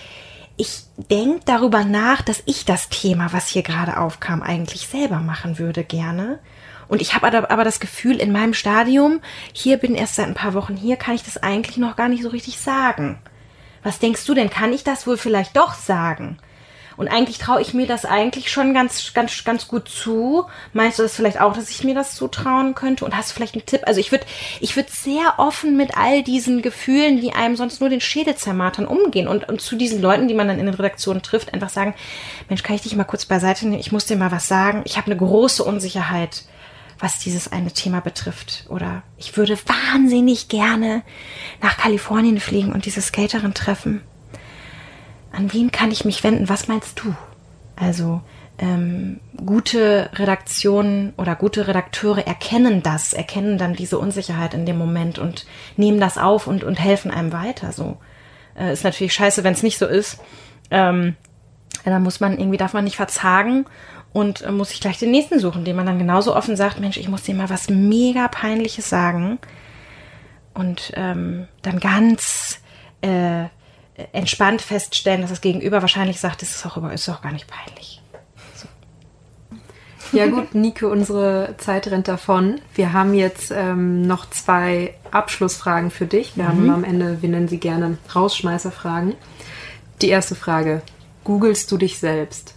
ich 0.56 0.82
denke 0.96 1.40
darüber 1.44 1.84
nach, 1.84 2.20
dass 2.20 2.42
ich 2.44 2.64
das 2.64 2.88
Thema, 2.88 3.32
was 3.32 3.48
hier 3.48 3.62
gerade 3.62 3.98
aufkam, 3.98 4.42
eigentlich 4.42 4.88
selber 4.88 5.20
machen 5.20 5.58
würde 5.58 5.84
gerne. 5.84 6.40
Und 6.88 7.00
ich 7.00 7.14
habe 7.14 7.50
aber 7.50 7.64
das 7.64 7.80
Gefühl, 7.80 8.16
in 8.16 8.32
meinem 8.32 8.54
Stadium, 8.54 9.20
hier 9.52 9.76
bin 9.76 9.94
erst 9.94 10.16
seit 10.16 10.26
ein 10.26 10.34
paar 10.34 10.54
Wochen 10.54 10.74
hier, 10.74 10.96
kann 10.96 11.14
ich 11.14 11.22
das 11.22 11.36
eigentlich 11.36 11.76
noch 11.76 11.96
gar 11.96 12.08
nicht 12.08 12.22
so 12.22 12.30
richtig 12.30 12.58
sagen. 12.58 13.18
Was 13.82 14.00
denkst 14.00 14.24
du 14.26 14.34
denn? 14.34 14.50
Kann 14.50 14.72
ich 14.72 14.84
das 14.84 15.06
wohl 15.06 15.16
vielleicht 15.16 15.56
doch 15.56 15.74
sagen? 15.74 16.38
Und 16.98 17.06
eigentlich 17.06 17.38
traue 17.38 17.62
ich 17.62 17.74
mir 17.74 17.86
das 17.86 18.04
eigentlich 18.04 18.50
schon 18.50 18.74
ganz, 18.74 19.14
ganz, 19.14 19.44
ganz 19.44 19.68
gut 19.68 19.88
zu. 19.88 20.46
Meinst 20.72 20.98
du 20.98 21.04
das 21.04 21.14
vielleicht 21.14 21.40
auch, 21.40 21.52
dass 21.54 21.70
ich 21.70 21.84
mir 21.84 21.94
das 21.94 22.16
zutrauen 22.16 22.74
könnte? 22.74 23.04
Und 23.04 23.16
hast 23.16 23.30
du 23.30 23.34
vielleicht 23.34 23.54
einen 23.54 23.64
Tipp? 23.66 23.82
Also 23.86 24.00
ich 24.00 24.10
würde, 24.10 24.26
ich 24.58 24.74
würde 24.74 24.90
sehr 24.90 25.34
offen 25.38 25.76
mit 25.76 25.96
all 25.96 26.24
diesen 26.24 26.60
Gefühlen, 26.60 27.20
die 27.20 27.32
einem 27.32 27.54
sonst 27.54 27.80
nur 27.80 27.88
den 27.88 28.00
Schädel 28.00 28.34
zermartern, 28.34 28.84
umgehen 28.84 29.28
und, 29.28 29.48
und 29.48 29.60
zu 29.60 29.76
diesen 29.76 30.02
Leuten, 30.02 30.26
die 30.26 30.34
man 30.34 30.48
dann 30.48 30.58
in 30.58 30.66
den 30.66 30.74
Redaktionen 30.74 31.22
trifft, 31.22 31.54
einfach 31.54 31.68
sagen, 31.68 31.94
Mensch, 32.48 32.64
kann 32.64 32.74
ich 32.74 32.82
dich 32.82 32.96
mal 32.96 33.04
kurz 33.04 33.26
beiseite 33.26 33.68
nehmen? 33.68 33.80
Ich 33.80 33.92
muss 33.92 34.06
dir 34.06 34.16
mal 34.16 34.32
was 34.32 34.48
sagen. 34.48 34.82
Ich 34.84 34.96
habe 34.96 35.06
eine 35.06 35.16
große 35.16 35.62
Unsicherheit 35.62 36.44
was 37.00 37.20
dieses 37.20 37.52
eine 37.52 37.70
Thema 37.70 38.00
betrifft. 38.00 38.66
Oder 38.70 39.04
ich 39.16 39.36
würde 39.36 39.56
wahnsinnig 39.56 40.48
gerne 40.48 41.04
nach 41.62 41.76
Kalifornien 41.76 42.40
fliegen 42.40 42.72
und 42.72 42.86
diese 42.86 43.00
Skaterin 43.00 43.54
treffen 43.54 44.02
an 45.32 45.52
wen 45.52 45.70
kann 45.70 45.90
ich 45.90 46.04
mich 46.04 46.24
wenden? 46.24 46.48
Was 46.48 46.68
meinst 46.68 47.00
du? 47.00 47.14
Also 47.76 48.22
ähm, 48.58 49.20
gute 49.36 50.10
Redaktionen 50.14 51.12
oder 51.16 51.36
gute 51.36 51.68
Redakteure 51.68 52.26
erkennen 52.26 52.82
das, 52.82 53.12
erkennen 53.12 53.56
dann 53.56 53.74
diese 53.74 53.98
Unsicherheit 53.98 54.52
in 54.54 54.66
dem 54.66 54.76
Moment 54.76 55.18
und 55.18 55.46
nehmen 55.76 56.00
das 56.00 56.18
auf 56.18 56.46
und, 56.46 56.64
und 56.64 56.80
helfen 56.80 57.10
einem 57.10 57.32
weiter. 57.32 57.72
So 57.72 57.98
äh, 58.58 58.72
ist 58.72 58.84
natürlich 58.84 59.14
scheiße, 59.14 59.44
wenn 59.44 59.52
es 59.52 59.62
nicht 59.62 59.78
so 59.78 59.86
ist. 59.86 60.18
Ähm, 60.70 61.14
dann 61.84 62.02
muss 62.02 62.20
man 62.20 62.36
irgendwie 62.38 62.58
darf 62.58 62.72
man 62.72 62.84
nicht 62.84 62.96
verzagen 62.96 63.66
und 64.12 64.42
äh, 64.42 64.50
muss 64.50 64.70
sich 64.70 64.80
gleich 64.80 64.98
den 64.98 65.12
nächsten 65.12 65.38
suchen, 65.38 65.64
dem 65.64 65.76
man 65.76 65.86
dann 65.86 65.98
genauso 65.98 66.34
offen 66.34 66.56
sagt, 66.56 66.80
Mensch, 66.80 66.96
ich 66.96 67.08
muss 67.08 67.22
dir 67.22 67.34
mal 67.34 67.50
was 67.50 67.70
mega 67.70 68.26
peinliches 68.26 68.88
sagen 68.88 69.38
und 70.54 70.92
ähm, 70.96 71.46
dann 71.62 71.78
ganz 71.78 72.60
äh, 73.02 73.44
entspannt 74.12 74.62
feststellen, 74.62 75.22
dass 75.22 75.30
das 75.30 75.40
Gegenüber 75.40 75.80
wahrscheinlich 75.82 76.20
sagt, 76.20 76.42
das 76.42 76.50
ist 76.54 76.66
auch, 76.66 76.90
ist 76.90 77.08
auch 77.08 77.22
gar 77.22 77.32
nicht 77.32 77.46
peinlich. 77.48 78.00
Ja 80.12 80.26
gut, 80.26 80.54
Nike, 80.54 80.84
unsere 80.84 81.54
Zeit 81.58 81.88
rennt 81.88 82.08
davon. 82.08 82.60
Wir 82.74 82.92
haben 82.92 83.12
jetzt 83.12 83.50
ähm, 83.50 84.02
noch 84.02 84.30
zwei 84.30 84.94
Abschlussfragen 85.10 85.90
für 85.90 86.06
dich. 86.06 86.36
Wir 86.36 86.44
mhm. 86.44 86.48
haben 86.48 86.70
am 86.70 86.84
Ende, 86.84 87.20
wir 87.20 87.28
nennen 87.28 87.48
sie 87.48 87.58
gerne 87.58 87.98
Rausschmeißerfragen. 88.14 89.14
Die 90.00 90.08
erste 90.08 90.34
Frage, 90.34 90.82
googelst 91.24 91.70
du 91.70 91.76
dich 91.76 91.98
selbst? 91.98 92.54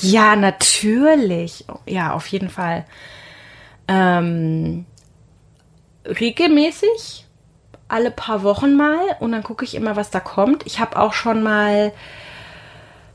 Ja, 0.00 0.36
natürlich. 0.36 1.64
Ja, 1.86 2.12
auf 2.12 2.26
jeden 2.28 2.50
Fall. 2.50 2.84
Ähm, 3.88 4.86
regelmäßig, 6.04 7.26
alle 7.88 8.10
paar 8.10 8.42
Wochen 8.42 8.76
mal 8.76 9.00
und 9.20 9.32
dann 9.32 9.42
gucke 9.42 9.64
ich 9.64 9.74
immer, 9.74 9.96
was 9.96 10.10
da 10.10 10.20
kommt. 10.20 10.66
Ich 10.66 10.78
habe 10.78 10.98
auch 10.98 11.12
schon 11.12 11.42
mal 11.42 11.92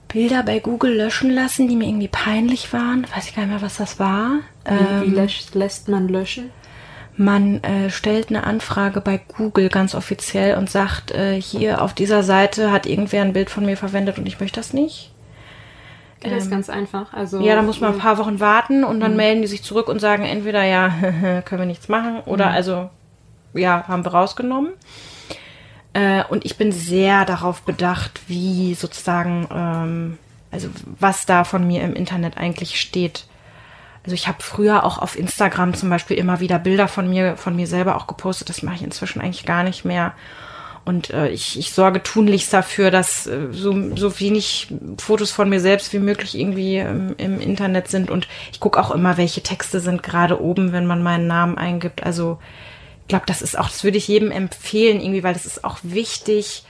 Bilder 0.07 0.43
bei 0.43 0.59
Google 0.59 0.95
löschen 0.95 1.31
lassen, 1.31 1.67
die 1.67 1.75
mir 1.75 1.87
irgendwie 1.87 2.07
peinlich 2.07 2.73
waren. 2.73 3.05
Weiß 3.15 3.27
ich 3.27 3.35
gar 3.35 3.43
nicht 3.43 3.51
mehr, 3.51 3.61
was 3.61 3.77
das 3.77 3.99
war. 3.99 4.39
Wie, 4.65 5.15
ähm, 5.15 5.29
lässt 5.53 5.89
man 5.89 6.07
löschen? 6.07 6.51
Man 7.15 7.63
äh, 7.63 7.91
stellt 7.91 8.29
eine 8.29 8.43
Anfrage 8.43 8.99
bei 8.99 9.19
Google 9.37 9.69
ganz 9.69 9.93
offiziell 9.93 10.57
und 10.57 10.69
sagt, 10.69 11.11
äh, 11.11 11.39
hier 11.39 11.81
auf 11.81 11.93
dieser 11.93 12.23
Seite 12.23 12.71
hat 12.71 12.87
irgendwer 12.87 13.21
ein 13.21 13.33
Bild 13.33 13.51
von 13.51 13.65
mir 13.65 13.77
verwendet 13.77 14.17
und 14.17 14.25
ich 14.25 14.39
möchte 14.39 14.59
das 14.59 14.73
nicht. 14.73 15.11
Geht 16.21 16.31
ähm, 16.31 16.39
das 16.39 16.49
ganz 16.49 16.69
einfach. 16.69 17.13
Also, 17.13 17.41
ja, 17.41 17.55
da 17.55 17.61
muss 17.61 17.81
man 17.81 17.93
ein 17.93 17.99
paar 17.99 18.17
Wochen 18.17 18.39
warten 18.39 18.83
und 18.83 18.99
dann 18.99 19.11
mhm. 19.11 19.17
melden 19.17 19.41
die 19.43 19.47
sich 19.47 19.63
zurück 19.63 19.89
und 19.89 19.99
sagen 19.99 20.23
entweder 20.23 20.63
ja, 20.63 20.89
können 21.45 21.61
wir 21.61 21.65
nichts 21.65 21.87
machen 21.87 22.21
oder 22.25 22.47
mhm. 22.47 22.55
also 22.55 22.89
ja, 23.53 23.85
haben 23.87 24.05
wir 24.05 24.13
rausgenommen. 24.13 24.73
Äh, 25.93 26.23
und 26.25 26.45
ich 26.45 26.57
bin 26.57 26.71
sehr 26.71 27.25
darauf 27.25 27.61
bedacht, 27.61 28.21
wie 28.27 28.73
sozusagen, 28.73 29.47
ähm, 29.53 30.17
also 30.51 30.69
was 30.99 31.25
da 31.25 31.43
von 31.43 31.65
mir 31.65 31.83
im 31.83 31.93
Internet 31.93 32.37
eigentlich 32.37 32.79
steht. 32.79 33.25
Also 34.03 34.15
ich 34.15 34.27
habe 34.27 34.41
früher 34.41 34.83
auch 34.83 34.97
auf 34.97 35.17
Instagram 35.17 35.73
zum 35.75 35.89
Beispiel 35.89 36.17
immer 36.17 36.39
wieder 36.39 36.59
Bilder 36.59 36.87
von 36.87 37.09
mir, 37.09 37.37
von 37.37 37.55
mir 37.55 37.67
selber 37.67 37.95
auch 37.95 38.07
gepostet. 38.07 38.49
Das 38.49 38.63
mache 38.63 38.75
ich 38.75 38.83
inzwischen 38.83 39.21
eigentlich 39.21 39.45
gar 39.45 39.63
nicht 39.63 39.85
mehr. 39.85 40.13
Und 40.85 41.11
äh, 41.11 41.29
ich, 41.29 41.57
ich 41.57 41.71
sorge 41.71 42.03
tunlichst 42.03 42.51
dafür, 42.51 42.91
dass 42.91 43.25
äh, 43.25 43.47
so, 43.51 43.95
so 43.95 44.19
wenig 44.19 44.67
Fotos 44.97 45.31
von 45.31 45.47
mir 45.47 45.61
selbst 45.61 45.93
wie 45.93 45.99
möglich 45.99 46.37
irgendwie 46.37 46.77
ähm, 46.77 47.15
im 47.17 47.39
Internet 47.39 47.87
sind. 47.87 48.11
Und 48.11 48.27
ich 48.51 48.59
gucke 48.59 48.81
auch 48.81 48.91
immer, 48.91 49.15
welche 49.15 49.41
Texte 49.41 49.79
sind 49.79 50.03
gerade 50.03 50.41
oben, 50.41 50.73
wenn 50.73 50.85
man 50.85 51.01
meinen 51.01 51.27
Namen 51.27 51.57
eingibt. 51.57 52.03
Also 52.03 52.39
glaube, 53.13 53.27
das 53.27 53.43
ist 53.43 53.59
auch, 53.59 53.69
das 53.69 53.83
würde 53.83 53.97
ich 53.97 54.07
jedem 54.07 54.31
empfehlen, 54.31 54.99
irgendwie, 54.99 55.23
weil 55.23 55.33
das 55.33 55.45
ist 55.45 55.63
auch 55.63 55.77
wichtig, 55.83 56.63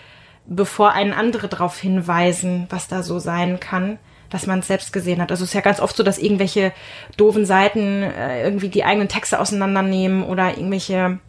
bevor 0.46 0.92
einen 0.92 1.14
andere 1.14 1.48
darauf 1.48 1.80
hinweisen, 1.80 2.68
was 2.70 2.90
da 2.90 3.02
so 3.02 3.18
sein 3.18 3.62
kann, 3.62 3.98
dass 4.30 4.46
man 4.46 4.60
es 4.60 4.68
selbst 4.68 4.92
gesehen 4.92 5.22
hat. 5.22 5.32
Also 5.32 5.46
es 5.46 5.52
ist 5.52 5.54
ja 5.54 5.62
ganz 5.62 5.80
oft 5.80 5.96
so, 5.96 6.04
dass 6.04 6.18
irgendwelche 6.18 6.74
doofen 7.16 7.46
Seiten 7.46 8.04
äh, 8.04 8.44
irgendwie 8.44 8.68
die 8.68 8.84
eigenen 8.84 9.08
Texte 9.08 9.40
auseinandernehmen 9.40 10.26
oder 10.26 10.50
irgendwelche 10.58 11.20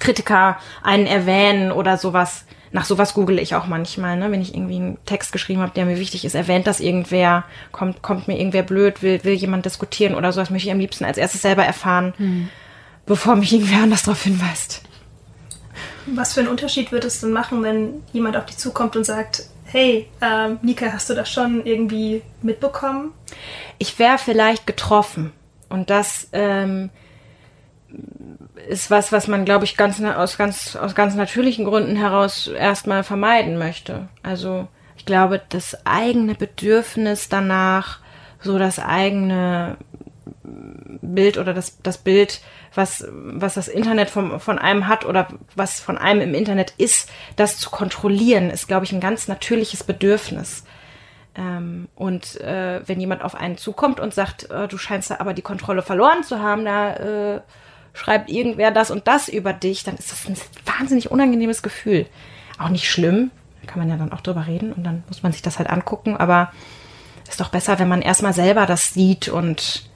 Kritiker 0.00 0.58
einen 0.82 1.06
erwähnen 1.06 1.70
oder 1.70 1.96
sowas. 1.96 2.46
Nach 2.72 2.84
sowas 2.84 3.14
google 3.14 3.38
ich 3.38 3.54
auch 3.54 3.68
manchmal, 3.68 4.16
ne? 4.16 4.32
wenn 4.32 4.42
ich 4.42 4.56
irgendwie 4.56 4.76
einen 4.76 4.98
Text 5.04 5.30
geschrieben 5.30 5.60
habe, 5.60 5.72
der 5.72 5.84
mir 5.84 6.00
wichtig 6.00 6.24
ist, 6.24 6.34
erwähnt 6.34 6.66
das 6.66 6.80
irgendwer, 6.80 7.44
kommt, 7.70 8.02
kommt 8.02 8.26
mir 8.26 8.36
irgendwer 8.36 8.64
blöd, 8.64 9.04
will, 9.04 9.22
will 9.22 9.34
jemand 9.34 9.66
diskutieren 9.66 10.16
oder 10.16 10.32
sowas, 10.32 10.50
möchte 10.50 10.66
ich 10.66 10.72
am 10.72 10.80
liebsten 10.80 11.04
als 11.04 11.16
erstes 11.16 11.42
selber 11.42 11.64
erfahren. 11.64 12.12
Hm 12.16 12.48
bevor 13.06 13.36
mich 13.36 13.52
irgendwer 13.52 13.82
anders 13.82 14.02
darauf 14.02 14.22
hinweist. 14.22 14.82
Was 16.06 16.34
für 16.34 16.40
einen 16.40 16.48
Unterschied 16.48 16.92
wird 16.92 17.04
es 17.04 17.20
denn 17.20 17.32
machen, 17.32 17.62
wenn 17.62 18.02
jemand 18.12 18.36
auf 18.36 18.46
dich 18.46 18.58
zukommt 18.58 18.96
und 18.96 19.04
sagt, 19.04 19.44
hey, 19.64 20.08
ähm, 20.20 20.58
Nika, 20.62 20.86
hast 20.92 21.10
du 21.10 21.14
das 21.14 21.30
schon 21.30 21.66
irgendwie 21.66 22.22
mitbekommen? 22.42 23.12
Ich 23.78 23.98
wäre 23.98 24.18
vielleicht 24.18 24.66
getroffen. 24.66 25.32
Und 25.68 25.90
das 25.90 26.28
ähm, 26.32 26.90
ist 28.68 28.90
was, 28.90 29.10
was 29.10 29.26
man, 29.26 29.44
glaube 29.44 29.64
ich, 29.64 29.76
ganz, 29.76 30.00
aus, 30.02 30.38
ganz, 30.38 30.76
aus 30.76 30.94
ganz 30.94 31.14
natürlichen 31.14 31.64
Gründen 31.64 31.96
heraus 31.96 32.46
erstmal 32.46 33.02
vermeiden 33.02 33.58
möchte. 33.58 34.08
Also 34.22 34.68
ich 34.96 35.04
glaube, 35.04 35.42
das 35.48 35.76
eigene 35.84 36.34
Bedürfnis 36.34 37.28
danach, 37.28 37.98
so 38.40 38.58
das 38.58 38.78
eigene 38.78 39.76
Bild 40.42 41.38
oder 41.38 41.52
das, 41.52 41.78
das 41.82 41.98
Bild 41.98 42.40
was, 42.76 43.06
was 43.10 43.54
das 43.54 43.68
Internet 43.68 44.10
vom, 44.10 44.40
von 44.40 44.58
einem 44.58 44.88
hat 44.88 45.04
oder 45.04 45.28
was 45.54 45.80
von 45.80 45.98
einem 45.98 46.20
im 46.20 46.34
Internet 46.34 46.74
ist, 46.78 47.10
das 47.36 47.58
zu 47.58 47.70
kontrollieren, 47.70 48.50
ist, 48.50 48.68
glaube 48.68 48.84
ich, 48.84 48.92
ein 48.92 49.00
ganz 49.00 49.28
natürliches 49.28 49.84
Bedürfnis. 49.84 50.64
Ähm, 51.36 51.88
und 51.94 52.40
äh, 52.40 52.80
wenn 52.86 53.00
jemand 53.00 53.22
auf 53.22 53.34
einen 53.34 53.58
zukommt 53.58 54.00
und 54.00 54.14
sagt, 54.14 54.50
äh, 54.50 54.68
du 54.68 54.78
scheinst 54.78 55.10
da 55.10 55.16
aber 55.18 55.34
die 55.34 55.42
Kontrolle 55.42 55.82
verloren 55.82 56.22
zu 56.22 56.40
haben, 56.40 56.64
da 56.64 56.94
äh, 56.94 57.40
schreibt 57.92 58.30
irgendwer 58.30 58.70
das 58.70 58.90
und 58.90 59.06
das 59.08 59.28
über 59.28 59.52
dich, 59.52 59.84
dann 59.84 59.96
ist 59.96 60.12
das 60.12 60.26
ein 60.26 60.36
wahnsinnig 60.64 61.10
unangenehmes 61.10 61.62
Gefühl. 61.62 62.06
Auch 62.58 62.68
nicht 62.68 62.90
schlimm, 62.90 63.30
da 63.62 63.70
kann 63.70 63.80
man 63.80 63.88
ja 63.88 63.96
dann 63.96 64.12
auch 64.12 64.20
drüber 64.20 64.46
reden 64.46 64.72
und 64.72 64.84
dann 64.84 65.04
muss 65.08 65.22
man 65.22 65.32
sich 65.32 65.42
das 65.42 65.58
halt 65.58 65.68
angucken, 65.68 66.16
aber 66.16 66.52
ist 67.28 67.40
doch 67.40 67.48
besser, 67.48 67.78
wenn 67.78 67.88
man 67.88 68.02
erstmal 68.02 68.32
selber 68.32 68.66
das 68.66 68.94
sieht 68.94 69.28
und 69.28 69.88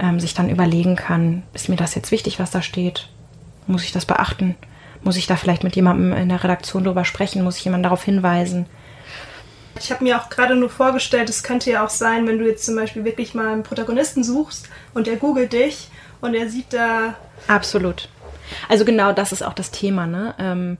ähm, 0.00 0.20
sich 0.20 0.34
dann 0.34 0.50
überlegen 0.50 0.96
kann, 0.96 1.42
ist 1.52 1.68
mir 1.68 1.76
das 1.76 1.94
jetzt 1.94 2.10
wichtig, 2.10 2.38
was 2.38 2.50
da 2.50 2.62
steht? 2.62 3.08
Muss 3.66 3.84
ich 3.84 3.92
das 3.92 4.06
beachten? 4.06 4.56
Muss 5.02 5.16
ich 5.16 5.26
da 5.26 5.36
vielleicht 5.36 5.64
mit 5.64 5.76
jemandem 5.76 6.12
in 6.12 6.28
der 6.28 6.42
Redaktion 6.42 6.84
drüber 6.84 7.04
sprechen? 7.04 7.44
Muss 7.44 7.56
ich 7.56 7.64
jemanden 7.64 7.84
darauf 7.84 8.02
hinweisen? 8.02 8.66
Ich 9.78 9.90
habe 9.90 10.04
mir 10.04 10.20
auch 10.20 10.28
gerade 10.28 10.56
nur 10.56 10.68
vorgestellt, 10.68 11.30
es 11.30 11.42
könnte 11.42 11.70
ja 11.70 11.84
auch 11.84 11.90
sein, 11.90 12.26
wenn 12.26 12.38
du 12.38 12.46
jetzt 12.46 12.66
zum 12.66 12.76
Beispiel 12.76 13.04
wirklich 13.04 13.34
mal 13.34 13.52
einen 13.52 13.62
Protagonisten 13.62 14.24
suchst 14.24 14.68
und 14.92 15.08
er 15.08 15.16
googelt 15.16 15.52
dich 15.52 15.88
und 16.20 16.34
er 16.34 16.50
sieht 16.50 16.72
da. 16.72 17.14
Absolut. 17.46 18.08
Also 18.68 18.84
genau 18.84 19.12
das 19.12 19.32
ist 19.32 19.42
auch 19.42 19.54
das 19.54 19.70
Thema, 19.70 20.06
ne? 20.06 20.34
Ähm, 20.38 20.76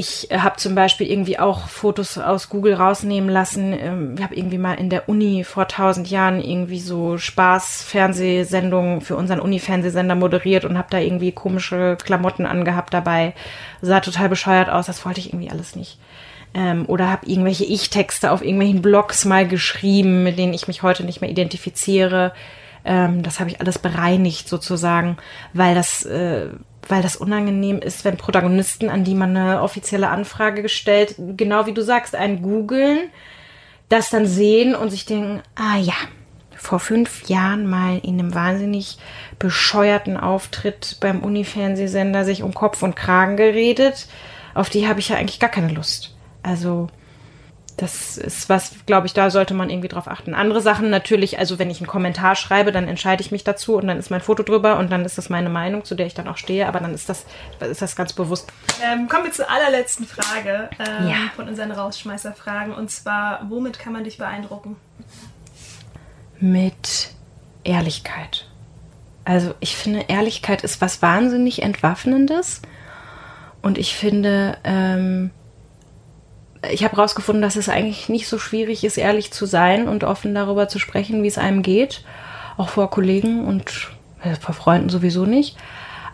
ich 0.00 0.28
habe 0.32 0.56
zum 0.56 0.74
Beispiel 0.74 1.10
irgendwie 1.10 1.38
auch 1.38 1.68
Fotos 1.68 2.16
aus 2.16 2.48
Google 2.48 2.72
rausnehmen 2.72 3.28
lassen. 3.28 3.74
Ähm, 3.74 4.14
ich 4.16 4.24
habe 4.24 4.34
irgendwie 4.34 4.56
mal 4.56 4.74
in 4.74 4.88
der 4.88 5.10
Uni 5.10 5.44
vor 5.44 5.68
tausend 5.68 6.08
Jahren 6.08 6.40
irgendwie 6.40 6.80
so 6.80 7.18
Spaß-Fernsehsendungen 7.18 9.02
für 9.02 9.16
unseren 9.16 9.40
Uni-Fernsehsender 9.40 10.14
moderiert 10.14 10.64
und 10.64 10.78
habe 10.78 10.88
da 10.90 10.98
irgendwie 10.98 11.32
komische 11.32 11.98
Klamotten 12.02 12.46
angehabt 12.46 12.94
dabei. 12.94 13.34
Sah 13.82 14.00
total 14.00 14.30
bescheuert 14.30 14.70
aus, 14.70 14.86
das 14.86 15.04
wollte 15.04 15.20
ich 15.20 15.34
irgendwie 15.34 15.50
alles 15.50 15.76
nicht. 15.76 15.98
Ähm, 16.54 16.86
oder 16.86 17.10
habe 17.10 17.26
irgendwelche 17.26 17.64
Ich-Texte 17.64 18.32
auf 18.32 18.42
irgendwelchen 18.42 18.80
Blogs 18.80 19.26
mal 19.26 19.46
geschrieben, 19.46 20.22
mit 20.24 20.38
denen 20.38 20.54
ich 20.54 20.66
mich 20.66 20.82
heute 20.82 21.04
nicht 21.04 21.20
mehr 21.20 21.30
identifiziere. 21.30 22.32
Ähm, 22.86 23.22
das 23.22 23.38
habe 23.38 23.50
ich 23.50 23.60
alles 23.60 23.78
bereinigt 23.78 24.48
sozusagen, 24.48 25.18
weil 25.52 25.74
das 25.74 26.06
äh, 26.06 26.48
weil 26.90 27.02
das 27.02 27.16
unangenehm 27.16 27.78
ist, 27.78 28.04
wenn 28.04 28.16
Protagonisten, 28.16 28.88
an 28.90 29.04
die 29.04 29.14
man 29.14 29.36
eine 29.36 29.62
offizielle 29.62 30.08
Anfrage 30.08 30.62
gestellt, 30.62 31.14
genau 31.36 31.66
wie 31.66 31.72
du 31.72 31.82
sagst, 31.82 32.14
einen 32.14 32.42
googeln, 32.42 33.10
das 33.88 34.10
dann 34.10 34.26
sehen 34.26 34.74
und 34.74 34.90
sich 34.90 35.04
denken, 35.04 35.42
ah 35.54 35.78
ja, 35.78 35.94
vor 36.56 36.80
fünf 36.80 37.28
Jahren 37.28 37.66
mal 37.66 37.98
in 38.02 38.18
einem 38.18 38.34
wahnsinnig 38.34 38.98
bescheuerten 39.38 40.16
Auftritt 40.16 40.98
beim 41.00 41.20
Uni-Fernsehsender 41.20 42.24
sich 42.24 42.42
um 42.42 42.52
Kopf 42.52 42.82
und 42.82 42.96
Kragen 42.96 43.36
geredet. 43.36 44.08
Auf 44.54 44.68
die 44.68 44.86
habe 44.86 45.00
ich 45.00 45.08
ja 45.08 45.16
eigentlich 45.16 45.40
gar 45.40 45.48
keine 45.48 45.72
Lust. 45.72 46.14
Also 46.42 46.88
das 47.80 48.18
ist 48.18 48.48
was, 48.50 48.72
glaube 48.84 49.06
ich, 49.06 49.14
da 49.14 49.30
sollte 49.30 49.54
man 49.54 49.70
irgendwie 49.70 49.88
drauf 49.88 50.06
achten. 50.06 50.34
Andere 50.34 50.60
Sachen 50.60 50.90
natürlich, 50.90 51.38
also 51.38 51.58
wenn 51.58 51.70
ich 51.70 51.78
einen 51.80 51.86
Kommentar 51.86 52.36
schreibe, 52.36 52.72
dann 52.72 52.86
entscheide 52.88 53.22
ich 53.22 53.32
mich 53.32 53.42
dazu 53.42 53.76
und 53.76 53.86
dann 53.86 53.98
ist 53.98 54.10
mein 54.10 54.20
Foto 54.20 54.42
drüber 54.42 54.78
und 54.78 54.92
dann 54.92 55.04
ist 55.04 55.16
das 55.16 55.30
meine 55.30 55.48
Meinung, 55.48 55.84
zu 55.84 55.94
der 55.94 56.06
ich 56.06 56.12
dann 56.12 56.28
auch 56.28 56.36
stehe, 56.36 56.68
aber 56.68 56.80
dann 56.80 56.92
ist 56.92 57.08
das, 57.08 57.24
ist 57.60 57.80
das 57.80 57.96
ganz 57.96 58.12
bewusst. 58.12 58.52
Ähm, 58.84 59.08
kommen 59.08 59.24
wir 59.24 59.32
zur 59.32 59.50
allerletzten 59.50 60.06
Frage 60.06 60.68
ähm, 60.78 61.08
ja. 61.08 61.16
von 61.34 61.48
unseren 61.48 61.72
Rausschmeißerfragen 61.72 62.74
und 62.74 62.90
zwar, 62.90 63.46
womit 63.48 63.78
kann 63.78 63.94
man 63.94 64.04
dich 64.04 64.18
beeindrucken? 64.18 64.76
Mit 66.38 67.12
Ehrlichkeit. 67.64 68.46
Also 69.24 69.54
ich 69.60 69.76
finde, 69.76 70.06
Ehrlichkeit 70.08 70.64
ist 70.64 70.82
was 70.82 71.00
wahnsinnig 71.00 71.62
Entwaffnendes 71.62 72.60
und 73.62 73.78
ich 73.78 73.94
finde, 73.94 74.58
ähm, 74.64 75.30
ich 76.70 76.84
habe 76.84 76.96
herausgefunden, 76.96 77.42
dass 77.42 77.56
es 77.56 77.68
eigentlich 77.68 78.08
nicht 78.08 78.28
so 78.28 78.38
schwierig 78.38 78.84
ist, 78.84 78.98
ehrlich 78.98 79.32
zu 79.32 79.46
sein 79.46 79.88
und 79.88 80.04
offen 80.04 80.34
darüber 80.34 80.68
zu 80.68 80.78
sprechen, 80.78 81.22
wie 81.22 81.28
es 81.28 81.38
einem 81.38 81.62
geht. 81.62 82.04
Auch 82.56 82.68
vor 82.68 82.90
Kollegen 82.90 83.46
und 83.46 83.88
äh, 84.22 84.34
vor 84.34 84.54
Freunden 84.54 84.90
sowieso 84.90 85.24
nicht. 85.24 85.56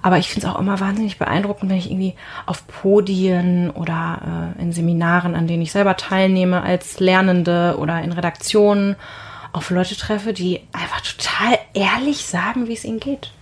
Aber 0.03 0.19
ich 0.19 0.29
finde 0.29 0.47
es 0.47 0.53
auch 0.53 0.59
immer 0.61 0.79
wahnsinnig 0.79 1.19
beeindruckend, 1.19 1.71
wenn 1.71 1.79
ich 1.79 1.91
irgendwie 1.91 2.15
auf 2.45 2.65
Podien 2.69 3.71
oder 3.71 4.55
äh, 4.57 4.63
in 4.63 4.73
Seminaren, 4.73 5.35
an 5.35 5.49
denen 5.49 5.63
ich 5.63 5.73
selber 5.73 5.97
teilnehme, 5.97 6.63
als 6.63 7.01
Lernende 7.01 7.77
oder 7.81 8.01
in 8.03 8.13
Redaktionen 8.13 8.95
auf 9.53 9.71
Leute 9.71 9.97
treffe, 9.97 10.33
die 10.33 10.61
einfach 10.73 11.01
total 11.01 11.59
ehrlich 11.75 12.25
sagen, 12.27 12.69
wie 12.69 12.75
es 12.75 12.85
ihnen 12.85 13.01
geht. 13.01 13.33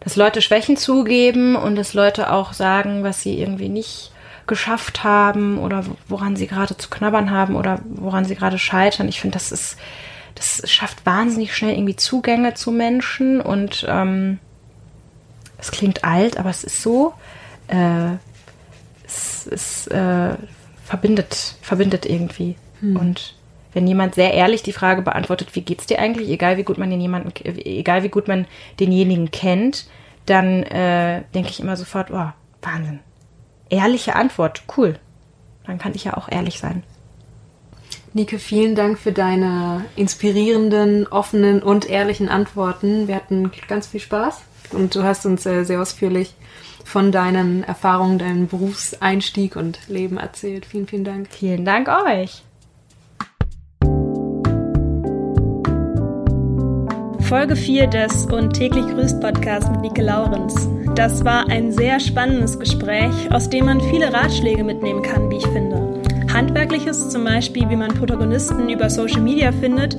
dass 0.00 0.16
Leute 0.16 0.40
Schwächen 0.42 0.76
zugeben 0.76 1.56
und 1.56 1.76
dass 1.76 1.94
Leute 1.94 2.30
auch 2.30 2.52
sagen, 2.52 3.02
was 3.02 3.22
sie 3.22 3.38
irgendwie 3.38 3.70
nicht 3.70 4.12
geschafft 4.46 5.04
haben 5.04 5.58
oder 5.58 5.84
woran 6.08 6.36
sie 6.36 6.46
gerade 6.46 6.76
zu 6.76 6.90
knabbern 6.90 7.30
haben 7.30 7.56
oder 7.56 7.80
woran 7.84 8.24
sie 8.24 8.34
gerade 8.34 8.58
scheitern. 8.58 9.08
Ich 9.08 9.20
finde, 9.20 9.34
das 9.34 9.52
ist, 9.52 9.76
das 10.34 10.62
schafft 10.70 11.06
wahnsinnig 11.06 11.56
schnell 11.56 11.74
irgendwie 11.74 11.96
Zugänge 11.96 12.54
zu 12.54 12.70
Menschen 12.70 13.40
und 13.40 13.86
ähm, 13.88 14.38
es 15.58 15.70
klingt 15.70 16.04
alt, 16.04 16.36
aber 16.38 16.50
es 16.50 16.64
ist 16.64 16.82
so. 16.82 17.14
Äh, 17.68 18.16
es, 19.06 19.46
es 19.46 19.86
äh, 19.86 20.34
verbindet, 20.84 21.56
verbindet 21.62 22.06
irgendwie. 22.06 22.56
Hm. 22.80 22.96
Und 22.96 23.34
wenn 23.72 23.86
jemand 23.86 24.14
sehr 24.14 24.34
ehrlich 24.34 24.62
die 24.62 24.72
Frage 24.72 25.02
beantwortet, 25.02 25.54
wie 25.54 25.62
geht's 25.62 25.86
dir 25.86 25.98
eigentlich, 25.98 26.28
egal 26.28 26.56
wie 26.56 26.62
gut 26.62 26.78
man 26.78 26.90
den 26.90 27.00
jemanden, 27.00 27.32
egal 27.44 28.02
wie 28.02 28.08
gut 28.08 28.28
man 28.28 28.46
denjenigen 28.78 29.30
kennt, 29.30 29.86
dann 30.26 30.62
äh, 30.62 31.22
denke 31.34 31.50
ich 31.50 31.60
immer 31.60 31.76
sofort, 31.76 32.10
oh, 32.10 32.30
Wahnsinn. 32.62 33.00
Ehrliche 33.74 34.14
Antwort, 34.14 34.62
cool. 34.76 35.00
Dann 35.66 35.78
kann 35.78 35.94
ich 35.96 36.04
ja 36.04 36.16
auch 36.16 36.28
ehrlich 36.30 36.60
sein. 36.60 36.84
Nike, 38.12 38.38
vielen 38.38 38.76
Dank 38.76 39.00
für 39.00 39.10
deine 39.10 39.84
inspirierenden, 39.96 41.08
offenen 41.08 41.60
und 41.60 41.90
ehrlichen 41.90 42.28
Antworten. 42.28 43.08
Wir 43.08 43.16
hatten 43.16 43.50
ganz 43.66 43.88
viel 43.88 43.98
Spaß 43.98 44.42
und 44.70 44.94
du 44.94 45.02
hast 45.02 45.26
uns 45.26 45.44
äh, 45.44 45.64
sehr 45.64 45.82
ausführlich 45.82 46.34
von 46.84 47.10
deinen 47.10 47.64
Erfahrungen, 47.64 48.20
deinem 48.20 48.46
Berufseinstieg 48.46 49.56
und 49.56 49.80
Leben 49.88 50.18
erzählt. 50.18 50.66
Vielen, 50.66 50.86
vielen 50.86 51.04
Dank. 51.04 51.26
Vielen 51.32 51.64
Dank 51.64 51.88
euch. 51.88 52.44
Folge 57.24 57.56
4 57.56 57.86
des 57.86 58.26
und 58.26 58.52
täglich 58.52 58.86
grüßt 58.86 59.18
Podcast 59.18 59.70
mit 59.70 59.80
Nike 59.80 60.02
Laurenz. 60.02 60.68
Das 60.94 61.24
war 61.24 61.48
ein 61.48 61.72
sehr 61.72 61.98
spannendes 61.98 62.58
Gespräch, 62.58 63.14
aus 63.30 63.48
dem 63.48 63.64
man 63.64 63.80
viele 63.80 64.12
Ratschläge 64.12 64.62
mitnehmen 64.62 65.02
kann, 65.02 65.30
wie 65.30 65.38
ich 65.38 65.46
finde. 65.46 66.02
Handwerkliches, 66.34 67.08
zum 67.08 67.24
Beispiel, 67.24 67.70
wie 67.70 67.76
man 67.76 67.94
Protagonisten 67.94 68.68
über 68.68 68.90
Social 68.90 69.22
Media 69.22 69.52
findet, 69.52 69.96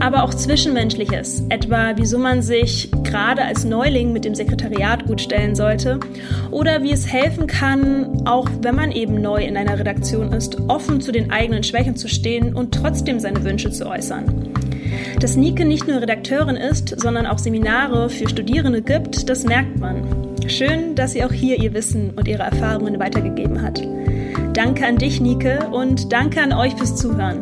aber 0.00 0.22
auch 0.22 0.34
Zwischenmenschliches, 0.34 1.44
etwa 1.48 1.94
wieso 1.96 2.18
man 2.18 2.42
sich 2.42 2.90
gerade 3.04 3.42
als 3.42 3.64
Neuling 3.64 4.12
mit 4.12 4.26
dem 4.26 4.34
Sekretariat 4.34 5.06
gut 5.06 5.22
stellen 5.22 5.54
sollte 5.54 5.98
oder 6.50 6.82
wie 6.82 6.92
es 6.92 7.10
helfen 7.10 7.46
kann, 7.46 8.26
auch 8.26 8.50
wenn 8.60 8.74
man 8.74 8.92
eben 8.92 9.22
neu 9.22 9.42
in 9.42 9.56
einer 9.56 9.78
Redaktion 9.78 10.32
ist, 10.32 10.58
offen 10.68 11.00
zu 11.00 11.10
den 11.10 11.30
eigenen 11.30 11.62
Schwächen 11.62 11.96
zu 11.96 12.08
stehen 12.08 12.54
und 12.54 12.74
trotzdem 12.74 13.18
seine 13.18 13.44
Wünsche 13.44 13.70
zu 13.70 13.86
äußern. 13.88 14.52
Dass 15.20 15.36
Nike 15.36 15.64
nicht 15.64 15.88
nur 15.88 16.00
Redakteurin 16.00 16.56
ist, 16.56 17.00
sondern 17.00 17.26
auch 17.26 17.38
Seminare 17.38 18.08
für 18.10 18.28
Studierende 18.28 18.82
gibt, 18.82 19.28
das 19.28 19.44
merkt 19.44 19.78
man. 19.78 20.36
Schön, 20.46 20.94
dass 20.94 21.12
sie 21.12 21.24
auch 21.24 21.32
hier 21.32 21.58
ihr 21.60 21.74
Wissen 21.74 22.10
und 22.16 22.28
ihre 22.28 22.42
Erfahrungen 22.42 22.98
weitergegeben 23.00 23.62
hat. 23.62 23.82
Danke 24.54 24.86
an 24.86 24.96
dich, 24.96 25.20
Nike, 25.20 25.58
und 25.70 26.12
danke 26.12 26.40
an 26.40 26.52
euch 26.52 26.74
fürs 26.74 26.96
Zuhören. 26.96 27.40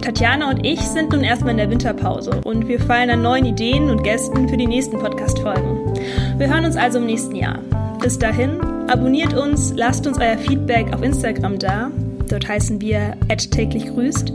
Tatjana 0.00 0.48
und 0.50 0.64
ich 0.64 0.80
sind 0.80 1.12
nun 1.12 1.22
erstmal 1.22 1.52
in 1.52 1.58
der 1.58 1.70
Winterpause 1.70 2.40
und 2.44 2.66
wir 2.68 2.80
fallen 2.80 3.10
an 3.10 3.22
neuen 3.22 3.44
Ideen 3.44 3.90
und 3.90 4.02
Gästen 4.02 4.48
für 4.48 4.56
die 4.56 4.66
nächsten 4.66 4.98
Podcast-Folgen. 4.98 5.94
Wir 6.38 6.48
hören 6.48 6.64
uns 6.64 6.76
also 6.76 6.98
im 6.98 7.06
nächsten 7.06 7.36
Jahr. 7.36 7.58
Bis 8.00 8.18
dahin, 8.18 8.60
abonniert 8.88 9.34
uns, 9.34 9.74
lasst 9.76 10.06
uns 10.06 10.18
euer 10.18 10.38
Feedback 10.38 10.94
auf 10.94 11.02
Instagram 11.02 11.58
da. 11.58 11.90
Dort 12.28 12.48
heißen 12.48 12.80
wir 12.80 13.16
täglich 13.50 13.86
grüßt 13.86 14.32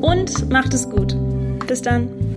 und 0.00 0.50
macht 0.50 0.74
es 0.74 0.90
gut. 0.90 1.16
Bis 1.70 1.82
dann. 1.82 2.29